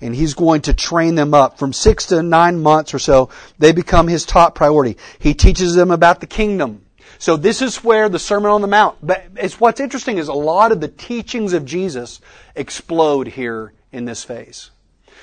and 0.00 0.14
he's 0.14 0.34
going 0.34 0.62
to 0.62 0.74
train 0.74 1.14
them 1.14 1.34
up. 1.34 1.58
From 1.58 1.72
six 1.72 2.06
to 2.06 2.22
nine 2.22 2.62
months 2.62 2.94
or 2.94 2.98
so, 2.98 3.30
they 3.58 3.72
become 3.72 4.08
his 4.08 4.24
top 4.24 4.54
priority. 4.54 4.96
He 5.18 5.34
teaches 5.34 5.74
them 5.74 5.90
about 5.90 6.20
the 6.20 6.26
kingdom. 6.26 6.84
So 7.18 7.36
this 7.36 7.60
is 7.60 7.84
where 7.84 8.08
the 8.08 8.18
Sermon 8.18 8.50
on 8.50 8.62
the 8.62 8.66
Mount, 8.66 8.96
but 9.02 9.26
it's 9.36 9.60
what's 9.60 9.78
interesting 9.78 10.16
is 10.16 10.28
a 10.28 10.32
lot 10.32 10.72
of 10.72 10.80
the 10.80 10.88
teachings 10.88 11.52
of 11.52 11.66
Jesus 11.66 12.20
explode 12.54 13.28
here 13.28 13.74
in 13.92 14.06
this 14.06 14.24
phase. 14.24 14.70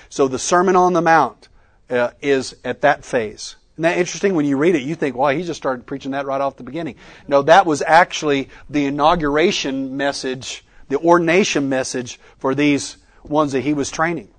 So 0.10 0.28
the 0.28 0.38
Sermon 0.38 0.76
on 0.76 0.94
the 0.94 1.02
Mount 1.02 1.48
uh, 1.90 2.12
is 2.22 2.56
at 2.64 2.82
that 2.82 3.04
phase. 3.04 3.56
Isn't 3.74 3.84
that 3.84 3.98
interesting? 3.98 4.36
When 4.36 4.46
you 4.46 4.58
read 4.58 4.76
it, 4.76 4.84
you 4.84 4.96
think, 4.96 5.16
well, 5.16 5.36
he 5.36 5.44
just 5.44 5.60
started 5.60 5.86
preaching 5.86 6.12
that 6.12 6.26
right 6.26 6.42
off 6.42 6.58
the 6.58 6.64
beginning. 6.64 6.96
No, 7.28 7.42
that 7.44 7.66
was 7.66 7.82
actually 7.82 8.50
the 8.70 8.86
inauguration 8.86 9.98
message, 9.98 10.66
the 10.90 11.00
ordination 11.00 11.68
message 11.70 12.20
for 12.38 12.54
these 12.54 12.98
ones 13.24 13.52
that 13.54 13.62
he 13.62 13.74
was 13.74 13.90
training. 13.90 14.30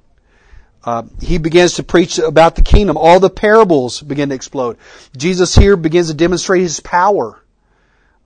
Uh, 0.84 1.02
he 1.20 1.38
begins 1.38 1.74
to 1.74 1.82
preach 1.82 2.18
about 2.18 2.54
the 2.54 2.62
kingdom. 2.62 2.96
All 2.96 3.20
the 3.20 3.30
parables 3.30 4.00
begin 4.00 4.28
to 4.28 4.34
explode. 4.34 4.78
Jesus 5.16 5.54
here 5.54 5.76
begins 5.76 6.08
to 6.08 6.14
demonstrate 6.14 6.62
his 6.62 6.80
power. 6.80 7.42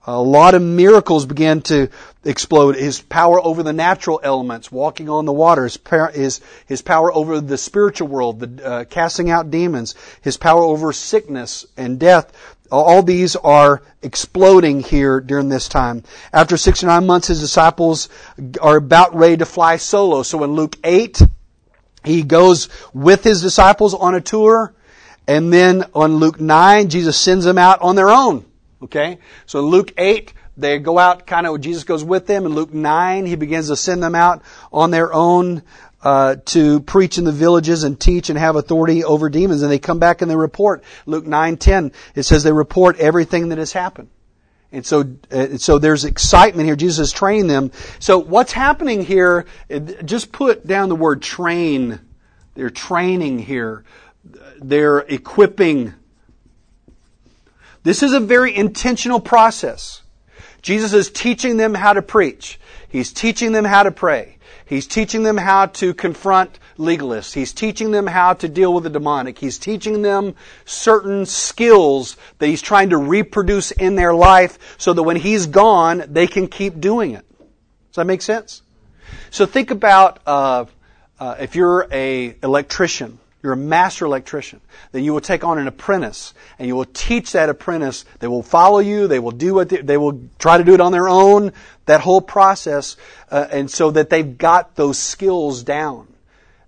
A 0.05 0.21
lot 0.21 0.53
of 0.53 0.61
miracles 0.61 1.25
begin 1.25 1.61
to 1.63 1.87
explode. 2.25 2.75
His 2.75 3.01
power 3.01 3.41
over 3.41 3.63
the 3.63 3.71
natural 3.71 4.19
elements, 4.21 4.69
walking 4.69 5.09
on 5.09 5.23
the 5.25 5.31
water, 5.31 5.63
his, 5.63 5.79
his, 6.13 6.41
his 6.65 6.81
power 6.81 7.13
over 7.13 7.39
the 7.39 7.57
spiritual 7.57 8.09
world, 8.09 8.41
the, 8.41 8.65
uh, 8.65 8.83
casting 8.83 9.29
out 9.29 9.49
demons, 9.49 9.95
his 10.21 10.35
power 10.35 10.61
over 10.61 10.91
sickness 10.91 11.65
and 11.77 11.99
death. 11.99 12.33
All 12.69 13.01
these 13.01 13.37
are 13.37 13.81
exploding 14.01 14.81
here 14.81 15.21
during 15.21 15.47
this 15.47 15.69
time. 15.69 16.03
After 16.33 16.57
six 16.57 16.83
or 16.83 16.87
nine 16.87 17.05
months, 17.05 17.27
his 17.27 17.39
disciples 17.39 18.09
are 18.61 18.77
about 18.77 19.15
ready 19.15 19.37
to 19.37 19.45
fly 19.45 19.77
solo. 19.77 20.23
So 20.23 20.43
in 20.43 20.51
Luke 20.51 20.75
8, 20.83 21.21
he 22.03 22.23
goes 22.23 22.69
with 22.93 23.23
his 23.23 23.41
disciples 23.41 23.93
on 23.93 24.15
a 24.15 24.21
tour. 24.21 24.73
And 25.27 25.53
then 25.53 25.85
on 25.93 26.17
Luke 26.17 26.39
9, 26.39 26.89
Jesus 26.89 27.17
sends 27.17 27.45
them 27.45 27.57
out 27.57 27.81
on 27.81 27.95
their 27.95 28.09
own. 28.09 28.45
Okay? 28.81 29.19
So 29.45 29.59
in 29.59 29.65
Luke 29.65 29.93
8, 29.97 30.33
they 30.57 30.79
go 30.79 30.99
out 30.99 31.25
kind 31.25 31.47
of, 31.47 31.61
Jesus 31.61 31.83
goes 31.83 32.03
with 32.03 32.27
them. 32.27 32.45
In 32.45 32.53
Luke 32.53 32.73
9, 32.73 33.25
he 33.25 33.35
begins 33.35 33.69
to 33.69 33.75
send 33.75 34.03
them 34.03 34.15
out 34.15 34.41
on 34.71 34.91
their 34.91 35.13
own 35.13 35.63
uh, 36.03 36.35
to 36.45 36.81
preach 36.81 37.17
in 37.17 37.23
the 37.23 37.31
villages 37.31 37.83
and 37.83 37.99
teach 37.99 38.29
and 38.29 38.37
have 38.37 38.55
authority 38.55 39.03
over 39.03 39.29
demons. 39.29 39.61
And 39.61 39.71
they 39.71 39.79
come 39.79 39.99
back 39.99 40.21
and 40.21 40.29
they 40.29 40.35
report. 40.35 40.83
Luke 41.05 41.25
9:10 41.25 41.93
it 42.13 42.23
says 42.23 42.43
they 42.43 42.51
report 42.51 42.99
everything 42.99 43.49
that 43.49 43.57
has 43.57 43.71
happened. 43.71 44.09
And 44.73 44.85
so, 44.85 45.05
uh, 45.31 45.57
so 45.57 45.79
there's 45.79 46.03
excitement 46.03 46.65
here. 46.65 46.75
Jesus 46.75 47.07
is 47.07 47.13
training 47.13 47.47
them. 47.47 47.71
So 47.99 48.17
what's 48.17 48.51
happening 48.51 49.05
here? 49.05 49.45
Just 50.03 50.33
put 50.33 50.67
down 50.67 50.89
the 50.89 50.95
word 50.95 51.21
train. 51.21 52.01
They're 52.55 52.69
training 52.69 53.39
here. 53.39 53.85
They're 54.59 54.99
equipping 54.99 55.93
this 57.83 58.01
is 58.01 58.13
a 58.13 58.19
very 58.19 58.55
intentional 58.55 59.19
process. 59.19 60.01
Jesus 60.61 60.93
is 60.93 61.11
teaching 61.11 61.57
them 61.57 61.73
how 61.73 61.93
to 61.93 62.01
preach. 62.01 62.59
He's 62.89 63.11
teaching 63.11 63.51
them 63.51 63.65
how 63.65 63.83
to 63.83 63.91
pray. 63.91 64.32
He's 64.65 64.87
teaching 64.87 65.23
them 65.23 65.37
how 65.37 65.67
to 65.67 65.93
confront 65.93 66.57
legalists. 66.77 67.33
He's 67.33 67.53
teaching 67.53 67.91
them 67.91 68.07
how 68.07 68.33
to 68.33 68.47
deal 68.47 68.73
with 68.73 68.83
the 68.83 68.89
demonic. 68.89 69.37
He's 69.37 69.57
teaching 69.57 70.01
them 70.01 70.35
certain 70.65 71.25
skills 71.25 72.17
that 72.39 72.47
he's 72.47 72.61
trying 72.61 72.89
to 72.91 72.97
reproduce 72.97 73.71
in 73.71 73.95
their 73.95 74.13
life 74.13 74.75
so 74.77 74.93
that 74.93 75.03
when 75.03 75.17
he's 75.17 75.47
gone, 75.47 76.03
they 76.07 76.27
can 76.27 76.47
keep 76.47 76.79
doing 76.79 77.11
it. 77.11 77.25
Does 77.37 77.95
that 77.97 78.05
make 78.05 78.21
sense? 78.21 78.61
So 79.29 79.45
think 79.45 79.71
about 79.71 80.19
uh, 80.25 80.65
uh, 81.19 81.35
if 81.39 81.55
you're 81.55 81.87
a 81.91 82.35
electrician 82.41 83.19
you're 83.43 83.53
a 83.53 83.57
master 83.57 84.05
electrician. 84.05 84.61
Then 84.93 85.03
you 85.03 85.11
will 85.11 85.21
take 85.21 85.43
on 85.43 85.59
an 85.59 85.67
apprentice 85.67 86.33
and 86.57 86.65
you 86.65 86.77
will 86.77 86.85
teach 86.85 87.33
that 87.33 87.49
apprentice. 87.49 88.05
They 88.19 88.27
will 88.27 88.41
follow 88.41 88.79
you. 88.79 89.07
They 89.07 89.19
will 89.19 89.31
do 89.31 89.53
what 89.53 89.67
they, 89.67 89.81
they 89.81 89.97
will 89.97 90.21
try 90.39 90.57
to 90.57 90.63
do 90.63 90.73
it 90.73 90.79
on 90.79 90.93
their 90.93 91.09
own. 91.09 91.51
That 91.85 92.01
whole 92.01 92.21
process, 92.21 92.95
uh, 93.29 93.47
and 93.51 93.69
so 93.69 93.91
that 93.91 94.09
they've 94.09 94.37
got 94.37 94.75
those 94.75 94.97
skills 94.97 95.63
down. 95.63 96.07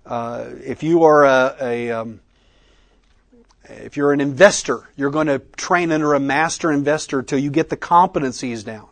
Uh, 0.05 0.49
if 0.63 0.83
you 0.83 1.03
are 1.03 1.23
a, 1.23 1.55
a 1.61 1.91
um, 1.91 2.19
if 3.69 3.97
you're 3.97 4.13
an 4.13 4.21
investor, 4.21 4.87
you're 4.95 5.11
going 5.11 5.27
to 5.27 5.39
train 5.39 5.91
under 5.91 6.13
a 6.13 6.19
master 6.19 6.71
investor 6.71 7.23
till 7.23 7.39
you 7.39 7.49
get 7.49 7.69
the 7.69 7.77
competencies 7.77 8.63
down. 8.63 8.87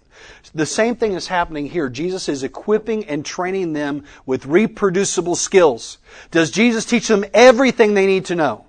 The 0.55 0.65
same 0.65 0.95
thing 0.95 1.13
is 1.13 1.27
happening 1.27 1.67
here. 1.67 1.89
Jesus 1.89 2.29
is 2.29 2.43
equipping 2.43 3.05
and 3.05 3.25
training 3.25 3.73
them 3.73 4.05
with 4.25 4.45
reproducible 4.45 5.35
skills. 5.35 5.97
Does 6.31 6.51
Jesus 6.51 6.85
teach 6.85 7.07
them 7.07 7.25
everything 7.33 7.93
they 7.93 8.05
need 8.05 8.25
to 8.25 8.35
know? 8.35 8.65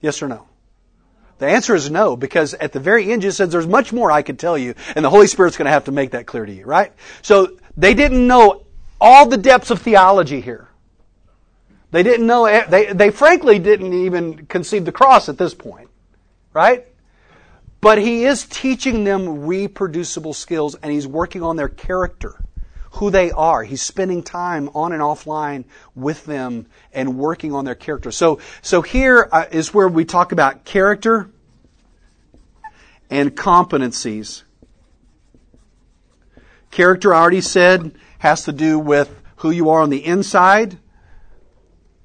Yes 0.00 0.22
or 0.22 0.28
no? 0.28 0.46
The 1.44 1.50
answer 1.50 1.74
is 1.74 1.90
no, 1.90 2.16
because 2.16 2.54
at 2.54 2.72
the 2.72 2.80
very 2.80 3.12
end, 3.12 3.20
Jesus 3.20 3.36
says 3.36 3.50
there's 3.50 3.66
much 3.66 3.92
more 3.92 4.10
I 4.10 4.22
could 4.22 4.38
tell 4.38 4.56
you, 4.56 4.74
and 4.96 5.04
the 5.04 5.10
Holy 5.10 5.26
Spirit's 5.26 5.58
going 5.58 5.66
to 5.66 5.72
have 5.72 5.84
to 5.84 5.92
make 5.92 6.12
that 6.12 6.24
clear 6.24 6.46
to 6.46 6.52
you, 6.52 6.64
right? 6.64 6.90
So 7.20 7.58
they 7.76 7.92
didn't 7.92 8.26
know 8.26 8.64
all 8.98 9.28
the 9.28 9.36
depths 9.36 9.70
of 9.70 9.82
theology 9.82 10.40
here. 10.40 10.68
They 11.90 12.02
didn't 12.02 12.26
know, 12.26 12.46
they, 12.66 12.94
they 12.94 13.10
frankly 13.10 13.58
didn't 13.58 13.92
even 13.92 14.46
conceive 14.46 14.86
the 14.86 14.92
cross 14.92 15.28
at 15.28 15.36
this 15.36 15.52
point, 15.52 15.90
right? 16.54 16.86
But 17.82 17.98
he 17.98 18.24
is 18.24 18.46
teaching 18.46 19.04
them 19.04 19.44
reproducible 19.44 20.32
skills 20.32 20.76
and 20.76 20.90
he's 20.90 21.06
working 21.06 21.42
on 21.42 21.56
their 21.56 21.68
character, 21.68 22.42
who 22.92 23.10
they 23.10 23.30
are. 23.32 23.62
He's 23.62 23.82
spending 23.82 24.22
time 24.22 24.70
on 24.74 24.92
and 24.92 25.02
offline 25.02 25.66
with 25.94 26.24
them 26.24 26.68
and 26.94 27.18
working 27.18 27.52
on 27.52 27.66
their 27.66 27.74
character. 27.74 28.10
So, 28.10 28.40
so 28.62 28.80
here 28.80 29.28
uh, 29.30 29.44
where 29.72 29.88
we 29.88 30.06
talk 30.06 30.32
about 30.32 30.64
character 30.64 31.28
and 33.10 33.36
competencies. 33.36 34.42
Character, 36.70 37.14
I 37.14 37.20
already 37.20 37.40
said, 37.40 37.94
has 38.18 38.44
to 38.46 38.52
do 38.52 38.78
with 38.78 39.22
who 39.36 39.50
you 39.50 39.70
are 39.70 39.80
on 39.80 39.90
the 39.90 40.04
inside. 40.04 40.78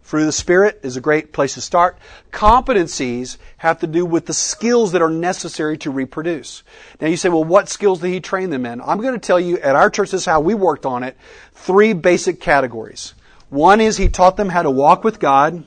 Through 0.03 0.25
the 0.25 0.31
Spirit 0.31 0.79
is 0.81 0.97
a 0.97 1.01
great 1.01 1.33
place 1.33 1.53
to 1.53 1.61
start. 1.61 1.99
Competencies 2.31 3.37
have 3.57 3.79
to 3.81 3.87
do 3.87 4.05
with 4.05 4.25
the 4.25 4.33
skills 4.33 4.91
that 4.93 5.03
are 5.03 5.09
necessary 5.09 5.77
to 5.77 5.91
reproduce. 5.91 6.63
Now 6.99 7.07
you 7.07 7.17
say, 7.17 7.29
well, 7.29 7.43
what 7.43 7.69
skills 7.69 7.99
did 7.99 8.09
he 8.09 8.19
train 8.19 8.49
them 8.49 8.65
in? 8.65 8.81
I'm 8.81 9.01
going 9.01 9.13
to 9.13 9.19
tell 9.19 9.39
you, 9.39 9.59
at 9.59 9.75
our 9.75 9.89
church, 9.91 10.11
this 10.11 10.21
is 10.21 10.25
how 10.25 10.39
we 10.39 10.55
worked 10.55 10.85
on 10.85 11.03
it, 11.03 11.15
three 11.53 11.93
basic 11.93 12.41
categories. 12.41 13.13
One 13.49 13.81
is 13.81 13.97
he 13.97 14.09
taught 14.09 14.35
them 14.35 14.49
how 14.49 14.63
to 14.63 14.71
walk 14.71 15.03
with 15.03 15.19
God. 15.19 15.63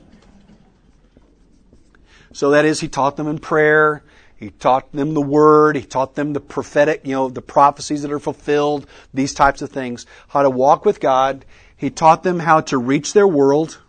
So 2.33 2.49
that 2.51 2.65
is, 2.65 2.81
he 2.81 2.89
taught 2.89 3.15
them 3.15 3.27
in 3.27 3.39
prayer. 3.39 4.03
He 4.43 4.49
taught 4.49 4.91
them 4.91 5.13
the 5.13 5.21
word. 5.21 5.77
He 5.77 5.83
taught 5.83 6.15
them 6.15 6.33
the 6.33 6.41
prophetic, 6.41 7.05
you 7.05 7.13
know, 7.13 7.29
the 7.29 7.41
prophecies 7.41 8.01
that 8.01 8.11
are 8.11 8.19
fulfilled, 8.19 8.85
these 9.13 9.33
types 9.33 9.61
of 9.61 9.69
things. 9.69 10.05
How 10.27 10.41
to 10.41 10.49
walk 10.49 10.83
with 10.83 10.99
God. 10.99 11.45
He 11.77 11.89
taught 11.89 12.23
them 12.23 12.39
how 12.39 12.59
to 12.59 12.77
reach 12.77 13.13
their 13.13 13.27
world. 13.27 13.79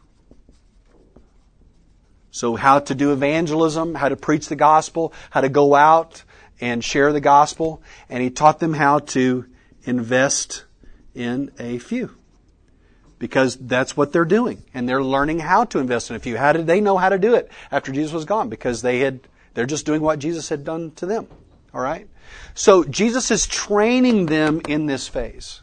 So 2.30 2.55
how 2.55 2.78
to 2.78 2.94
do 2.94 3.12
evangelism, 3.12 3.96
how 3.96 4.09
to 4.09 4.14
preach 4.14 4.46
the 4.46 4.55
gospel, 4.55 5.12
how 5.30 5.40
to 5.40 5.48
go 5.48 5.74
out 5.74 6.22
and 6.61 6.84
share 6.84 7.12
the 7.12 7.20
gospel. 7.20 7.82
And 8.09 8.22
he 8.22 8.30
taught 8.30 8.61
them 8.61 8.74
how 8.74 9.00
to 9.00 9.46
invest 9.82 10.66
in 11.16 11.50
a 11.59 11.78
few. 11.78 12.16
Because 13.18 13.57
that's 13.57 13.96
what 13.96 14.12
they're 14.12 14.24
doing. 14.24 14.62
And 14.72 14.88
they're 14.88 15.02
learning 15.02 15.40
how 15.40 15.64
to 15.64 15.80
invest 15.80 16.11
in 16.11 16.16
a 16.16 16.20
few. 16.20 16.36
How 16.36 16.52
did 16.52 16.68
they 16.68 16.80
know 16.80 16.96
how 16.96 17.09
to 17.09 17.18
do 17.18 17.34
it 17.34 17.50
after 17.72 17.90
Jesus 17.90 18.12
was 18.12 18.24
gone? 18.24 18.48
Because 18.48 18.82
they 18.82 19.00
had 19.00 19.18
they're 19.55 19.66
just 19.66 19.86
doing 19.86 20.02
what 20.02 20.18
Jesus 20.18 20.48
had 20.48 20.64
done 20.64 20.90
to 20.92 21.07
them. 21.07 21.26
All 21.72 21.80
right? 21.80 22.09
So 22.55 22.84
Jesus 22.84 23.30
is 23.30 23.46
training 23.46 24.26
them 24.26 24.61
in 24.68 24.86
this 24.86 25.09
phase. 25.09 25.61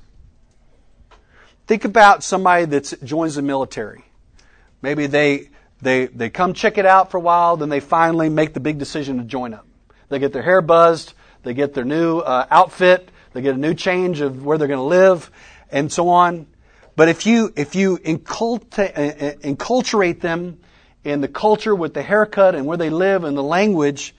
Think 1.68 1.86
about 1.86 2.24
somebody 2.24 2.66
that 2.66 2.94
joins 3.04 3.36
the 3.36 3.42
military. 3.42 4.04
Maybe 4.82 5.08
they, 5.08 5.50
they, 5.82 6.08
they 6.08 6.30
come 6.30 6.54
check 6.54 6.78
it 6.78 6.86
out 6.86 7.12
for 7.12 7.18
a 7.18 7.22
while, 7.22 7.56
then 7.56 7.70
they 7.70 7.80
finally 7.80 8.30
make 8.30 8.54
the 8.54 8.60
big 8.60 8.78
decision 8.78 9.18
to 9.20 9.24
join 9.24 9.54
up. 9.54 9.66
They 10.10 10.20
get 10.20 10.34
their 10.34 10.42
hair 10.42 10.62
buzzed, 10.62 11.14
they 11.44 11.54
get 11.54 11.74
their 11.74 11.86
new 11.86 12.20
uh, 12.20 12.46
outfit, 12.52 13.10
they 13.34 13.42
get 13.42 13.56
a 13.56 13.60
new 13.60 13.74
change 13.74 14.20
of 14.22 14.44
where 14.44 14.58
they're 14.58 14.68
going 14.68 14.80
to 14.80 14.84
live, 14.84 15.32
and 15.72 15.92
so 15.92 16.10
on. 16.10 16.48
But 16.96 17.08
if 17.08 17.26
you, 17.26 17.54
if 17.56 17.76
you 17.76 17.98
inculta- 18.00 18.98
uh, 18.98 20.08
uh, 20.08 20.14
them 20.20 20.60
in 21.04 21.22
the 21.22 21.28
culture 21.28 21.74
with 21.74 21.94
the 21.94 22.02
haircut 22.02 22.56
and 22.56 22.66
where 22.66 22.78
they 22.78 22.90
live 22.90 23.24
and 23.24 23.38
the 23.38 23.44
language, 23.44 24.16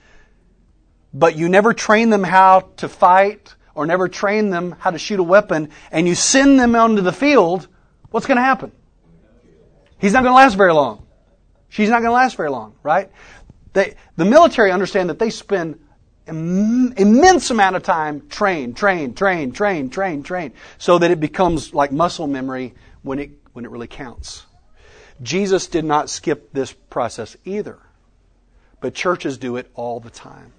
but 1.13 1.35
you 1.35 1.49
never 1.49 1.73
train 1.73 2.09
them 2.09 2.23
how 2.23 2.61
to 2.77 2.89
fight 2.89 3.55
or 3.75 3.85
never 3.85 4.07
train 4.07 4.49
them 4.49 4.75
how 4.79 4.91
to 4.91 4.97
shoot 4.97 5.19
a 5.19 5.23
weapon 5.23 5.69
and 5.91 6.07
you 6.07 6.15
send 6.15 6.59
them 6.59 6.75
onto 6.75 7.01
the 7.01 7.13
field, 7.13 7.67
what's 8.11 8.25
going 8.25 8.37
to 8.37 8.43
happen? 8.43 8.71
He's 9.99 10.13
not 10.13 10.23
going 10.23 10.31
to 10.31 10.35
last 10.35 10.55
very 10.55 10.73
long. 10.73 11.05
She's 11.69 11.89
not 11.89 11.99
going 12.01 12.09
to 12.09 12.15
last 12.15 12.35
very 12.35 12.49
long, 12.49 12.75
right? 12.83 13.09
They, 13.73 13.95
the 14.15 14.25
military 14.25 14.71
understand 14.71 15.09
that 15.09 15.19
they 15.19 15.29
spend 15.29 15.79
Im- 16.25 16.93
immense 16.93 17.49
amount 17.51 17.75
of 17.75 17.83
time 17.83 18.29
train, 18.29 18.73
train, 18.73 19.13
train, 19.13 19.51
train, 19.51 19.89
train, 19.89 20.23
train, 20.23 20.53
so 20.77 20.97
that 20.97 21.11
it 21.11 21.19
becomes 21.19 21.73
like 21.73 21.91
muscle 21.91 22.27
memory 22.27 22.75
when 23.01 23.19
it 23.19 23.31
when 23.51 23.65
it 23.65 23.71
really 23.71 23.87
counts. 23.87 24.45
Jesus 25.21 25.67
did 25.67 25.85
not 25.85 26.09
skip 26.09 26.51
this 26.53 26.73
process 26.73 27.37
either. 27.45 27.79
But 28.81 28.93
churches 28.93 29.37
do 29.37 29.57
it 29.57 29.69
all 29.75 29.99
the 29.99 30.09
time. 30.09 30.51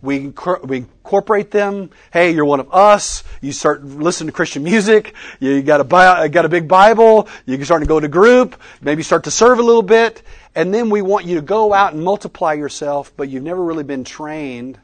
We, 0.00 0.32
we 0.64 0.76
incorporate 0.78 1.50
them. 1.50 1.90
Hey, 2.12 2.30
you're 2.30 2.44
one 2.44 2.60
of 2.60 2.72
us. 2.72 3.24
You 3.40 3.52
start 3.52 3.84
listening 3.84 4.28
to 4.28 4.32
Christian 4.32 4.62
music. 4.62 5.14
You 5.40 5.60
got 5.62 5.80
a, 5.80 6.28
got 6.28 6.44
a 6.44 6.48
big 6.48 6.68
Bible. 6.68 7.28
You 7.46 7.56
can 7.56 7.64
start 7.64 7.82
to 7.82 7.88
go 7.88 7.98
to 7.98 8.08
group. 8.08 8.60
Maybe 8.80 9.02
start 9.02 9.24
to 9.24 9.30
serve 9.30 9.58
a 9.58 9.62
little 9.62 9.82
bit. 9.82 10.22
And 10.54 10.72
then 10.72 10.90
we 10.90 11.02
want 11.02 11.26
you 11.26 11.36
to 11.36 11.42
go 11.42 11.72
out 11.72 11.94
and 11.94 12.02
multiply 12.02 12.54
yourself, 12.54 13.12
but 13.16 13.28
you've 13.28 13.42
never 13.42 13.62
really 13.62 13.84
been 13.84 14.04
trained 14.04 14.78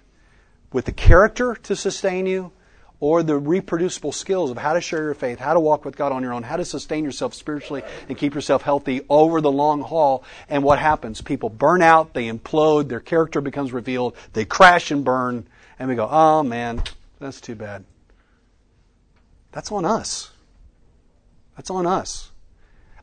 with 0.72 0.84
the 0.84 0.92
character 0.92 1.54
to 1.54 1.76
sustain 1.76 2.26
you 2.26 2.52
or 3.00 3.22
the 3.22 3.36
reproducible 3.36 4.12
skills 4.12 4.50
of 4.50 4.56
how 4.56 4.72
to 4.72 4.80
share 4.80 5.02
your 5.02 5.14
faith, 5.14 5.38
how 5.38 5.54
to 5.54 5.60
walk 5.60 5.84
with 5.84 5.96
God 5.96 6.12
on 6.12 6.22
your 6.22 6.32
own, 6.32 6.42
how 6.42 6.56
to 6.56 6.64
sustain 6.64 7.04
yourself 7.04 7.34
spiritually 7.34 7.82
and 8.08 8.16
keep 8.16 8.34
yourself 8.34 8.62
healthy 8.62 9.02
over 9.08 9.40
the 9.40 9.50
long 9.50 9.82
haul. 9.82 10.24
And 10.48 10.62
what 10.62 10.78
happens? 10.78 11.20
People 11.20 11.48
burn 11.48 11.82
out, 11.82 12.14
they 12.14 12.28
implode, 12.28 12.88
their 12.88 13.00
character 13.00 13.40
becomes 13.40 13.72
revealed, 13.72 14.16
they 14.32 14.44
crash 14.44 14.90
and 14.90 15.04
burn, 15.04 15.46
and 15.78 15.88
we 15.88 15.96
go, 15.96 16.08
oh 16.10 16.42
man, 16.42 16.82
that's 17.18 17.40
too 17.40 17.54
bad. 17.54 17.84
That's 19.52 19.70
on 19.70 19.84
us. 19.84 20.30
That's 21.56 21.70
on 21.70 21.86
us. 21.86 22.30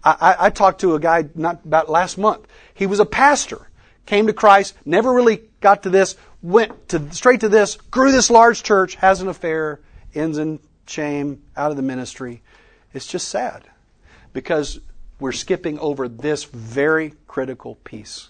I, 0.04 0.18
I, 0.20 0.46
I 0.46 0.50
talked 0.50 0.82
to 0.82 0.96
a 0.96 1.00
guy 1.00 1.30
not 1.36 1.64
about 1.66 1.90
last 1.90 2.18
month. 2.18 2.48
He 2.74 2.86
was 2.88 3.00
a 3.00 3.06
pastor, 3.06 3.70
came 4.06 4.28
to 4.28 4.34
Christ, 4.34 4.76
never 4.86 5.14
really 5.14 5.44
got 5.60 5.84
to 5.84 5.90
this, 5.90 6.16
went 6.42 6.90
to 6.90 7.12
straight 7.14 7.42
to 7.42 7.50
this, 7.50 7.76
grew 7.76 8.12
this 8.12 8.30
large 8.30 8.64
church, 8.64 8.96
has 8.96 9.22
an 9.22 9.28
affair, 9.28 9.80
ends 10.16 10.38
in 10.38 10.60
shame, 10.86 11.42
out 11.56 11.72
of 11.72 11.78
the 11.78 11.84
ministry. 11.84 12.42
It's 12.94 13.08
just 13.08 13.28
sad 13.28 13.64
because 14.34 14.80
we're 15.20 15.32
skipping 15.32 15.80
over 15.80 16.08
this 16.08 16.44
very 16.46 17.14
critical 17.28 17.76
piece. 17.84 18.30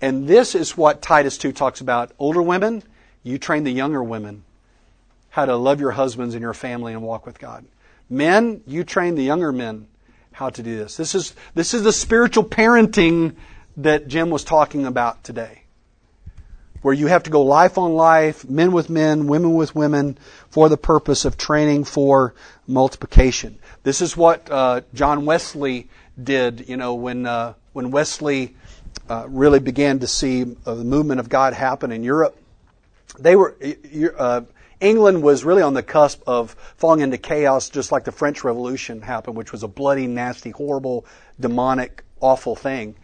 And 0.00 0.28
this 0.28 0.54
is 0.54 0.76
what 0.76 1.02
Titus 1.02 1.38
2 1.38 1.52
talks 1.52 1.80
about. 1.80 2.12
Older 2.18 2.42
women, 2.42 2.82
you 3.22 3.38
train 3.38 3.64
the 3.64 3.72
younger 3.72 4.02
women 4.02 4.44
how 5.30 5.44
to 5.44 5.56
love 5.56 5.80
your 5.80 5.92
husbands 5.92 6.34
and 6.34 6.42
your 6.42 6.54
family 6.54 6.92
and 6.92 7.02
walk 7.02 7.26
with 7.26 7.38
God. 7.38 7.64
Men, 8.10 8.62
you 8.66 8.82
train 8.84 9.14
the 9.14 9.22
younger 9.22 9.52
men 9.52 9.86
how 10.32 10.50
to 10.50 10.62
do 10.62 10.76
this. 10.76 10.96
This 10.96 11.14
is, 11.14 11.34
this 11.54 11.74
is 11.74 11.82
the 11.82 11.92
spiritual 11.92 12.44
parenting 12.44 13.36
that 13.76 14.08
Jim 14.08 14.30
was 14.30 14.44
talking 14.44 14.86
about 14.86 15.22
today 15.22 15.62
where 16.82 16.94
you 16.94 17.06
have 17.06 17.24
to 17.24 17.30
go 17.30 17.42
life 17.42 17.78
on 17.78 17.94
life, 17.94 18.48
men 18.48 18.72
with 18.72 18.88
men, 18.88 19.26
women 19.26 19.54
with 19.54 19.74
women, 19.74 20.18
for 20.50 20.68
the 20.68 20.76
purpose 20.76 21.24
of 21.24 21.36
training 21.36 21.84
for 21.84 22.34
multiplication. 22.66 23.58
This 23.82 24.00
is 24.00 24.16
what 24.16 24.50
uh, 24.50 24.82
John 24.94 25.24
Wesley 25.24 25.88
did, 26.22 26.68
you 26.68 26.76
know, 26.76 26.94
when 26.94 27.26
uh, 27.26 27.54
when 27.72 27.90
Wesley 27.90 28.56
uh, 29.08 29.26
really 29.28 29.60
began 29.60 29.98
to 30.00 30.06
see 30.06 30.42
uh, 30.66 30.74
the 30.74 30.84
movement 30.84 31.20
of 31.20 31.28
God 31.28 31.54
happen 31.54 31.92
in 31.92 32.02
Europe. 32.02 32.36
They 33.18 33.36
were 33.36 33.56
uh, 34.16 34.42
England 34.80 35.22
was 35.22 35.44
really 35.44 35.62
on 35.62 35.74
the 35.74 35.82
cusp 35.82 36.22
of 36.26 36.52
falling 36.76 37.00
into 37.00 37.18
chaos, 37.18 37.68
just 37.68 37.90
like 37.90 38.04
the 38.04 38.12
French 38.12 38.44
Revolution 38.44 39.02
happened, 39.02 39.36
which 39.36 39.50
was 39.50 39.62
a 39.62 39.68
bloody, 39.68 40.06
nasty, 40.06 40.50
horrible, 40.50 41.04
demonic, 41.40 42.04
awful 42.20 42.54
thing. 42.54 42.94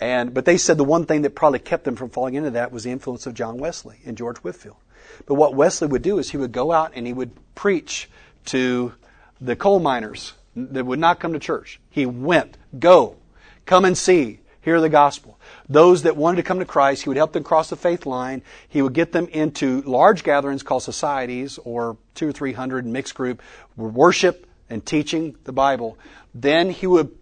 And, 0.00 0.34
but 0.34 0.44
they 0.44 0.58
said 0.58 0.76
the 0.76 0.84
one 0.84 1.06
thing 1.06 1.22
that 1.22 1.34
probably 1.34 1.60
kept 1.60 1.84
them 1.84 1.96
from 1.96 2.10
falling 2.10 2.34
into 2.34 2.50
that 2.50 2.72
was 2.72 2.84
the 2.84 2.90
influence 2.90 3.26
of 3.26 3.34
John 3.34 3.58
Wesley 3.58 4.00
and 4.04 4.16
George 4.16 4.38
Whitefield. 4.38 4.76
But 5.26 5.34
what 5.34 5.54
Wesley 5.54 5.88
would 5.88 6.02
do 6.02 6.18
is 6.18 6.30
he 6.30 6.36
would 6.36 6.52
go 6.52 6.72
out 6.72 6.92
and 6.94 7.06
he 7.06 7.12
would 7.12 7.30
preach 7.54 8.08
to 8.46 8.94
the 9.40 9.56
coal 9.56 9.78
miners 9.78 10.32
that 10.56 10.84
would 10.84 10.98
not 10.98 11.20
come 11.20 11.32
to 11.32 11.38
church. 11.38 11.80
He 11.90 12.06
went, 12.06 12.56
go, 12.78 13.16
come 13.66 13.84
and 13.84 13.96
see, 13.96 14.40
hear 14.60 14.80
the 14.80 14.88
gospel. 14.88 15.38
Those 15.68 16.02
that 16.02 16.16
wanted 16.16 16.36
to 16.36 16.42
come 16.42 16.58
to 16.58 16.64
Christ, 16.64 17.04
he 17.04 17.10
would 17.10 17.16
help 17.16 17.32
them 17.32 17.44
cross 17.44 17.70
the 17.70 17.76
faith 17.76 18.06
line. 18.06 18.42
He 18.68 18.82
would 18.82 18.94
get 18.94 19.12
them 19.12 19.28
into 19.28 19.82
large 19.82 20.24
gatherings 20.24 20.62
called 20.62 20.82
societies 20.82 21.58
or 21.64 21.96
two 22.14 22.28
or 22.28 22.32
three 22.32 22.52
hundred 22.52 22.86
mixed 22.86 23.14
group, 23.14 23.42
worship 23.76 24.46
and 24.68 24.84
teaching 24.84 25.36
the 25.44 25.52
Bible. 25.52 25.98
Then 26.34 26.70
he 26.70 26.86
would 26.86 27.16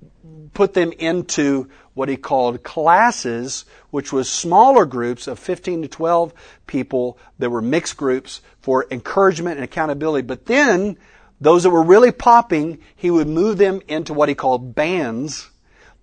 put 0.54 0.74
them 0.74 0.92
into 0.92 1.68
what 1.94 2.08
he 2.08 2.16
called 2.16 2.62
classes, 2.62 3.64
which 3.90 4.12
was 4.12 4.30
smaller 4.30 4.84
groups 4.84 5.26
of 5.26 5.38
15 5.38 5.82
to 5.82 5.88
12 5.88 6.32
people 6.66 7.18
that 7.38 7.50
were 7.50 7.62
mixed 7.62 7.96
groups 7.96 8.40
for 8.60 8.86
encouragement 8.90 9.56
and 9.56 9.64
accountability. 9.64 10.26
But 10.26 10.46
then, 10.46 10.96
those 11.40 11.64
that 11.64 11.70
were 11.70 11.82
really 11.82 12.12
popping, 12.12 12.78
he 12.94 13.10
would 13.10 13.28
move 13.28 13.58
them 13.58 13.80
into 13.88 14.14
what 14.14 14.28
he 14.28 14.34
called 14.34 14.74
bands. 14.74 15.50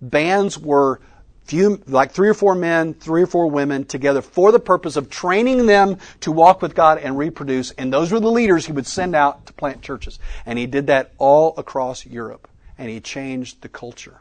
Bands 0.00 0.58
were 0.58 1.00
few, 1.44 1.82
like 1.86 2.12
three 2.12 2.28
or 2.28 2.34
four 2.34 2.54
men, 2.54 2.94
three 2.94 3.22
or 3.22 3.26
four 3.26 3.48
women 3.48 3.84
together 3.84 4.22
for 4.22 4.52
the 4.52 4.60
purpose 4.60 4.96
of 4.96 5.10
training 5.10 5.66
them 5.66 5.98
to 6.20 6.30
walk 6.30 6.62
with 6.62 6.74
God 6.74 6.98
and 6.98 7.18
reproduce. 7.18 7.72
And 7.72 7.92
those 7.92 8.12
were 8.12 8.20
the 8.20 8.30
leaders 8.30 8.66
he 8.66 8.72
would 8.72 8.86
send 8.86 9.16
out 9.16 9.46
to 9.46 9.52
plant 9.52 9.82
churches. 9.82 10.18
And 10.46 10.58
he 10.58 10.66
did 10.66 10.86
that 10.86 11.12
all 11.18 11.54
across 11.56 12.06
Europe. 12.06 12.46
And 12.80 12.88
he 12.88 13.00
changed 13.00 13.60
the 13.60 13.68
culture. 13.68 14.20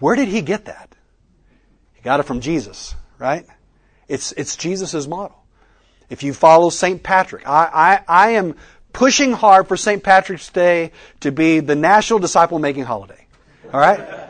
Where 0.00 0.16
did 0.16 0.28
he 0.28 0.42
get 0.42 0.66
that? 0.66 0.94
He 1.94 2.02
got 2.02 2.20
it 2.20 2.24
from 2.24 2.40
Jesus, 2.40 2.94
right? 3.18 3.46
It's, 4.06 4.32
it's 4.32 4.54
Jesus' 4.56 5.06
model. 5.06 5.36
If 6.10 6.22
you 6.22 6.34
follow 6.34 6.68
St. 6.68 7.02
Patrick, 7.02 7.48
I, 7.48 8.00
I, 8.06 8.26
I 8.26 8.30
am 8.32 8.56
pushing 8.92 9.32
hard 9.32 9.66
for 9.66 9.76
St. 9.76 10.02
Patrick's 10.02 10.50
Day 10.50 10.92
to 11.20 11.32
be 11.32 11.60
the 11.60 11.74
national 11.74 12.18
disciple 12.18 12.58
making 12.58 12.84
holiday. 12.84 13.26
All 13.72 13.80
right? 13.80 14.27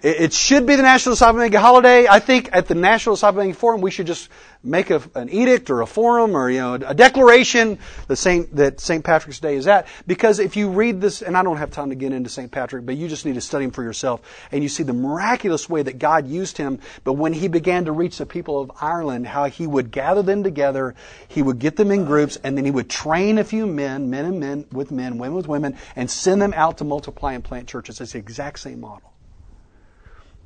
It 0.00 0.32
should 0.32 0.64
be 0.64 0.76
the 0.76 0.82
National 0.82 1.14
Disciple 1.16 1.50
Holiday. 1.58 2.06
I 2.06 2.20
think 2.20 2.50
at 2.52 2.68
the 2.68 2.76
National 2.76 3.16
Disciple 3.16 3.52
Forum, 3.52 3.80
we 3.80 3.90
should 3.90 4.06
just 4.06 4.28
make 4.62 4.90
a, 4.90 5.02
an 5.16 5.28
edict 5.28 5.70
or 5.70 5.80
a 5.80 5.86
forum 5.86 6.36
or 6.36 6.48
you 6.50 6.60
know 6.60 6.74
a 6.74 6.94
declaration 6.94 7.80
that 8.06 8.14
Saint 8.14 8.54
that 8.54 8.78
Saint 8.78 9.02
Patrick's 9.02 9.40
Day 9.40 9.56
is 9.56 9.66
at. 9.66 9.88
Because 10.06 10.38
if 10.38 10.56
you 10.56 10.70
read 10.70 11.00
this, 11.00 11.20
and 11.20 11.36
I 11.36 11.42
don't 11.42 11.56
have 11.56 11.72
time 11.72 11.88
to 11.88 11.96
get 11.96 12.12
into 12.12 12.30
Saint 12.30 12.52
Patrick, 12.52 12.86
but 12.86 12.96
you 12.96 13.08
just 13.08 13.26
need 13.26 13.34
to 13.34 13.40
study 13.40 13.64
him 13.64 13.72
for 13.72 13.82
yourself, 13.82 14.20
and 14.52 14.62
you 14.62 14.68
see 14.68 14.84
the 14.84 14.92
miraculous 14.92 15.68
way 15.68 15.82
that 15.82 15.98
God 15.98 16.28
used 16.28 16.58
him. 16.58 16.78
But 17.02 17.14
when 17.14 17.32
he 17.32 17.48
began 17.48 17.86
to 17.86 17.92
reach 17.92 18.18
the 18.18 18.26
people 18.26 18.60
of 18.60 18.70
Ireland, 18.80 19.26
how 19.26 19.46
he 19.46 19.66
would 19.66 19.90
gather 19.90 20.22
them 20.22 20.44
together, 20.44 20.94
he 21.26 21.42
would 21.42 21.58
get 21.58 21.74
them 21.74 21.90
in 21.90 22.04
groups, 22.04 22.38
and 22.44 22.56
then 22.56 22.64
he 22.64 22.70
would 22.70 22.88
train 22.88 23.38
a 23.38 23.44
few 23.44 23.66
men, 23.66 24.10
men 24.10 24.26
and 24.26 24.38
men 24.38 24.66
with 24.70 24.92
men, 24.92 25.18
women 25.18 25.34
with 25.34 25.48
women, 25.48 25.76
and 25.96 26.08
send 26.08 26.40
them 26.40 26.54
out 26.54 26.78
to 26.78 26.84
multiply 26.84 27.32
and 27.32 27.42
plant 27.42 27.66
churches. 27.66 28.00
It's 28.00 28.12
the 28.12 28.18
exact 28.20 28.60
same 28.60 28.78
model. 28.78 29.12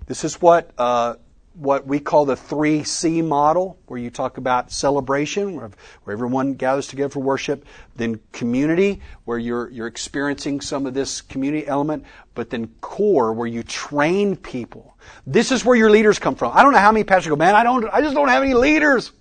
This 0.06 0.24
is 0.24 0.40
what 0.40 0.70
uh, 0.78 1.14
what 1.54 1.86
we 1.86 2.00
call 2.00 2.24
the 2.24 2.36
three 2.36 2.82
C 2.84 3.20
model, 3.20 3.78
where 3.86 4.00
you 4.00 4.10
talk 4.10 4.38
about 4.38 4.72
celebration, 4.72 5.54
where, 5.54 5.70
where, 6.04 6.14
everyone 6.14 6.54
gathers 6.54 6.86
together 6.86 7.10
for 7.10 7.20
worship, 7.20 7.66
then 7.96 8.20
community, 8.32 9.02
where 9.24 9.38
you're 9.38 9.68
you're 9.70 9.86
experiencing 9.86 10.60
some 10.60 10.86
of 10.86 10.94
this 10.94 11.20
community 11.20 11.66
element, 11.66 12.04
but 12.34 12.50
then 12.50 12.68
core, 12.80 13.32
where 13.32 13.46
you 13.46 13.62
train 13.62 14.36
people. 14.36 14.96
This 15.26 15.52
is 15.52 15.64
where 15.64 15.76
your 15.76 15.90
leaders 15.90 16.18
come 16.18 16.34
from. 16.34 16.52
I 16.54 16.62
don't 16.62 16.72
know 16.72 16.78
how 16.78 16.92
many 16.92 17.04
pastors 17.04 17.28
go, 17.28 17.36
man, 17.36 17.54
I 17.54 17.62
don't, 17.62 17.84
I 17.92 18.00
just 18.00 18.14
don't 18.14 18.28
have 18.28 18.42
any 18.42 18.54
leaders. 18.54 19.12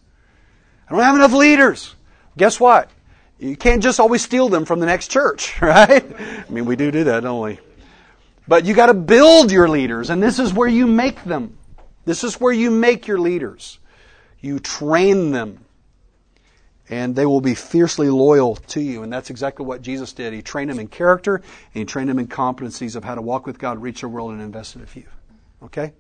I 0.88 0.94
don't 0.94 1.04
have 1.04 1.16
enough 1.16 1.34
leaders. 1.34 1.96
Guess 2.38 2.60
what? 2.60 2.90
You 3.40 3.56
can't 3.56 3.82
just 3.82 4.00
always 4.00 4.22
steal 4.22 4.50
them 4.50 4.66
from 4.66 4.80
the 4.80 4.86
next 4.86 5.10
church, 5.10 5.60
right? 5.62 6.06
I 6.20 6.46
mean, 6.50 6.66
we 6.66 6.76
do 6.76 6.92
do 6.92 7.06
that, 7.06 7.24
don't 7.24 7.42
we? 7.42 7.60
But 8.52 8.66
you 8.66 8.74
got 8.74 8.88
to 8.88 8.94
build 8.94 9.50
your 9.50 9.70
leaders, 9.70 10.10
and 10.10 10.22
this 10.22 10.38
is 10.38 10.54
where 10.54 10.68
you 10.68 10.86
make 10.86 11.24
them. 11.24 11.58
This 12.04 12.26
is 12.26 12.38
where 12.38 12.52
you 12.52 12.70
make 12.70 13.08
your 13.08 13.18
leaders. 13.18 13.80
You 14.42 14.60
train 14.60 15.32
them, 15.32 15.64
and 16.90 17.16
they 17.16 17.26
will 17.26 17.40
be 17.40 17.56
fiercely 17.56 18.10
loyal 18.10 18.58
to 18.58 18.82
you. 18.82 19.04
And 19.04 19.14
that's 19.14 19.30
exactly 19.30 19.66
what 19.66 19.82
Jesus 19.82 20.12
did. 20.12 20.34
He 20.34 20.42
trained 20.42 20.70
them 20.70 20.80
in 20.80 20.90
character, 20.90 21.36
and 21.36 21.46
he 21.72 21.86
trained 21.86 22.10
them 22.10 22.20
in 22.20 22.28
competencies 22.28 22.98
of 22.98 23.06
how 23.06 23.16
to 23.16 23.22
walk 23.22 23.46
with 23.46 23.58
God, 23.58 23.82
reach 23.82 24.02
the 24.02 24.10
world, 24.10 24.34
and 24.34 24.42
invest 24.42 24.76
in 24.76 24.82
a 24.82 24.86
few. 24.86 25.06
Okay? 25.64 25.94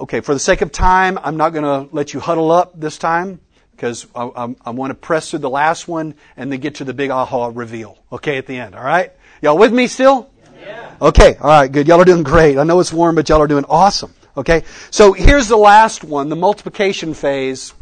Okay, 0.00 0.20
for 0.20 0.34
the 0.34 0.40
sake 0.40 0.60
of 0.60 0.70
time, 0.70 1.18
I'm 1.20 1.36
not 1.36 1.50
going 1.50 1.64
to 1.64 1.92
let 1.92 2.14
you 2.14 2.20
huddle 2.20 2.52
up 2.52 2.78
this 2.78 2.96
time 2.96 3.40
because 3.72 4.06
I, 4.14 4.22
I, 4.22 4.54
I 4.66 4.70
want 4.70 4.92
to 4.92 4.94
press 4.94 5.30
through 5.30 5.40
the 5.40 5.50
last 5.50 5.88
one 5.88 6.14
and 6.36 6.52
then 6.52 6.60
get 6.60 6.76
to 6.76 6.84
the 6.84 6.94
big 6.94 7.10
aha 7.10 7.50
reveal. 7.52 7.98
Okay, 8.12 8.38
at 8.38 8.46
the 8.46 8.56
end. 8.56 8.76
All 8.76 8.84
right? 8.84 9.12
Y'all 9.42 9.58
with 9.58 9.72
me 9.72 9.88
still? 9.88 10.30
Yeah. 10.60 10.94
Okay, 11.02 11.36
all 11.40 11.48
right, 11.48 11.70
good. 11.70 11.88
Y'all 11.88 12.00
are 12.00 12.04
doing 12.04 12.22
great. 12.22 12.58
I 12.58 12.62
know 12.62 12.78
it's 12.78 12.92
warm, 12.92 13.16
but 13.16 13.28
y'all 13.28 13.42
are 13.42 13.48
doing 13.48 13.64
awesome. 13.68 14.14
Okay, 14.36 14.62
so 14.92 15.12
here's 15.12 15.48
the 15.48 15.56
last 15.56 16.04
one, 16.04 16.28
the 16.28 16.36
multiplication 16.36 17.12
phase. 17.12 17.74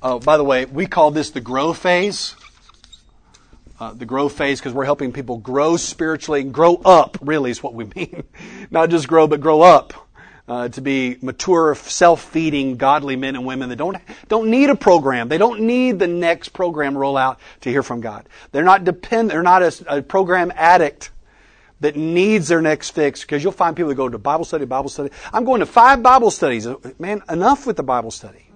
Uh, 0.00 0.20
by 0.20 0.36
the 0.36 0.44
way, 0.44 0.64
we 0.64 0.86
call 0.86 1.10
this 1.10 1.30
the 1.30 1.40
grow 1.40 1.72
phase. 1.72 2.36
Uh, 3.80 3.92
the 3.92 4.06
grow 4.06 4.28
phase 4.28 4.60
because 4.60 4.72
we're 4.72 4.84
helping 4.84 5.12
people 5.12 5.38
grow 5.38 5.76
spiritually, 5.76 6.44
grow 6.44 6.76
up. 6.76 7.18
Really, 7.20 7.50
is 7.50 7.60
what 7.60 7.74
we 7.74 7.86
mean. 7.96 8.22
Not 8.70 8.90
just 8.90 9.08
grow, 9.08 9.26
but 9.26 9.40
grow 9.40 9.62
up 9.62 10.07
uh, 10.48 10.68
to 10.70 10.80
be 10.80 11.18
mature, 11.20 11.74
self-feeding, 11.74 12.76
godly 12.76 13.16
men 13.16 13.36
and 13.36 13.44
women 13.44 13.68
that 13.68 13.76
don't 13.76 13.98
don't 14.28 14.50
need 14.50 14.70
a 14.70 14.74
program. 14.74 15.28
They 15.28 15.38
don't 15.38 15.60
need 15.60 15.98
the 15.98 16.06
next 16.06 16.50
program 16.50 16.94
rollout 16.94 17.36
to 17.60 17.70
hear 17.70 17.82
from 17.82 18.00
God. 18.00 18.28
They're 18.52 18.64
not 18.64 18.84
depend. 18.84 19.30
They're 19.30 19.42
not 19.42 19.62
a, 19.62 19.98
a 19.98 20.02
program 20.02 20.52
addict 20.56 21.10
that 21.80 21.96
needs 21.96 22.48
their 22.48 22.62
next 22.62 22.90
fix. 22.90 23.20
Because 23.20 23.42
you'll 23.42 23.52
find 23.52 23.76
people 23.76 23.90
that 23.90 23.94
go 23.94 24.08
to 24.08 24.18
Bible 24.18 24.44
study, 24.44 24.64
Bible 24.64 24.88
study. 24.88 25.10
I'm 25.32 25.44
going 25.44 25.60
to 25.60 25.66
five 25.66 26.02
Bible 26.02 26.30
studies. 26.30 26.66
Man, 26.98 27.22
enough 27.28 27.66
with 27.66 27.76
the 27.76 27.82
Bible 27.82 28.10
study. 28.10 28.46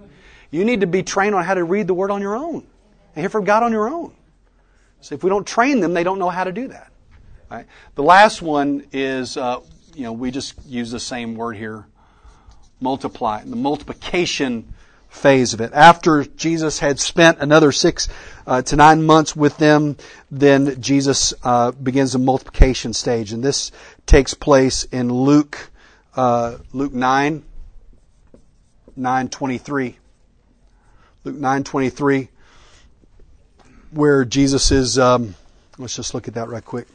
You 0.51 0.65
need 0.65 0.81
to 0.81 0.87
be 0.87 1.03
trained 1.03 1.35
on 1.35 1.45
how 1.45 1.55
to 1.55 1.65
read 1.65 1.87
the 1.87 1.95
Word 1.95 2.11
on 2.11 2.21
your 2.21 2.37
own 2.37 2.67
and 3.15 3.23
hear 3.23 3.29
from 3.29 3.45
God 3.45 3.63
on 3.63 3.73
your 3.73 3.89
own. 3.89 4.13
So 5.01 5.15
if 5.15 5.25
we 5.25 5.31
don't 5.31 5.47
train 5.47 5.81
them, 5.81 5.95
they 5.95 6.05
don't 6.05 6.19
know 6.19 6.31
how 6.31 6.45
to 6.45 6.53
do 6.53 6.69
that. 6.69 6.91
Right? 7.51 7.67
The 7.97 8.03
last 8.03 8.41
one 8.41 8.87
is 8.93 9.37
uh, 9.37 9.61
you 9.95 10.05
know, 10.05 10.13
we 10.13 10.31
just 10.31 10.55
use 10.67 10.91
the 10.91 11.01
same 11.01 11.35
word 11.35 11.57
here, 11.57 11.87
multiply, 12.81 13.43
the 13.45 13.57
multiplication 13.57 14.75
phase 15.09 15.53
of 15.53 15.61
it. 15.61 15.73
After 15.75 16.25
Jesus 16.25 16.79
had 16.79 16.99
spent 16.99 17.39
another 17.39 17.73
six 17.73 18.09
uh, 18.47 18.63
to 18.63 18.77
nine 18.77 19.03
months 19.03 19.37
with 19.37 19.59
them, 19.59 19.97
then 20.31 20.81
Jesus 20.81 21.35
uh, 21.43 21.73
begins 21.73 22.13
the 22.13 22.19
multiplication 22.19 22.93
stage, 22.93 23.33
and 23.33 23.45
this 23.45 23.73
takes 24.07 24.35
place 24.35 24.85
in 24.85 25.13
Luke, 25.13 25.71
uh, 26.17 26.57
Luke 26.73 26.93
nine, 26.95 27.45
nine 28.97 29.29
twenty 29.29 29.59
three. 29.59 29.99
Luke 31.25 31.37
nine 31.37 31.63
twenty 31.63 31.91
three, 31.91 32.31
where 33.91 34.25
Jesus 34.25 34.71
is. 34.71 34.99
Um, 34.99 35.35
let's 35.79 35.95
just 35.95 36.15
look 36.15 36.27
at 36.27 36.35
that 36.35 36.49
right 36.49 36.65
quick. 36.65 36.89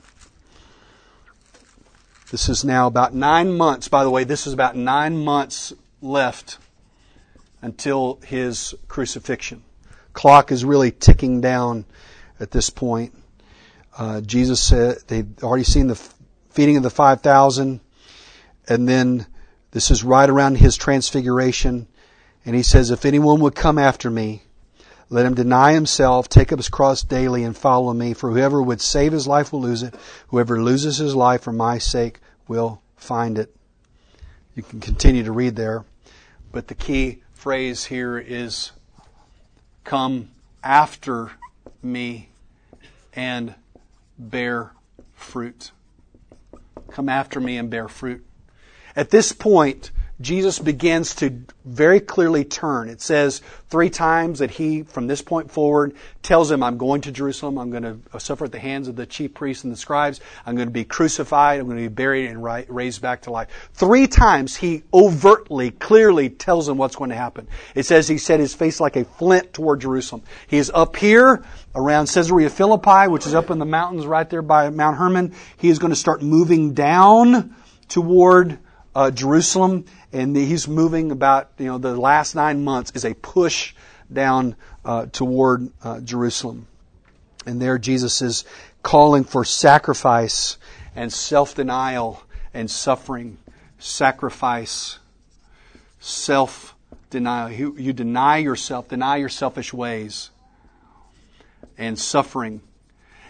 This 2.30 2.50
is 2.50 2.66
now 2.66 2.88
about 2.88 3.14
nine 3.14 3.56
months. 3.56 3.88
By 3.88 4.04
the 4.04 4.10
way, 4.10 4.26
this 4.26 4.48
is 4.48 4.54
about 4.54 4.76
nine 4.76 5.18
months 5.18 5.72
left 6.02 6.58
until 7.62 8.20
his 8.26 8.76
crucifixion. 8.90 9.64
Clock 10.12 10.52
is 10.52 10.66
really 10.66 10.92
ticking 10.92 11.40
down 11.40 11.86
at 12.38 12.52
this 12.52 12.70
point. 12.70 13.14
Uh, 13.98 14.20
Jesus 14.20 14.62
said 14.62 14.98
they've 15.08 15.42
already 15.42 15.64
seen 15.64 15.88
the 15.88 15.96
feeding 16.50 16.76
of 16.76 16.84
the 16.84 16.90
5,000, 16.90 17.80
and 18.68 18.90
then 18.90 19.26
this 19.72 19.90
is 19.90 20.04
right 20.04 20.30
around 20.30 20.58
his 20.58 20.76
transfiguration. 20.76 21.88
And 22.46 22.58
he 22.58 22.64
says, 22.64 22.92
If 22.92 23.06
anyone 23.06 23.40
would 23.40 23.56
come 23.56 23.78
after 23.78 24.10
me, 24.10 24.44
let 25.10 25.26
him 25.26 25.36
deny 25.36 25.74
himself, 25.74 26.28
take 26.28 26.52
up 26.52 26.60
his 26.60 26.70
cross 26.70 27.04
daily, 27.04 27.44
and 27.44 27.56
follow 27.56 27.94
me. 27.94 28.14
For 28.14 28.32
whoever 28.32 28.62
would 28.62 28.82
save 28.82 29.14
his 29.14 29.28
life 29.28 29.54
will 29.54 29.62
lose 29.62 29.84
it. 29.84 29.96
Whoever 30.30 30.62
loses 30.62 30.98
his 30.98 31.16
life 31.16 31.42
for 31.42 31.54
my 31.54 31.78
sake 31.78 32.20
will 32.48 32.82
find 32.96 33.38
it. 33.38 33.56
You 34.56 34.64
can 34.64 34.80
continue 34.80 35.24
to 35.24 35.32
read 35.32 35.56
there. 35.56 35.86
But 36.52 36.68
the 36.68 36.76
key 36.76 37.22
phrase 37.34 37.86
here 37.86 38.18
is 38.18 38.72
come 39.84 40.30
after 40.64 41.32
me 41.82 42.30
and 43.14 43.56
bear 44.18 44.72
fruit. 45.14 45.72
Come 46.92 47.08
after 47.08 47.40
me 47.40 47.58
and 47.58 47.70
bear 47.70 47.88
fruit. 47.88 48.26
At 48.96 49.12
this 49.12 49.32
point, 49.32 49.92
Jesus 50.20 50.58
begins 50.58 51.14
to 51.16 51.44
very 51.64 52.00
clearly 52.00 52.44
turn. 52.44 52.90
It 52.90 53.02
says 53.02 53.42
three 53.70 53.92
times 53.92 54.40
that 54.40 54.50
he, 54.50 54.82
from 54.82 55.06
this 55.06 55.22
point 55.22 55.52
forward, 55.52 55.96
tells 56.24 56.50
him, 56.50 56.64
I'm 56.64 56.78
going 56.78 57.02
to 57.02 57.12
Jerusalem. 57.12 57.60
I'm 57.60 57.70
going 57.70 57.84
to 57.84 58.20
suffer 58.20 58.46
at 58.46 58.52
the 58.52 58.58
hands 58.60 58.88
of 58.88 58.96
the 58.96 59.06
chief 59.06 59.36
priests 59.36 59.64
and 59.64 59.72
the 59.72 59.78
scribes. 59.78 60.20
I'm 60.44 60.56
going 60.56 60.68
to 60.68 60.74
be 60.74 60.86
crucified. 60.86 61.60
I'm 61.60 61.68
going 61.68 61.78
to 61.78 61.90
be 61.90 61.94
buried 61.94 62.32
and 62.32 62.44
raised 62.44 63.00
back 63.00 63.24
to 63.24 63.32
life. 63.32 63.70
Three 63.74 64.08
times 64.08 64.56
he 64.56 64.84
overtly, 64.92 65.70
clearly 65.70 66.30
tells 66.30 66.68
him 66.68 66.78
what's 66.78 66.96
going 66.96 67.12
to 67.12 67.16
happen. 67.16 67.48
It 67.76 67.86
says 67.86 68.08
he 68.08 68.18
set 68.18 68.40
his 68.40 68.56
face 68.56 68.80
like 68.80 68.96
a 68.96 69.06
flint 69.06 69.54
toward 69.54 69.82
Jerusalem. 69.82 70.24
He 70.48 70.58
is 70.58 70.72
up 70.74 70.96
here 70.96 71.46
around 71.76 72.08
Caesarea 72.08 72.50
Philippi, 72.50 73.08
which 73.08 73.28
is 73.28 73.36
up 73.36 73.52
in 73.52 73.60
the 73.60 73.66
mountains 73.66 74.08
right 74.08 74.28
there 74.28 74.42
by 74.42 74.72
Mount 74.72 74.98
Hermon. 74.98 75.36
He 75.58 75.70
is 75.70 75.78
going 75.78 75.92
to 75.92 75.96
start 75.96 76.24
moving 76.24 76.74
down 76.74 77.56
toward 77.88 78.58
uh, 78.96 79.12
Jerusalem, 79.12 79.86
and 80.14 80.36
he's 80.36 80.68
moving 80.68 81.12
about, 81.12 81.52
you 81.58 81.66
know, 81.66 81.78
the 81.78 81.96
last 81.96 82.36
nine 82.36 82.64
months 82.64 82.92
is 82.96 83.04
a 83.04 83.14
push 83.14 83.74
down 84.12 84.56
uh, 84.86 85.08
toward 85.08 85.70
uh, 85.84 86.00
Jerusalem. 86.00 86.68
And 87.46 87.62
there 87.62 87.78
Jesus 87.78 88.22
is 88.22 88.46
calling 88.84 89.24
for 89.24 89.44
sacrifice 89.44 90.58
and 90.96 91.12
self 91.12 91.56
denial 91.56 92.24
and 92.54 92.70
suffering. 92.70 93.38
Sacrifice, 93.80 95.00
self 96.00 96.76
denial. 97.10 97.52
You, 97.52 97.76
you 97.78 97.94
deny 97.94 98.38
yourself, 98.38 98.88
deny 98.88 99.18
your 99.18 99.30
selfish 99.30 99.74
ways, 99.74 100.32
and 101.78 101.98
suffering. 101.98 102.62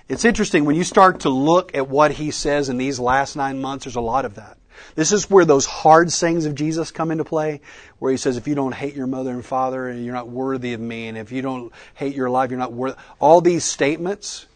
It's 0.07 0.23
interesting 0.23 0.63
when 0.63 0.77
you 0.77 0.85
start 0.85 1.21
to 1.21 1.29
look 1.29 1.75
at 1.75 1.89
what 1.89 2.11
he 2.11 2.31
says 2.31 2.69
in 2.69 2.77
these 2.77 2.97
last 2.97 3.35
nine 3.35 3.59
months, 3.59 3.85
there's 3.85 3.97
a 3.97 4.01
lot 4.01 4.23
of 4.23 4.35
that. 4.35 4.57
This 4.95 5.11
is 5.11 5.29
where 5.29 5.45
those 5.45 5.65
hard 5.65 6.11
sayings 6.11 6.45
of 6.45 6.55
Jesus 6.55 6.91
come 6.91 7.11
into 7.11 7.23
play, 7.23 7.61
where 7.99 8.11
he 8.11 8.17
says, 8.17 8.37
if 8.37 8.47
you 8.47 8.55
don't 8.55 8.73
hate 8.73 8.95
your 8.95 9.07
mother 9.07 9.31
and 9.31 9.45
father, 9.45 9.91
you're 9.91 10.13
not 10.13 10.29
worthy 10.29 10.73
of 10.73 10.79
me, 10.79 11.07
and 11.07 11.17
if 11.17 11.31
you 11.31 11.41
don't 11.41 11.71
hate 11.93 12.15
your 12.15 12.29
life, 12.29 12.51
you're 12.51 12.59
not 12.59 12.73
worth. 12.73 12.95
All 13.19 13.41
these 13.41 13.63
statements, 13.63 14.47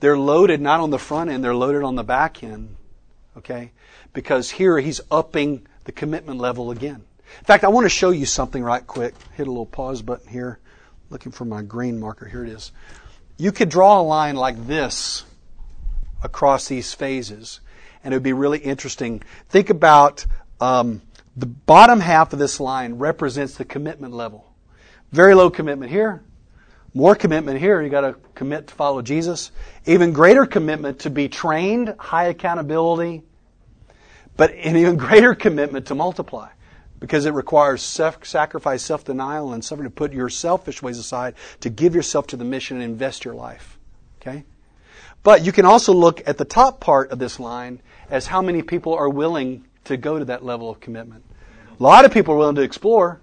they're 0.00 0.18
loaded 0.18 0.60
not 0.60 0.80
on 0.80 0.90
the 0.90 0.98
front 0.98 1.30
end, 1.30 1.44
they're 1.44 1.54
loaded 1.54 1.82
on 1.82 1.94
the 1.94 2.04
back 2.04 2.42
end. 2.42 2.76
Okay? 3.36 3.72
Because 4.12 4.50
here 4.50 4.78
he's 4.78 5.00
upping 5.10 5.66
the 5.84 5.92
commitment 5.92 6.38
level 6.38 6.70
again. 6.70 7.04
In 7.38 7.44
fact, 7.44 7.64
I 7.64 7.68
want 7.68 7.86
to 7.86 7.90
show 7.90 8.10
you 8.10 8.26
something 8.26 8.62
right 8.62 8.86
quick. 8.86 9.14
Hit 9.34 9.46
a 9.46 9.50
little 9.50 9.66
pause 9.66 10.02
button 10.02 10.28
here. 10.28 10.58
Looking 11.10 11.32
for 11.32 11.44
my 11.44 11.62
green 11.62 11.98
marker. 11.98 12.26
Here 12.26 12.44
it 12.44 12.50
is. 12.50 12.72
You 13.38 13.52
could 13.52 13.68
draw 13.68 14.00
a 14.00 14.02
line 14.02 14.36
like 14.36 14.66
this 14.66 15.24
across 16.22 16.68
these 16.68 16.94
phases, 16.94 17.60
and 18.04 18.12
it 18.12 18.16
would 18.16 18.22
be 18.22 18.32
really 18.32 18.58
interesting. 18.58 19.22
Think 19.48 19.70
about 19.70 20.26
um, 20.60 21.02
the 21.36 21.46
bottom 21.46 22.00
half 22.00 22.32
of 22.32 22.38
this 22.38 22.60
line 22.60 22.94
represents 22.94 23.56
the 23.56 23.64
commitment 23.64 24.12
level. 24.12 24.52
Very 25.10 25.34
low 25.34 25.50
commitment 25.50 25.90
here, 25.90 26.22
more 26.94 27.14
commitment 27.14 27.58
here. 27.58 27.80
You 27.82 27.88
got 27.88 28.02
to 28.02 28.16
commit 28.34 28.68
to 28.68 28.74
follow 28.74 29.02
Jesus. 29.02 29.50
Even 29.86 30.12
greater 30.12 30.46
commitment 30.46 31.00
to 31.00 31.10
be 31.10 31.28
trained, 31.28 31.94
high 31.98 32.26
accountability, 32.26 33.22
but 34.36 34.52
an 34.52 34.76
even 34.76 34.96
greater 34.96 35.34
commitment 35.34 35.86
to 35.86 35.94
multiply 35.94 36.48
because 36.98 37.26
it 37.26 37.32
requires 37.32 37.82
self 37.82 38.24
sacrifice, 38.24 38.82
self 38.82 39.04
denial, 39.04 39.52
and 39.52 39.64
suffering 39.64 39.88
to 39.88 39.94
put 39.94 40.12
your 40.12 40.28
selfish 40.28 40.82
ways 40.82 40.98
aside 40.98 41.34
to 41.60 41.68
give 41.68 41.94
yourself 41.94 42.28
to 42.28 42.36
the 42.36 42.44
mission 42.44 42.76
and 42.76 42.84
invest 42.84 43.24
your 43.24 43.34
life. 43.34 43.78
Okay? 44.20 44.44
But 45.22 45.44
you 45.44 45.52
can 45.52 45.66
also 45.66 45.92
look 45.92 46.26
at 46.26 46.38
the 46.38 46.44
top 46.44 46.80
part 46.80 47.10
of 47.10 47.18
this 47.18 47.38
line 47.40 47.80
as 48.10 48.26
how 48.26 48.42
many 48.42 48.62
people 48.62 48.94
are 48.94 49.08
willing 49.08 49.64
to 49.84 49.96
go 49.96 50.18
to 50.18 50.24
that 50.26 50.44
level 50.44 50.70
of 50.70 50.80
commitment. 50.80 51.24
A 51.78 51.82
lot 51.82 52.04
of 52.04 52.12
people 52.12 52.34
are 52.34 52.38
willing 52.38 52.56
to 52.56 52.62
explore, 52.62 53.20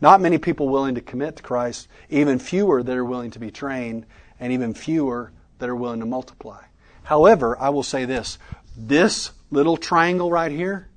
not 0.00 0.20
many 0.20 0.38
people 0.38 0.68
willing 0.68 0.94
to 0.96 1.00
commit 1.00 1.36
to 1.36 1.42
Christ, 1.42 1.88
even 2.10 2.38
fewer 2.38 2.82
that 2.82 2.96
are 2.96 3.04
willing 3.04 3.30
to 3.32 3.38
be 3.38 3.50
trained, 3.50 4.06
and 4.40 4.52
even 4.52 4.74
fewer 4.74 5.32
that 5.58 5.68
are 5.68 5.76
willing 5.76 6.00
to 6.00 6.06
multiply. 6.06 6.62
However, 7.04 7.58
I 7.58 7.70
will 7.70 7.82
say 7.82 8.04
this 8.04 8.38
this 8.76 9.30
little 9.50 9.76
triangle 9.76 10.30
right 10.30 10.52
here, 10.52 10.88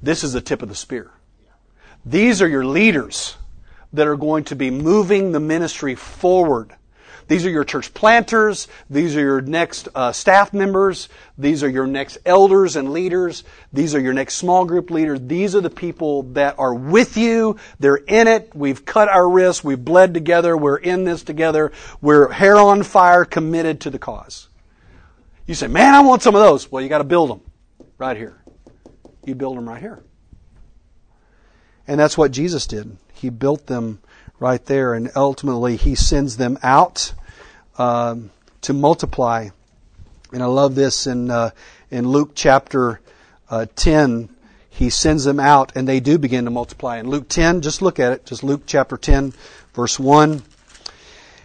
this 0.00 0.24
is 0.24 0.32
the 0.32 0.40
tip 0.40 0.62
of 0.62 0.68
the 0.68 0.74
spear. 0.74 1.10
These 2.04 2.40
are 2.40 2.48
your 2.48 2.64
leaders 2.64 3.36
that 3.92 4.06
are 4.06 4.16
going 4.16 4.44
to 4.44 4.56
be 4.56 4.70
moving 4.70 5.32
the 5.32 5.40
ministry 5.40 5.94
forward 5.94 6.74
these 7.32 7.46
are 7.46 7.50
your 7.50 7.64
church 7.64 7.94
planters. 7.94 8.68
These 8.90 9.16
are 9.16 9.20
your 9.20 9.40
next 9.40 9.88
uh, 9.94 10.12
staff 10.12 10.52
members. 10.52 11.08
These 11.38 11.62
are 11.62 11.68
your 11.70 11.86
next 11.86 12.18
elders 12.26 12.76
and 12.76 12.92
leaders. 12.92 13.42
These 13.72 13.94
are 13.94 14.00
your 14.00 14.12
next 14.12 14.34
small 14.34 14.66
group 14.66 14.90
leaders. 14.90 15.18
These 15.18 15.56
are 15.56 15.62
the 15.62 15.70
people 15.70 16.24
that 16.34 16.58
are 16.58 16.74
with 16.74 17.16
you. 17.16 17.56
They're 17.80 17.96
in 17.96 18.28
it. 18.28 18.50
We've 18.54 18.84
cut 18.84 19.08
our 19.08 19.26
wrists. 19.26 19.64
We've 19.64 19.82
bled 19.82 20.12
together. 20.12 20.54
We're 20.58 20.76
in 20.76 21.04
this 21.04 21.22
together. 21.22 21.72
We're 22.02 22.28
hair 22.30 22.56
on 22.58 22.82
fire, 22.82 23.24
committed 23.24 23.80
to 23.80 23.88
the 23.88 23.98
cause. 23.98 24.50
You 25.46 25.54
say, 25.54 25.68
man, 25.68 25.94
I 25.94 26.02
want 26.02 26.20
some 26.20 26.34
of 26.34 26.42
those. 26.42 26.70
Well, 26.70 26.82
you 26.82 26.90
got 26.90 26.98
to 26.98 27.04
build 27.04 27.30
them 27.30 27.40
right 27.96 28.18
here. 28.18 28.42
You 29.24 29.34
build 29.36 29.56
them 29.56 29.66
right 29.66 29.80
here. 29.80 30.04
And 31.88 31.98
that's 31.98 32.18
what 32.18 32.30
Jesus 32.30 32.66
did. 32.66 32.94
He 33.14 33.30
built 33.30 33.68
them 33.68 34.02
right 34.38 34.62
there, 34.66 34.92
and 34.92 35.10
ultimately 35.16 35.76
he 35.76 35.94
sends 35.94 36.36
them 36.36 36.58
out 36.62 37.14
um, 37.78 38.30
to 38.62 38.72
multiply. 38.72 39.48
And 40.32 40.42
I 40.42 40.46
love 40.46 40.74
this 40.74 41.06
in 41.06 41.30
uh, 41.30 41.50
in 41.90 42.08
Luke 42.08 42.32
chapter 42.34 43.00
uh, 43.50 43.66
ten. 43.76 44.28
He 44.70 44.88
sends 44.88 45.24
them 45.24 45.38
out, 45.38 45.72
and 45.76 45.86
they 45.86 46.00
do 46.00 46.16
begin 46.16 46.46
to 46.46 46.50
multiply. 46.50 46.98
In 46.98 47.08
Luke 47.08 47.28
ten, 47.28 47.60
just 47.60 47.82
look 47.82 48.00
at 48.00 48.12
it. 48.12 48.24
Just 48.24 48.42
Luke 48.42 48.62
chapter 48.66 48.96
ten, 48.96 49.34
verse 49.74 49.98
one. 49.98 50.42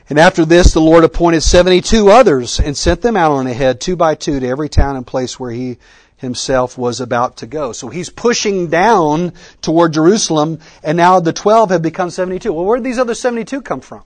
And 0.10 0.18
after 0.18 0.46
this, 0.46 0.72
the 0.72 0.80
Lord 0.80 1.04
appointed 1.04 1.42
seventy-two 1.42 2.10
others 2.10 2.62
and 2.62 2.78
sent 2.78 3.02
them 3.02 3.18
out 3.18 3.34
on 3.34 3.48
ahead, 3.48 3.82
two 3.82 3.98
by 3.98 4.16
two, 4.16 4.40
to 4.40 4.48
every 4.48 4.70
town 4.70 4.96
and 4.96 5.06
place 5.06 5.38
where 5.38 5.52
he 5.52 5.78
himself 6.18 6.78
was 6.78 7.00
about 7.00 7.38
to 7.38 7.48
go. 7.48 7.72
So 7.72 7.90
he's 7.90 8.10
pushing 8.10 8.70
down 8.70 9.34
toward 9.62 9.94
Jerusalem, 9.94 10.60
and 10.84 10.98
now 10.98 11.20
the 11.20 11.34
12 11.34 11.70
have 11.70 11.82
become 11.82 12.10
72. 12.10 12.52
Well, 12.52 12.66
where 12.66 12.78
did 12.78 12.84
these 12.84 12.98
other 12.98 13.14
72 13.14 13.62
come 13.62 13.82
from? 13.82 14.04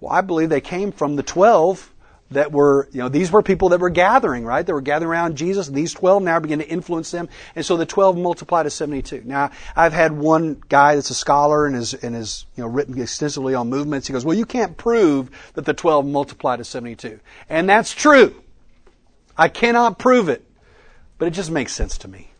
Well, 0.00 0.12
I 0.12 0.20
believe 0.20 0.48
they 0.48 0.60
came 0.60 0.92
from 0.92 1.16
the 1.16 1.22
12 1.22 1.92
that 2.32 2.50
were, 2.50 2.88
you 2.90 2.98
know, 2.98 3.08
these 3.08 3.30
were 3.30 3.42
people 3.42 3.68
that 3.68 3.78
were 3.78 3.90
gathering, 3.90 4.44
right? 4.44 4.66
They 4.66 4.72
were 4.72 4.80
gathering 4.80 5.10
around 5.10 5.36
Jesus. 5.36 5.68
These 5.68 5.94
12 5.94 6.22
now 6.22 6.40
begin 6.40 6.58
to 6.58 6.68
influence 6.68 7.12
them. 7.12 7.28
And 7.54 7.64
so 7.64 7.76
the 7.76 7.86
12 7.86 8.16
multiply 8.16 8.64
to 8.64 8.70
72. 8.70 9.22
Now, 9.24 9.52
I've 9.76 9.92
had 9.92 10.12
one 10.12 10.60
guy 10.68 10.96
that's 10.96 11.10
a 11.10 11.14
scholar 11.14 11.66
and 11.66 11.76
has, 11.76 11.94
and 11.94 12.16
has, 12.16 12.46
you 12.56 12.64
know, 12.64 12.68
written 12.68 13.00
extensively 13.00 13.54
on 13.54 13.70
movements. 13.70 14.08
He 14.08 14.12
goes, 14.12 14.24
well, 14.24 14.36
you 14.36 14.44
can't 14.44 14.76
prove 14.76 15.30
that 15.54 15.64
the 15.64 15.74
12 15.74 16.04
multiply 16.06 16.56
to 16.56 16.64
72. 16.64 17.20
And 17.48 17.68
that's 17.68 17.94
true. 17.94 18.34
I 19.38 19.48
cannot 19.48 19.98
prove 19.98 20.28
it. 20.28 20.44
But 21.18 21.28
it 21.28 21.30
just 21.30 21.50
makes 21.50 21.72
sense 21.72 21.96
to 21.98 22.08
me. 22.08 22.32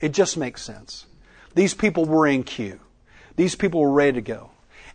It 0.00 0.12
just 0.12 0.36
makes 0.36 0.62
sense. 0.62 1.06
These 1.54 1.74
people 1.74 2.04
were 2.04 2.26
in 2.26 2.44
queue. 2.44 2.78
These 3.36 3.56
people 3.56 3.80
were 3.80 3.90
ready 3.90 4.12
to 4.12 4.20
go. 4.20 4.50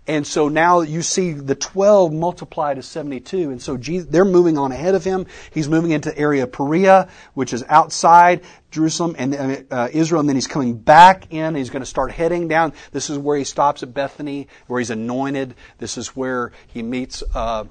And 0.06 0.28
so 0.28 0.49
now 0.49 0.82
you 0.82 1.01
see 1.01 1.32
the 1.32 1.56
12 1.56 2.12
multiply 2.12 2.74
to 2.74 2.84
72. 2.84 3.51
And 3.51 3.62
so 3.62 3.78
Jesus, 3.78 4.10
they're 4.10 4.26
moving 4.26 4.58
on 4.58 4.74
ahead 4.74 4.95
of 4.95 5.04
him. 5.06 5.28
He's 5.51 5.70
moving 5.70 5.91
into 5.91 6.18
area 6.18 6.45
Perea, 6.45 7.08
which 7.36 7.54
is 7.54 7.64
outside 7.70 8.41
Jerusalem 8.70 9.16
and 9.18 9.66
uh, 9.72 9.88
Israel. 9.93 10.20
And 10.20 10.28
then 10.28 10.36
he's 10.36 10.47
coming 10.47 10.78
back 10.78 11.32
in. 11.32 11.56
He's 11.56 11.70
going 11.70 11.84
to 11.84 11.88
start 11.88 12.12
heading 12.12 12.49
down. 12.49 12.74
This 12.91 13.10
is 13.10 13.18
where 13.18 13.38
he 13.38 13.45
stops 13.45 13.82
at 13.82 13.93
Bethany, 13.93 14.49
where 14.68 14.80
he's 14.80 14.89
anointed. 14.89 15.56
This 15.78 15.97
is 15.97 16.10
where 16.10 16.51
he 16.68 16.84
meets 16.84 17.24
uh, 17.34 17.64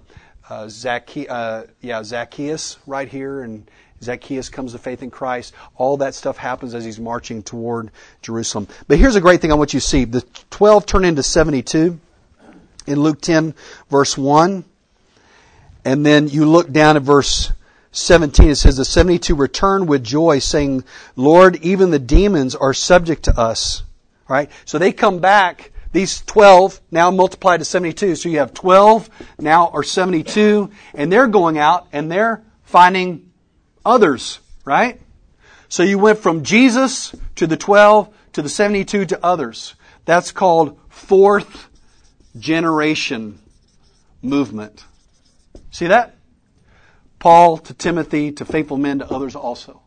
uh, 0.49 0.68
Zacchaeus, 0.68 1.30
uh, 1.30 1.66
yeah, 1.83 2.03
Zacchaeus 2.03 2.78
right 2.87 3.09
here. 3.09 3.43
And 3.43 3.70
Zacchaeus 4.03 4.49
comes 4.49 4.72
to 4.72 4.78
faith 4.78 5.03
in 5.03 5.11
Christ. 5.11 5.53
All 5.76 5.99
that 5.99 6.14
stuff 6.14 6.39
happens 6.39 6.74
as 6.74 6.83
he's 6.83 6.99
marching 6.99 7.43
toward 7.43 7.91
Jerusalem. 8.22 8.68
But 8.89 8.97
here's 8.97 9.16
a 9.16 9.20
great 9.20 9.43
thing 9.43 9.53
I 9.53 9.55
want 9.55 9.74
you 9.74 9.80
to 9.80 9.87
see. 9.87 10.07
The 10.07 10.22
12 10.49 10.87
turn 10.87 11.05
into 11.05 11.22
72 11.22 12.01
in 12.87 13.01
Luke 13.01 13.20
10 13.20 13.55
verse 13.91 14.16
1. 14.16 14.64
And 15.85 16.07
then 16.07 16.28
you 16.28 16.45
look 16.49 16.70
down 16.70 16.97
at 16.97 17.03
verse 17.03 17.53
17. 17.93 18.51
It 18.51 18.57
says, 18.57 18.76
the 18.76 18.85
72 18.85 19.35
returned 19.35 19.89
with 19.89 20.05
joy 20.05 20.39
saying, 20.39 20.85
Lord, 21.16 21.57
even 21.57 21.91
the 21.91 21.99
demons 21.99 22.55
are 22.55 22.72
subject 22.72 23.24
to 23.24 23.39
us. 23.39 23.83
Right. 24.28 24.51
So 24.64 24.78
they 24.78 24.93
come 24.93 25.18
back. 25.18 25.72
These 25.93 26.22
12 26.22 26.80
now 26.91 27.11
multiplied 27.11 27.61
to 27.61 27.66
72. 27.66 28.16
So 28.16 28.28
you 28.30 28.39
have 28.39 28.55
12 28.55 29.11
now 29.39 29.68
are 29.68 29.83
72 29.83 30.70
and 30.95 31.12
they're 31.12 31.26
going 31.26 31.59
out 31.59 31.87
and 31.93 32.11
they're 32.11 32.43
finding 32.62 33.30
others, 33.85 34.39
right? 34.64 34.99
So 35.68 35.83
you 35.83 35.99
went 35.99 36.18
from 36.18 36.45
Jesus 36.45 37.14
to 37.37 37.47
the 37.47 37.59
12 37.59 38.09
to 38.35 38.43
the 38.43 38.49
72 38.49 39.05
to 39.07 39.24
others. 39.24 39.74
That's 40.07 40.33
called 40.33 40.78
fourth 40.89 41.68
generation 42.39 43.39
movement. 44.22 44.85
See 45.70 45.87
that? 45.87 46.16
Paul 47.18 47.59
to 47.59 47.74
Timothy 47.74 48.33
to 48.33 48.45
faithful 48.45 48.76
men 48.76 48.99
to 48.99 49.11
others 49.11 49.35
also. 49.37 49.83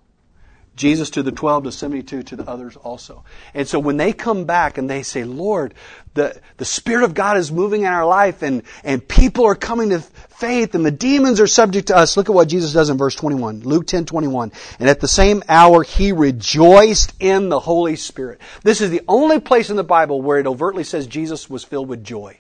Jesus 0.76 1.10
to 1.12 1.24
the 1.24 1.32
12 1.32 1.66
to 1.66 1.72
72 1.72 2.24
to 2.24 2.36
the 2.36 2.48
others 2.50 2.76
also. 2.76 3.24
And 3.54 3.68
so 3.68 3.80
when 3.80 3.96
they 3.96 4.12
come 4.12 4.44
back 4.44 4.78
and 4.78 4.90
they 4.90 5.04
say, 5.04 5.24
Lord, 5.24 5.74
the, 6.16 6.40
the 6.58 6.66
Spirit 6.66 7.06
of 7.06 7.14
God 7.14 7.38
is 7.38 7.52
moving 7.52 7.82
in 7.82 7.88
our 7.88 8.06
life 8.06 8.42
and, 8.42 8.64
and 8.84 9.06
people 9.06 9.46
are 9.46 9.56
coming 9.56 9.90
to 9.92 10.02
faith 10.02 10.76
and 10.76 10.86
the 10.86 10.92
demons 10.92 11.40
are 11.40 11.48
subject 11.48 11.88
to 11.88 11.96
us. 11.96 12.18
Look 12.18 12.30
at 12.30 12.36
what 12.36 12.50
Jesus 12.50 12.74
does 12.74 12.90
in 12.90 12.98
verse 12.98 13.16
21. 13.16 13.62
Luke 13.62 13.88
10, 13.88 14.06
21. 14.06 14.52
And 14.80 14.90
at 14.90 15.00
the 15.00 15.08
same 15.08 15.44
hour 15.48 15.84
he 15.84 16.12
rejoiced 16.12 17.14
in 17.22 17.48
the 17.48 17.60
Holy 17.60 17.96
Spirit. 17.96 18.42
This 18.64 18.82
is 18.82 18.90
the 18.90 19.02
only 19.08 19.40
place 19.40 19.70
in 19.70 19.78
the 19.78 19.84
Bible 19.84 20.22
where 20.22 20.40
it 20.40 20.48
overtly 20.48 20.84
says 20.84 21.08
Jesus 21.08 21.50
was 21.50 21.64
filled 21.64 21.88
with 21.88 22.04
joy. 22.04 22.40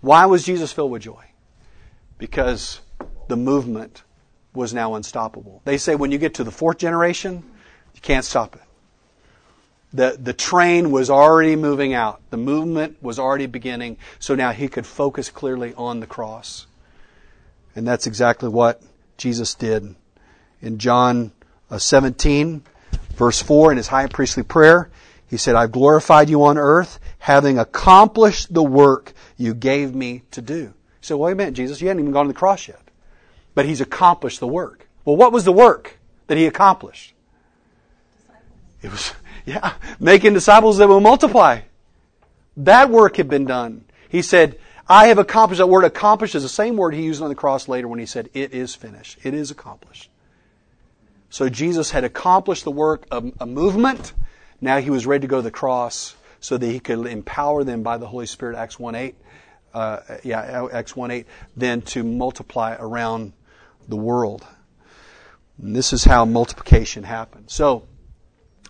Why 0.00 0.26
was 0.26 0.44
Jesus 0.44 0.72
filled 0.72 0.92
with 0.92 1.02
joy? 1.02 1.24
Because 2.16 2.80
the 3.26 3.36
movement 3.36 4.02
was 4.58 4.74
now 4.74 4.96
unstoppable. 4.96 5.62
They 5.64 5.78
say 5.78 5.94
when 5.94 6.10
you 6.10 6.18
get 6.18 6.34
to 6.34 6.44
the 6.44 6.50
fourth 6.50 6.78
generation, 6.78 7.44
you 7.94 8.00
can't 8.02 8.24
stop 8.24 8.56
it. 8.56 8.62
The, 9.94 10.18
the 10.20 10.34
train 10.34 10.90
was 10.90 11.08
already 11.08 11.56
moving 11.56 11.94
out. 11.94 12.20
The 12.28 12.36
movement 12.36 13.02
was 13.02 13.18
already 13.18 13.46
beginning. 13.46 13.96
So 14.18 14.34
now 14.34 14.50
he 14.50 14.68
could 14.68 14.84
focus 14.84 15.30
clearly 15.30 15.72
on 15.74 16.00
the 16.00 16.06
cross. 16.06 16.66
And 17.74 17.86
that's 17.86 18.06
exactly 18.06 18.50
what 18.50 18.82
Jesus 19.16 19.54
did. 19.54 19.94
In 20.60 20.78
John 20.78 21.32
uh, 21.70 21.78
17, 21.78 22.62
verse 23.14 23.40
4, 23.40 23.70
in 23.70 23.76
his 23.78 23.86
high 23.86 24.08
priestly 24.08 24.42
prayer, 24.42 24.90
he 25.28 25.36
said, 25.36 25.54
I've 25.54 25.72
glorified 25.72 26.28
you 26.28 26.44
on 26.44 26.58
earth, 26.58 26.98
having 27.20 27.58
accomplished 27.58 28.52
the 28.52 28.62
work 28.62 29.12
you 29.36 29.54
gave 29.54 29.94
me 29.94 30.22
to 30.32 30.42
do. 30.42 30.74
So 31.00 31.16
wait 31.16 31.32
a 31.32 31.34
minute, 31.36 31.54
Jesus, 31.54 31.80
you 31.80 31.88
hadn't 31.88 32.02
even 32.02 32.12
gone 32.12 32.26
to 32.26 32.32
the 32.32 32.38
cross 32.38 32.66
yet 32.66 32.80
but 33.54 33.66
he's 33.66 33.80
accomplished 33.80 34.40
the 34.40 34.46
work. 34.46 34.88
Well, 35.04 35.16
what 35.16 35.32
was 35.32 35.44
the 35.44 35.52
work 35.52 35.98
that 36.26 36.36
he 36.36 36.46
accomplished? 36.46 37.14
It 38.82 38.90
was, 38.90 39.12
yeah, 39.46 39.74
making 39.98 40.34
disciples 40.34 40.78
that 40.78 40.88
will 40.88 41.00
multiply. 41.00 41.60
That 42.56 42.90
work 42.90 43.16
had 43.16 43.28
been 43.28 43.44
done. 43.44 43.84
He 44.08 44.22
said, 44.22 44.58
I 44.88 45.08
have 45.08 45.18
accomplished. 45.18 45.58
That 45.58 45.68
word 45.68 45.84
accomplished 45.84 46.34
is 46.34 46.42
the 46.42 46.48
same 46.48 46.76
word 46.76 46.94
he 46.94 47.02
used 47.02 47.22
on 47.22 47.28
the 47.28 47.34
cross 47.34 47.68
later 47.68 47.88
when 47.88 47.98
he 47.98 48.06
said, 48.06 48.30
It 48.32 48.52
is 48.52 48.74
finished. 48.74 49.18
It 49.22 49.34
is 49.34 49.50
accomplished. 49.50 50.10
So 51.30 51.48
Jesus 51.48 51.90
had 51.90 52.04
accomplished 52.04 52.64
the 52.64 52.70
work 52.70 53.06
of 53.10 53.32
a 53.38 53.46
movement. 53.46 54.14
Now 54.60 54.78
he 54.78 54.90
was 54.90 55.06
ready 55.06 55.22
to 55.22 55.26
go 55.26 55.36
to 55.36 55.42
the 55.42 55.50
cross 55.50 56.16
so 56.40 56.56
that 56.56 56.66
he 56.66 56.80
could 56.80 57.06
empower 57.06 57.64
them 57.64 57.82
by 57.82 57.98
the 57.98 58.06
Holy 58.06 58.26
Spirit, 58.26 58.56
Acts 58.56 58.78
1 58.78 58.94
8. 58.94 59.14
Uh, 59.74 60.00
yeah, 60.24 60.68
Acts 60.72 60.96
1 60.96 61.10
8, 61.10 61.26
then 61.56 61.82
to 61.82 62.02
multiply 62.02 62.76
around 62.78 63.34
the 63.88 63.96
world. 63.96 64.46
And 65.60 65.74
this 65.74 65.92
is 65.92 66.04
how 66.04 66.24
multiplication 66.24 67.02
happens. 67.02 67.52
So, 67.52 67.86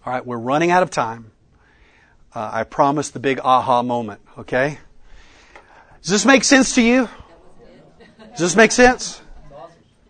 all 0.06 0.12
right, 0.12 0.24
we're 0.24 0.38
running 0.38 0.70
out 0.70 0.82
of 0.82 0.90
time. 0.90 1.32
Uh, 2.34 2.50
I 2.52 2.64
promised 2.64 3.12
the 3.12 3.20
big 3.20 3.40
aha 3.40 3.82
moment, 3.82 4.20
okay? 4.38 4.78
Does 6.02 6.10
this 6.10 6.24
make 6.24 6.44
sense 6.44 6.74
to 6.76 6.82
you? 6.82 7.08
Does 8.30 8.38
this 8.38 8.56
make 8.56 8.72
sense? 8.72 9.20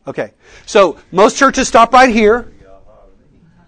Okay. 0.06 0.32
So 0.66 0.98
most 1.12 1.36
churches 1.36 1.68
stop 1.68 1.92
right 1.92 2.10
here. 2.10 2.52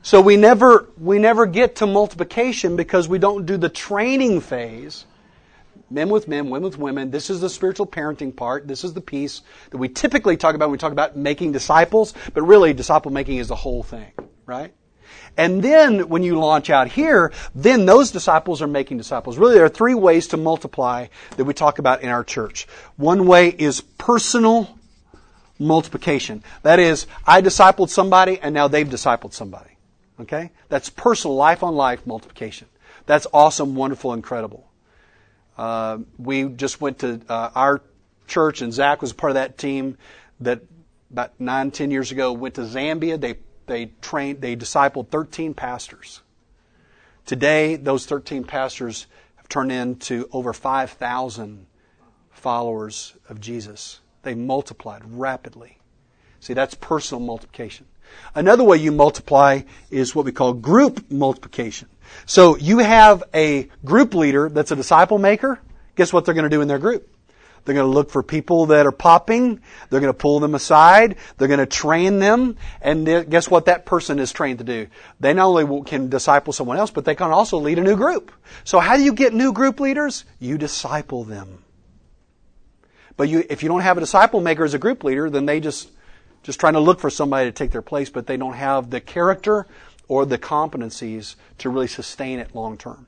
So 0.03 0.21
we 0.21 0.37
never 0.37 0.89
we 0.99 1.19
never 1.19 1.45
get 1.45 1.77
to 1.77 1.87
multiplication 1.87 2.77
because 2.77 3.09
we 3.09 3.19
don't 3.19 3.45
do 3.45 3.59
the 3.59 3.69
training 3.69 4.41
phase. 4.41 5.05
Men 5.91 6.09
with 6.09 6.29
men, 6.29 6.51
women 6.51 6.71
with 6.71 6.79
women. 6.79 7.11
This 7.11 7.31
is 7.31 7.41
the 7.41 7.51
spiritual 7.51 7.87
parenting 7.87 8.35
part. 8.35 8.69
This 8.69 8.85
is 8.85 8.95
the 8.95 9.01
piece 9.01 9.43
that 9.71 9.79
we 9.79 9.89
typically 9.89 10.37
talk 10.37 10.55
about 10.55 10.67
when 10.67 10.73
we 10.73 10.79
talk 10.79 10.93
about 10.93 11.17
making 11.17 11.53
disciples, 11.53 12.15
but 12.33 12.43
really 12.43 12.73
disciple 12.73 13.11
making 13.11 13.39
is 13.39 13.49
the 13.49 13.57
whole 13.57 13.83
thing, 13.83 14.13
right? 14.47 14.73
And 15.37 15.63
then 15.63 16.09
when 16.09 16.23
you 16.23 16.39
launch 16.39 16.71
out 16.71 16.89
here, 16.89 17.33
then 17.55 17.87
those 17.87 18.11
disciples 18.11 18.63
are 18.63 18.67
making 18.67 18.99
disciples. 18.99 19.39
Really, 19.39 19.55
there 19.55 19.65
are 19.65 19.69
three 19.71 19.95
ways 19.95 20.29
to 20.29 20.37
multiply 20.37 21.07
that 21.37 21.45
we 21.45 21.55
talk 21.55 21.79
about 21.79 22.03
in 22.03 22.09
our 22.09 22.25
church. 22.25 22.67
One 22.97 23.27
way 23.27 23.49
is 23.49 23.81
personal 23.81 24.79
multiplication. 25.59 26.43
That 26.63 26.79
is, 26.79 27.07
I 27.27 27.43
discipled 27.43 27.91
somebody 27.91 28.39
and 28.41 28.55
now 28.55 28.69
they've 28.69 28.89
discipled 28.89 29.33
somebody. 29.33 29.71
Okay? 30.21 30.51
That's 30.69 30.91
personal, 30.91 31.37
life 31.37 31.63
on 31.63 31.75
life 31.75 32.07
multiplication. 32.07 32.69
That's 33.07 33.27
awesome, 33.33 33.75
wonderful, 33.75 34.13
incredible. 34.13 34.70
Uh, 35.61 35.99
we 36.17 36.45
just 36.45 36.81
went 36.81 37.01
to 37.01 37.21
uh, 37.29 37.51
our 37.55 37.83
church, 38.27 38.63
and 38.63 38.73
Zach 38.73 39.03
was 39.03 39.13
part 39.13 39.31
of 39.31 39.35
that 39.35 39.59
team 39.59 39.99
that 40.41 40.63
about 41.11 41.39
nine, 41.39 41.71
ten 41.71 41.91
years 41.91 42.11
ago 42.11 42.33
went 42.33 42.55
to 42.55 42.63
Zambia. 42.63 43.21
They 43.21 43.35
they 43.67 43.93
trained, 44.01 44.41
they 44.41 44.57
discipled 44.57 45.11
13 45.11 45.53
pastors. 45.53 46.23
Today, 47.27 47.77
those 47.77 48.07
13 48.07 48.45
pastors 48.45 49.07
have 49.37 49.51
turned 49.51 49.71
into 49.71 50.29
over 50.33 50.55
5,000 50.55 51.67
followers 52.31 53.15
of 53.29 53.39
Jesus. 53.39 54.01
They 54.23 54.35
multiplied 54.35 55.03
rapidly. 55.05 55.79
See, 56.41 56.55
that's 56.55 56.75
personal 56.75 57.21
multiplication. 57.21 57.87
Another 58.35 58.65
way 58.65 58.79
you 58.79 58.93
multiply 58.93 59.61
is 59.91 60.15
what 60.15 60.25
we 60.25 60.33
call 60.33 60.55
group 60.55 61.11
multiplication. 61.11 61.89
So 62.27 62.57
you 62.57 62.79
have 62.79 63.25
a 63.35 63.69
group 63.85 64.15
leader 64.15 64.49
that's 64.49 64.71
a 64.71 64.77
disciple 64.77 65.19
maker. 65.19 65.61
Guess 65.97 66.13
what 66.13 66.25
they're 66.25 66.35
going 66.35 66.45
to 66.45 66.51
do 66.51 66.61
in 66.61 66.69
their 66.69 66.79
group? 66.79 67.09
They're 67.65 67.75
going 67.75 67.87
to 67.87 67.93
look 67.93 68.11
for 68.11 68.23
people 68.23 68.67
that 68.67 68.87
are 68.87 68.93
popping. 68.93 69.61
They're 69.91 70.01
going 70.01 70.13
to 70.13 70.19
pull 70.19 70.41
them 70.41 70.55
aside. 70.55 71.17
They're 71.37 71.49
going 71.49 71.61
to 71.61 71.67
train 71.67 72.19
them. 72.19 72.57
And 72.81 73.07
guess 73.29 73.51
what 73.51 73.67
that 73.67 73.85
person 73.85 74.19
is 74.19 74.33
trained 74.33 74.59
to 74.59 74.65
do? 74.65 74.87
They 75.21 75.35
not 75.35 75.47
only 75.47 75.85
can 75.85 76.09
disciple 76.09 76.53
someone 76.53 76.79
else, 76.79 76.91
but 76.91 77.05
they 77.05 77.15
can 77.15 77.31
also 77.31 77.59
lead 77.59 77.79
a 77.79 77.83
new 77.83 77.97
group. 77.97 78.33
So 78.65 78.79
how 78.79 78.97
do 78.97 79.03
you 79.03 79.13
get 79.13 79.35
new 79.35 79.53
group 79.53 79.79
leaders? 79.79 80.25
You 80.39 80.57
disciple 80.57 81.25
them. 81.25 81.63
But 83.17 83.29
you, 83.29 83.45
if 83.51 83.63
you 83.63 83.69
don't 83.69 83.83
have 83.83 83.99
a 83.99 84.01
disciple 84.01 84.41
maker 84.41 84.65
as 84.65 84.73
a 84.73 84.79
group 84.79 85.05
leader, 85.05 85.29
then 85.29 85.45
they 85.45 85.61
just, 85.61 85.91
just 86.43 86.59
trying 86.59 86.73
to 86.73 86.81
look 86.81 87.01
for 87.01 87.11
somebody 87.11 87.49
to 87.49 87.53
take 87.53 87.71
their 87.71 87.83
place, 87.83 88.09
but 88.09 88.27
they 88.27 88.39
don't 88.39 88.55
have 88.55 88.89
the 88.89 89.01
character 89.01 89.67
or 90.11 90.27
the 90.27 90.37
competencies 90.37 91.37
to 91.57 91.71
really 91.71 91.87
sustain 91.87 92.41
it 92.41 92.53
long 92.53 92.77
term. 92.77 93.07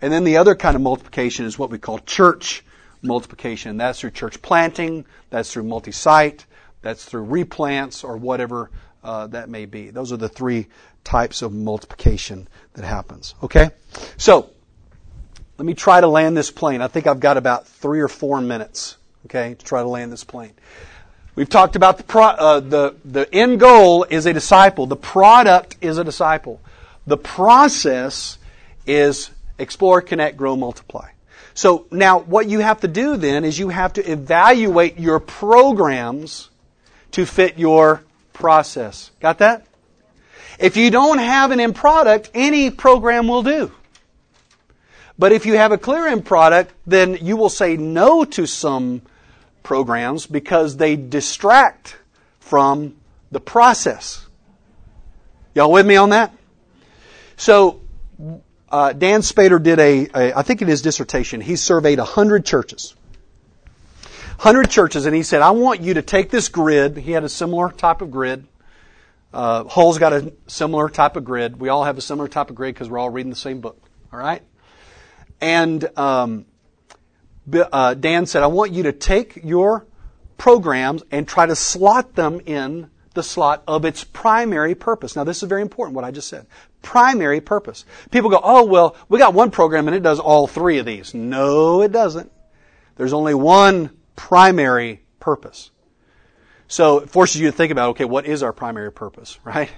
And 0.00 0.10
then 0.10 0.24
the 0.24 0.38
other 0.38 0.54
kind 0.54 0.74
of 0.74 0.80
multiplication 0.80 1.44
is 1.44 1.58
what 1.58 1.68
we 1.68 1.76
call 1.76 1.98
church 1.98 2.64
multiplication. 3.02 3.76
That's 3.76 4.00
through 4.00 4.12
church 4.12 4.40
planting, 4.40 5.04
that's 5.28 5.52
through 5.52 5.64
multi 5.64 5.92
site, 5.92 6.46
that's 6.80 7.04
through 7.04 7.26
replants, 7.26 8.02
or 8.02 8.16
whatever 8.16 8.70
uh, 9.04 9.26
that 9.26 9.50
may 9.50 9.66
be. 9.66 9.90
Those 9.90 10.12
are 10.12 10.16
the 10.16 10.30
three 10.30 10.68
types 11.04 11.42
of 11.42 11.52
multiplication 11.52 12.48
that 12.72 12.86
happens. 12.86 13.34
Okay? 13.42 13.68
So, 14.16 14.48
let 15.58 15.66
me 15.66 15.74
try 15.74 16.00
to 16.00 16.08
land 16.08 16.38
this 16.38 16.50
plane. 16.50 16.80
I 16.80 16.88
think 16.88 17.06
I've 17.06 17.20
got 17.20 17.36
about 17.36 17.66
three 17.66 18.00
or 18.00 18.08
four 18.08 18.40
minutes, 18.40 18.96
okay, 19.26 19.56
to 19.56 19.62
try 19.62 19.82
to 19.82 19.88
land 19.88 20.10
this 20.10 20.24
plane. 20.24 20.54
We've 21.40 21.48
talked 21.48 21.74
about 21.74 21.96
the, 21.96 22.04
pro, 22.04 22.24
uh, 22.24 22.60
the, 22.60 22.94
the 23.02 23.34
end 23.34 23.60
goal 23.60 24.04
is 24.04 24.26
a 24.26 24.34
disciple. 24.34 24.84
The 24.84 24.94
product 24.94 25.74
is 25.80 25.96
a 25.96 26.04
disciple. 26.04 26.60
The 27.06 27.16
process 27.16 28.36
is 28.86 29.30
explore, 29.58 30.02
connect, 30.02 30.36
grow, 30.36 30.54
multiply. 30.54 31.08
So 31.54 31.86
now 31.90 32.18
what 32.18 32.46
you 32.46 32.58
have 32.58 32.82
to 32.82 32.88
do 32.88 33.16
then 33.16 33.46
is 33.46 33.58
you 33.58 33.70
have 33.70 33.94
to 33.94 34.02
evaluate 34.02 34.98
your 34.98 35.18
programs 35.18 36.50
to 37.12 37.24
fit 37.24 37.58
your 37.58 38.04
process. 38.34 39.10
Got 39.20 39.38
that? 39.38 39.66
If 40.58 40.76
you 40.76 40.90
don't 40.90 41.20
have 41.20 41.52
an 41.52 41.60
end 41.60 41.74
product, 41.74 42.28
any 42.34 42.70
program 42.70 43.28
will 43.28 43.44
do. 43.44 43.72
But 45.18 45.32
if 45.32 45.46
you 45.46 45.54
have 45.54 45.72
a 45.72 45.78
clear 45.78 46.06
end 46.06 46.26
product, 46.26 46.74
then 46.86 47.16
you 47.22 47.38
will 47.38 47.48
say 47.48 47.78
no 47.78 48.26
to 48.26 48.44
some 48.44 49.00
programs 49.62 50.26
because 50.26 50.76
they 50.76 50.96
distract 50.96 51.96
from 52.38 52.96
the 53.30 53.40
process. 53.40 54.26
Y'all 55.54 55.70
with 55.70 55.86
me 55.86 55.96
on 55.96 56.10
that? 56.10 56.34
So 57.36 57.80
uh, 58.70 58.92
Dann 58.92 59.20
Spader 59.20 59.62
did 59.62 59.78
a, 59.78 60.08
a, 60.14 60.38
I 60.38 60.42
think 60.42 60.62
in 60.62 60.68
his 60.68 60.82
dissertation, 60.82 61.40
he 61.40 61.56
surveyed 61.56 61.98
100 61.98 62.44
churches. 62.44 62.94
100 64.40 64.70
churches, 64.70 65.06
and 65.06 65.14
he 65.14 65.22
said, 65.22 65.42
I 65.42 65.50
want 65.50 65.80
you 65.80 65.94
to 65.94 66.02
take 66.02 66.30
this 66.30 66.48
grid. 66.48 66.96
He 66.96 67.12
had 67.12 67.24
a 67.24 67.28
similar 67.28 67.70
type 67.70 68.00
of 68.00 68.10
grid. 68.10 68.46
Uh, 69.32 69.64
Hull's 69.64 69.98
got 69.98 70.12
a 70.12 70.32
similar 70.46 70.88
type 70.88 71.16
of 71.16 71.24
grid. 71.24 71.60
We 71.60 71.68
all 71.68 71.84
have 71.84 71.98
a 71.98 72.00
similar 72.00 72.26
type 72.26 72.50
of 72.50 72.56
grid 72.56 72.74
because 72.74 72.88
we're 72.88 72.98
all 72.98 73.10
reading 73.10 73.30
the 73.30 73.36
same 73.36 73.60
book. 73.60 73.80
All 74.12 74.18
right? 74.18 74.42
And 75.40 75.86
um, 75.98 76.46
uh, 77.52 77.94
Dann 77.94 78.26
said, 78.26 78.42
I 78.42 78.48
want 78.48 78.72
you 78.72 78.84
to 78.84 78.92
take 78.92 79.40
your 79.42 79.86
programs 80.38 81.02
and 81.10 81.26
try 81.28 81.46
to 81.46 81.56
slot 81.56 82.14
them 82.14 82.40
in 82.46 82.90
the 83.14 83.22
slot 83.22 83.62
of 83.66 83.84
its 83.84 84.04
primary 84.04 84.74
purpose. 84.74 85.16
Now, 85.16 85.24
this 85.24 85.42
is 85.42 85.48
very 85.48 85.62
important, 85.62 85.96
what 85.96 86.04
I 86.04 86.10
just 86.10 86.28
said. 86.28 86.46
Primary 86.82 87.40
purpose. 87.40 87.84
People 88.10 88.30
go, 88.30 88.40
oh, 88.42 88.64
well, 88.64 88.96
we 89.08 89.18
got 89.18 89.34
one 89.34 89.50
program 89.50 89.88
and 89.88 89.96
it 89.96 90.02
does 90.02 90.20
all 90.20 90.46
three 90.46 90.78
of 90.78 90.86
these. 90.86 91.12
No, 91.12 91.82
it 91.82 91.92
doesn't. 91.92 92.30
There's 92.96 93.12
only 93.12 93.34
one 93.34 93.90
primary 94.16 95.02
purpose. 95.18 95.70
So 96.68 96.98
it 96.98 97.10
forces 97.10 97.40
you 97.40 97.50
to 97.50 97.56
think 97.56 97.72
about, 97.72 97.90
okay, 97.90 98.04
what 98.04 98.26
is 98.26 98.42
our 98.42 98.52
primary 98.52 98.92
purpose, 98.92 99.38
right? 99.44 99.70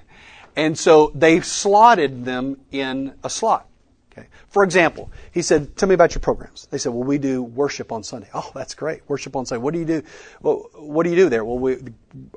And 0.55 0.79
so 0.79 1.11
they 1.15 1.41
slotted 1.41 2.25
them 2.25 2.61
in 2.71 3.15
a 3.25 3.31
slot. 3.31 3.67
Okay. 4.13 4.29
For 4.49 4.63
example, 4.63 5.11
he 5.33 5.41
said, 5.41 5.75
"Tell 5.77 5.89
me 5.89 5.95
about 5.95 6.15
your 6.15 6.21
programs." 6.21 6.69
They 6.71 6.77
said, 6.79 6.93
"Well, 6.93 7.05
we 7.05 7.17
do 7.19 7.43
worship 7.43 7.93
on 7.93 8.03
Sunday." 8.03 8.29
Oh, 8.35 8.51
that's 8.55 8.75
great. 8.75 9.03
Worship 9.09 9.35
on 9.37 9.47
Sunday. 9.47 9.63
What 9.63 9.73
do 9.73 9.81
you 9.81 9.87
do? 9.87 10.03
Well, 10.43 10.69
what 10.75 11.05
do 11.05 11.11
you 11.11 11.17
do 11.17 11.29
there? 11.31 11.45
Well, 11.45 11.59
we, 11.59 11.79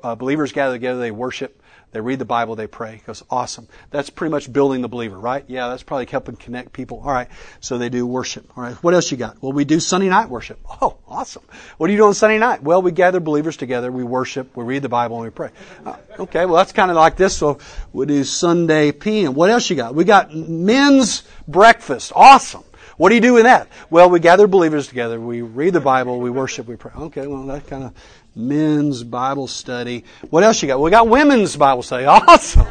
uh, 0.02 0.14
believers 0.14 0.52
gather 0.52 0.74
together. 0.74 1.00
They 1.00 1.10
worship. 1.10 1.60
They 1.96 2.02
read 2.02 2.18
the 2.18 2.26
Bible. 2.26 2.56
They 2.56 2.66
pray. 2.66 2.96
He 2.96 2.98
goes, 2.98 3.22
"Awesome." 3.30 3.68
That's 3.90 4.10
pretty 4.10 4.30
much 4.30 4.52
building 4.52 4.82
the 4.82 4.88
believer, 4.88 5.18
right? 5.18 5.46
Yeah, 5.46 5.68
that's 5.68 5.82
probably 5.82 6.04
helping 6.04 6.36
connect 6.36 6.74
people. 6.74 7.00
All 7.02 7.10
right. 7.10 7.28
So 7.60 7.78
they 7.78 7.88
do 7.88 8.06
worship. 8.06 8.46
All 8.54 8.64
right. 8.64 8.74
What 8.82 8.92
else 8.92 9.10
you 9.10 9.16
got? 9.16 9.42
Well, 9.42 9.54
we 9.54 9.64
do 9.64 9.80
Sunday 9.80 10.10
night 10.10 10.28
worship. 10.28 10.60
Oh, 10.82 10.98
awesome. 11.08 11.42
What 11.78 11.86
do 11.86 11.94
you 11.94 11.98
do 11.98 12.04
on 12.04 12.12
Sunday 12.12 12.38
night? 12.38 12.62
Well, 12.62 12.82
we 12.82 12.92
gather 12.92 13.18
believers 13.18 13.56
together. 13.56 13.90
We 13.90 14.04
worship. 14.04 14.54
We 14.54 14.62
read 14.62 14.82
the 14.82 14.90
Bible 14.90 15.16
and 15.16 15.24
we 15.24 15.30
pray. 15.30 15.48
Uh, 15.86 15.96
okay. 16.18 16.44
Well, 16.44 16.56
that's 16.56 16.72
kind 16.72 16.90
of 16.90 16.98
like 16.98 17.16
this. 17.16 17.34
So 17.34 17.60
we 17.94 18.04
do 18.04 18.22
Sunday 18.24 18.92
PM. 18.92 19.32
What 19.32 19.48
else 19.48 19.70
you 19.70 19.76
got? 19.76 19.94
We 19.94 20.04
got 20.04 20.34
men's 20.34 21.22
breakfast. 21.48 22.12
Awesome. 22.14 22.62
What 22.98 23.08
do 23.08 23.14
you 23.14 23.22
do 23.22 23.38
in 23.38 23.44
that? 23.44 23.68
Well, 23.88 24.10
we 24.10 24.20
gather 24.20 24.46
believers 24.46 24.86
together. 24.86 25.18
We 25.18 25.40
read 25.40 25.72
the 25.72 25.80
Bible. 25.80 26.20
We 26.20 26.28
worship. 26.28 26.66
We 26.66 26.76
pray. 26.76 26.92
Okay, 26.94 27.26
well, 27.26 27.44
that 27.44 27.66
kind 27.66 27.84
of 27.84 27.94
men's 28.36 29.02
Bible 29.02 29.48
study. 29.48 30.04
What 30.30 30.44
else 30.44 30.62
you 30.62 30.68
got? 30.68 30.80
We 30.80 30.90
got 30.90 31.08
women's 31.08 31.56
Bible 31.56 31.82
study. 31.82 32.04
Awesome. 32.06 32.66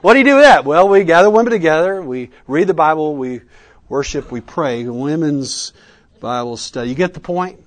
What 0.00 0.12
do 0.12 0.20
you 0.20 0.24
do 0.24 0.36
with 0.36 0.44
that? 0.44 0.64
Well, 0.64 0.88
we 0.88 1.02
gather 1.02 1.28
women 1.28 1.50
together. 1.50 2.00
We 2.00 2.30
read 2.46 2.68
the 2.68 2.74
Bible. 2.74 3.16
We 3.16 3.40
worship. 3.88 4.30
We 4.30 4.40
pray. 4.40 4.84
Women's 4.84 5.72
Bible 6.20 6.56
study. 6.56 6.90
You 6.90 6.94
get 6.94 7.14
the 7.14 7.20
point? 7.20 7.60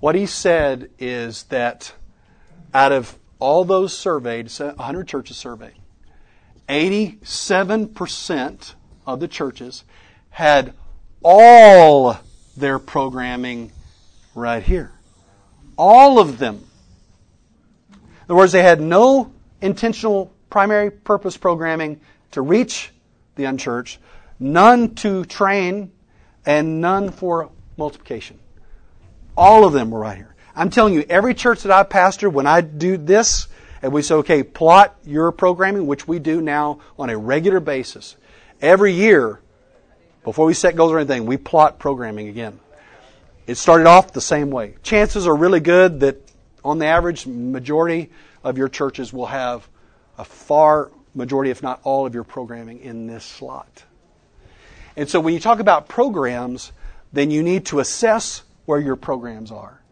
What 0.00 0.14
he 0.14 0.24
said 0.24 0.90
is 0.98 1.42
that 1.44 1.92
out 2.72 2.90
of 2.90 3.18
all 3.38 3.66
those 3.66 3.96
surveyed, 3.96 4.50
100 4.50 5.06
churches 5.06 5.36
surveyed, 5.36 5.74
87% 6.70 8.74
of 9.06 9.20
the 9.20 9.28
churches 9.28 9.84
had 10.30 10.72
all 11.22 12.18
their 12.56 12.78
programming 12.78 13.72
right 14.34 14.62
here. 14.62 14.92
All 15.82 16.18
of 16.18 16.36
them. 16.36 16.62
In 17.90 18.00
other 18.28 18.34
words, 18.34 18.52
they 18.52 18.62
had 18.62 18.82
no 18.82 19.32
intentional 19.62 20.30
primary 20.50 20.90
purpose 20.90 21.38
programming 21.38 22.02
to 22.32 22.42
reach 22.42 22.90
the 23.36 23.44
unchurched, 23.44 23.98
none 24.38 24.94
to 24.96 25.24
train, 25.24 25.90
and 26.44 26.82
none 26.82 27.10
for 27.10 27.48
multiplication. 27.78 28.38
All 29.38 29.64
of 29.64 29.72
them 29.72 29.90
were 29.90 30.00
right 30.00 30.18
here. 30.18 30.34
I'm 30.54 30.68
telling 30.68 30.92
you, 30.92 31.06
every 31.08 31.32
church 31.32 31.62
that 31.62 31.72
I 31.72 31.82
pastor, 31.84 32.28
when 32.28 32.46
I 32.46 32.60
do 32.60 32.98
this, 32.98 33.48
and 33.80 33.90
we 33.90 34.02
say, 34.02 34.16
okay, 34.16 34.42
plot 34.42 34.94
your 35.06 35.32
programming, 35.32 35.86
which 35.86 36.06
we 36.06 36.18
do 36.18 36.42
now 36.42 36.80
on 36.98 37.08
a 37.08 37.16
regular 37.16 37.58
basis. 37.58 38.16
Every 38.60 38.92
year, 38.92 39.40
before 40.24 40.44
we 40.44 40.52
set 40.52 40.76
goals 40.76 40.92
or 40.92 40.98
anything, 40.98 41.24
we 41.24 41.38
plot 41.38 41.78
programming 41.78 42.28
again. 42.28 42.60
It 43.50 43.58
started 43.58 43.88
off 43.88 44.12
the 44.12 44.20
same 44.20 44.52
way. 44.52 44.76
Chances 44.84 45.26
are 45.26 45.34
really 45.34 45.58
good 45.58 45.98
that 46.00 46.18
on 46.64 46.78
the 46.78 46.86
average, 46.86 47.26
majority 47.26 48.10
of 48.44 48.56
your 48.56 48.68
churches 48.68 49.12
will 49.12 49.26
have 49.26 49.68
a 50.16 50.24
far 50.24 50.92
majority, 51.16 51.50
if 51.50 51.60
not 51.60 51.80
all, 51.82 52.06
of 52.06 52.14
your 52.14 52.22
programming 52.22 52.78
in 52.78 53.08
this 53.08 53.24
slot. 53.24 53.82
And 54.94 55.08
so 55.08 55.18
when 55.18 55.34
you 55.34 55.40
talk 55.40 55.58
about 55.58 55.88
programs, 55.88 56.70
then 57.12 57.32
you 57.32 57.42
need 57.42 57.66
to 57.66 57.80
assess 57.80 58.44
where 58.66 58.78
your 58.78 58.94
programs 58.94 59.50
are. 59.50 59.82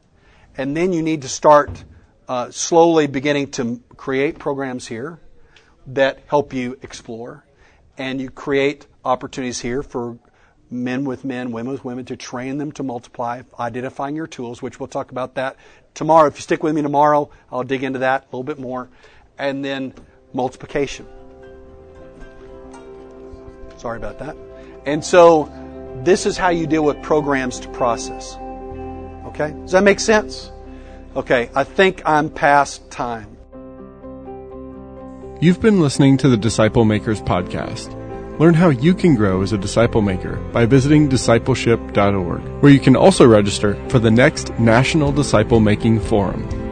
And 0.56 0.76
then 0.76 0.92
you 0.92 1.02
need 1.02 1.22
to 1.22 1.28
start 1.28 1.82
uh, 2.28 2.52
slowly 2.52 3.09
beginning 3.09 3.50
to 3.52 3.82
create 3.96 4.38
programs 4.38 4.86
here 4.86 5.18
that 5.88 6.20
help 6.28 6.52
you 6.52 6.78
explore. 6.82 7.44
And 7.96 8.20
you 8.20 8.30
create 8.30 8.86
opportunities 9.04 9.59
here 9.59 9.82
for 9.82 10.16
men 10.70 11.04
with 11.04 11.24
men, 11.24 11.52
women 11.52 11.72
with 11.72 11.84
women, 11.84 12.04
to 12.06 12.16
train 12.16 12.58
them 12.58 12.72
to 12.72 12.82
multiply, 12.82 13.42
identifying 13.58 14.16
your 14.16 14.26
tools, 14.26 14.60
which 14.60 14.78
we'll 14.78 14.88
talk 14.88 15.10
about 15.10 15.34
that 15.34 15.56
tomorrow. 15.94 16.26
If 16.28 16.36
you 16.36 16.42
stick 16.42 16.62
with 16.62 16.74
me 16.74 16.82
tomorrow, 16.82 17.30
I'll 17.50 17.64
dig 17.64 17.82
into 17.82 18.00
that 18.00 18.22
a 18.22 18.26
little 18.26 18.44
bit 18.44 18.58
more. 18.58 18.88
And 19.38 19.64
then 19.64 19.94
multiplication. 20.32 21.06
Sorry 23.76 23.96
about 23.96 24.18
that. 24.18 24.36
And 24.84 25.04
so 25.04 25.50
this 26.04 26.26
is 26.26 26.36
how 26.36 26.48
you 26.48 26.66
deal 26.66 26.84
with 26.84 27.00
programs 27.02 27.60
to 27.60 27.68
process. 27.68 28.36
Okay? 29.26 29.52
Does 29.52 29.72
that 29.72 29.84
make 29.84 30.00
sense? 30.00 30.50
Okay, 31.16 31.50
I 31.54 31.64
think 31.64 32.02
I'm 32.04 32.30
past 32.30 32.90
time. 32.90 33.36
You've 35.40 35.60
been 35.60 35.80
listening 35.80 36.16
to 36.18 36.28
the 36.28 36.36
Disciple 36.36 36.84
Makers 36.84 37.20
podcast. 37.22 37.97
Learn 38.39 38.55
how 38.55 38.68
you 38.68 38.95
can 38.95 39.16
grow 39.16 39.43
as 39.43 39.53
a 39.53 39.59
disciple 39.59 40.01
maker 40.01 40.36
by 40.53 40.64
visiting 40.64 41.09
discipleship.org, 41.09 42.62
where 42.62 42.72
you 42.72 42.78
can 42.78 42.95
also 42.95 43.26
register 43.26 43.74
for 43.89 43.99
the 43.99 44.11
next 44.12 44.57
National 44.61 45.11
Disciple 45.11 45.59
Making 45.59 45.99
Forum. 45.99 46.67